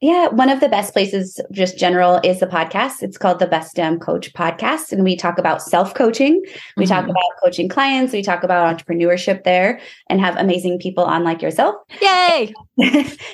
Yeah, 0.02 0.28
one 0.28 0.48
of 0.48 0.60
the 0.60 0.68
best 0.70 0.94
places, 0.94 1.38
just 1.52 1.78
general, 1.78 2.20
is 2.24 2.40
the 2.40 2.46
podcast. 2.46 3.02
It's 3.02 3.18
called 3.18 3.38
the 3.38 3.46
Best 3.46 3.76
Damn 3.76 3.98
Coach 3.98 4.32
Podcast. 4.32 4.92
And 4.92 5.04
we 5.04 5.14
talk 5.14 5.36
about 5.36 5.60
self 5.60 5.92
coaching. 5.92 6.40
We 6.78 6.84
mm-hmm. 6.84 6.90
talk 6.90 7.04
about 7.04 7.16
coaching 7.44 7.68
clients. 7.68 8.14
We 8.14 8.22
talk 8.22 8.42
about 8.42 8.74
entrepreneurship 8.74 9.44
there 9.44 9.78
and 10.08 10.18
have 10.18 10.36
amazing 10.38 10.78
people 10.78 11.04
on 11.04 11.22
like 11.22 11.42
yourself. 11.42 11.74
Yay! 12.00 12.54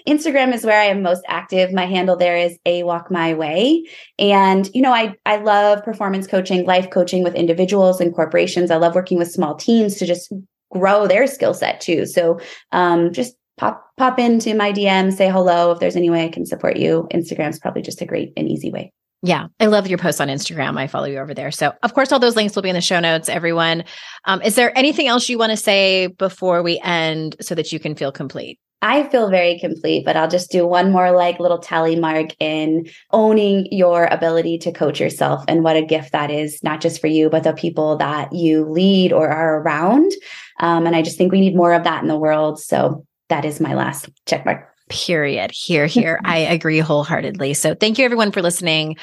Instagram 0.08 0.52
is 0.52 0.66
where 0.66 0.80
I 0.80 0.86
am 0.86 1.02
most 1.02 1.22
active. 1.28 1.72
My 1.72 1.86
handle 1.86 2.16
there 2.16 2.36
is 2.36 2.58
A 2.66 2.82
Walk 2.82 3.12
My 3.12 3.32
Way. 3.32 3.84
And, 4.18 4.68
you 4.74 4.82
know, 4.82 4.92
I, 4.92 5.14
I 5.24 5.36
love 5.36 5.84
performance 5.84 6.26
coaching, 6.26 6.66
life 6.66 6.90
coaching 6.90 7.22
with 7.22 7.36
individuals 7.36 8.00
and 8.00 8.12
corporations. 8.12 8.72
I 8.72 8.76
love 8.76 8.96
working 8.96 9.18
with 9.18 9.30
small 9.30 9.54
teams 9.54 9.94
to 9.98 10.06
just 10.06 10.32
grow 10.72 11.06
their 11.06 11.26
skill 11.26 11.54
set 11.54 11.80
too. 11.80 12.06
So 12.06 12.40
um, 12.72 13.12
just 13.12 13.34
pop 13.56 13.84
pop 13.96 14.18
into 14.18 14.54
my 14.54 14.72
DM, 14.72 15.12
say 15.12 15.30
hello. 15.30 15.72
If 15.72 15.80
there's 15.80 15.96
any 15.96 16.10
way 16.10 16.24
I 16.24 16.28
can 16.28 16.46
support 16.46 16.76
you, 16.76 17.08
Instagram's 17.12 17.58
probably 17.58 17.82
just 17.82 18.02
a 18.02 18.06
great 18.06 18.32
and 18.36 18.48
easy 18.48 18.70
way. 18.70 18.92
Yeah, 19.22 19.46
I 19.58 19.66
love 19.66 19.88
your 19.88 19.98
posts 19.98 20.20
on 20.20 20.28
Instagram. 20.28 20.78
I 20.78 20.86
follow 20.86 21.06
you 21.06 21.18
over 21.18 21.32
there. 21.32 21.50
So, 21.50 21.72
of 21.82 21.94
course, 21.94 22.12
all 22.12 22.18
those 22.18 22.36
links 22.36 22.54
will 22.54 22.62
be 22.62 22.68
in 22.68 22.74
the 22.74 22.80
show 22.80 23.00
notes, 23.00 23.28
everyone. 23.28 23.84
Um, 24.26 24.42
is 24.42 24.54
there 24.54 24.76
anything 24.78 25.08
else 25.08 25.28
you 25.28 25.38
want 25.38 25.50
to 25.50 25.56
say 25.56 26.06
before 26.06 26.62
we 26.62 26.78
end 26.84 27.34
so 27.40 27.54
that 27.54 27.72
you 27.72 27.80
can 27.80 27.96
feel 27.96 28.12
complete? 28.12 28.60
I 28.82 29.04
feel 29.08 29.30
very 29.30 29.58
complete, 29.58 30.04
but 30.04 30.16
I'll 30.16 30.28
just 30.28 30.50
do 30.50 30.66
one 30.66 30.92
more 30.92 31.10
like 31.10 31.40
little 31.40 31.58
tally 31.58 31.96
mark 31.96 32.30
in 32.38 32.88
owning 33.10 33.66
your 33.72 34.04
ability 34.04 34.58
to 34.58 34.72
coach 34.72 35.00
yourself 35.00 35.44
and 35.48 35.64
what 35.64 35.76
a 35.76 35.82
gift 35.82 36.12
that 36.12 36.30
is, 36.30 36.62
not 36.62 36.80
just 36.80 37.00
for 37.00 37.06
you, 37.06 37.30
but 37.30 37.42
the 37.42 37.54
people 37.54 37.96
that 37.96 38.32
you 38.32 38.64
lead 38.64 39.12
or 39.12 39.28
are 39.28 39.60
around. 39.60 40.12
Um, 40.60 40.86
and 40.86 40.94
I 40.94 41.02
just 41.02 41.16
think 41.16 41.32
we 41.32 41.40
need 41.40 41.56
more 41.56 41.72
of 41.72 41.84
that 41.84 42.02
in 42.02 42.08
the 42.08 42.18
world. 42.18 42.60
So 42.60 43.06
that 43.28 43.44
is 43.44 43.60
my 43.60 43.74
last 43.74 44.08
check 44.26 44.44
mark. 44.44 44.70
Period. 44.88 45.50
Here, 45.52 45.86
here. 45.86 46.20
I 46.24 46.38
agree 46.38 46.78
wholeheartedly. 46.78 47.54
So 47.54 47.74
thank 47.74 47.98
you 47.98 48.04
everyone 48.04 48.30
for 48.30 48.42
listening. 48.42 48.96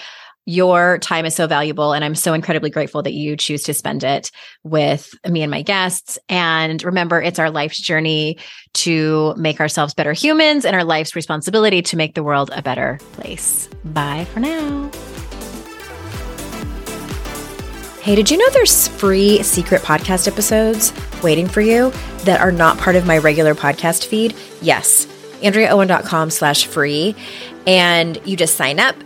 Your 0.45 0.97
time 0.99 1.25
is 1.25 1.35
so 1.35 1.47
valuable, 1.47 1.93
and 1.93 2.03
I'm 2.03 2.15
so 2.15 2.33
incredibly 2.33 2.69
grateful 2.69 3.01
that 3.03 3.13
you 3.13 3.37
choose 3.37 3.63
to 3.63 3.73
spend 3.73 4.03
it 4.03 4.29
with 4.63 5.13
me 5.25 5.41
and 5.41 5.49
my 5.49 5.61
guests. 5.61 6.19
And 6.27 6.83
remember, 6.83 7.21
it's 7.21 7.39
our 7.39 7.49
life's 7.49 7.79
journey 7.79 8.37
to 8.73 9.33
make 9.37 9.61
ourselves 9.61 9.93
better 9.93 10.11
humans 10.11 10.65
and 10.65 10.75
our 10.75 10.83
life's 10.83 11.15
responsibility 11.15 11.81
to 11.83 11.95
make 11.95 12.15
the 12.15 12.23
world 12.23 12.51
a 12.53 12.61
better 12.61 12.99
place. 13.13 13.69
Bye 13.85 14.25
for 14.33 14.41
now. 14.41 14.91
Hey, 18.01 18.15
did 18.15 18.29
you 18.29 18.37
know 18.37 18.49
there's 18.51 18.89
free 18.89 19.41
secret 19.43 19.81
podcast 19.81 20.27
episodes 20.27 20.91
waiting 21.23 21.47
for 21.47 21.61
you 21.61 21.93
that 22.25 22.41
are 22.41 22.51
not 22.51 22.77
part 22.77 22.97
of 22.97 23.05
my 23.05 23.17
regular 23.17 23.55
podcast 23.55 24.05
feed? 24.05 24.35
Yes, 24.61 25.05
AndreaOwen.com 25.41 26.29
slash 26.29 26.65
free. 26.65 27.15
And 27.65 28.19
you 28.27 28.35
just 28.35 28.57
sign 28.57 28.81
up. 28.81 28.97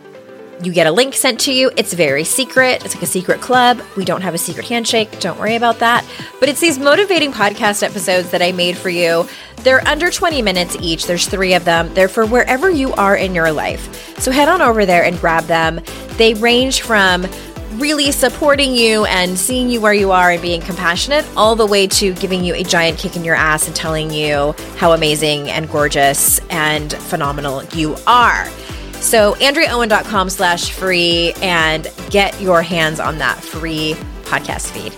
You 0.63 0.73
get 0.73 0.87
a 0.87 0.91
link 0.91 1.13
sent 1.13 1.39
to 1.41 1.53
you. 1.53 1.69
It's 1.77 1.93
very 1.93 2.23
secret. 2.23 2.83
It's 2.83 2.95
like 2.95 3.03
a 3.03 3.07
secret 3.07 3.41
club. 3.41 3.79
We 3.95 4.03
don't 4.03 4.21
have 4.21 4.33
a 4.33 4.39
secret 4.39 4.67
handshake. 4.67 5.19
Don't 5.19 5.39
worry 5.39 5.55
about 5.55 5.77
that. 5.79 6.03
But 6.39 6.49
it's 6.49 6.59
these 6.59 6.79
motivating 6.79 7.31
podcast 7.31 7.83
episodes 7.83 8.31
that 8.31 8.41
I 8.41 8.51
made 8.51 8.75
for 8.75 8.89
you. 8.89 9.27
They're 9.57 9.87
under 9.87 10.09
20 10.09 10.41
minutes 10.41 10.75
each. 10.81 11.05
There's 11.05 11.27
three 11.27 11.53
of 11.53 11.63
them. 11.63 11.93
They're 11.93 12.07
for 12.07 12.25
wherever 12.25 12.71
you 12.71 12.91
are 12.93 13.15
in 13.15 13.35
your 13.35 13.51
life. 13.51 14.17
So 14.19 14.31
head 14.31 14.49
on 14.49 14.61
over 14.63 14.85
there 14.85 15.03
and 15.05 15.19
grab 15.19 15.43
them. 15.43 15.79
They 16.17 16.33
range 16.33 16.81
from 16.81 17.27
really 17.73 18.11
supporting 18.11 18.73
you 18.73 19.05
and 19.05 19.37
seeing 19.37 19.69
you 19.69 19.79
where 19.79 19.93
you 19.93 20.11
are 20.11 20.31
and 20.31 20.41
being 20.41 20.61
compassionate, 20.61 21.25
all 21.37 21.55
the 21.55 21.67
way 21.67 21.85
to 21.85 22.13
giving 22.15 22.43
you 22.43 22.55
a 22.55 22.63
giant 22.63 22.97
kick 22.97 23.15
in 23.15 23.23
your 23.23 23.35
ass 23.35 23.67
and 23.67 23.75
telling 23.75 24.09
you 24.09 24.55
how 24.77 24.93
amazing 24.93 25.49
and 25.49 25.69
gorgeous 25.69 26.39
and 26.49 26.93
phenomenal 26.93 27.63
you 27.65 27.95
are. 28.07 28.49
So, 29.01 29.35
AndreaOwen.com 29.35 30.29
slash 30.29 30.71
free 30.71 31.33
and 31.41 31.87
get 32.09 32.39
your 32.41 32.61
hands 32.61 32.99
on 32.99 33.19
that 33.19 33.41
free 33.41 33.95
podcast 34.23 34.71
feed. 34.71 34.93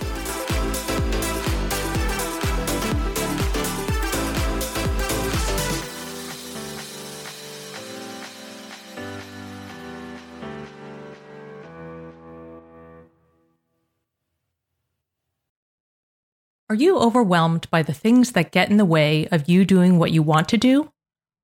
Are 16.70 16.74
you 16.76 16.98
overwhelmed 16.98 17.68
by 17.70 17.82
the 17.82 17.92
things 17.92 18.30
that 18.32 18.52
get 18.52 18.70
in 18.70 18.76
the 18.76 18.84
way 18.84 19.26
of 19.32 19.48
you 19.48 19.64
doing 19.64 19.98
what 19.98 20.12
you 20.12 20.22
want 20.22 20.48
to 20.50 20.56
do? 20.56 20.92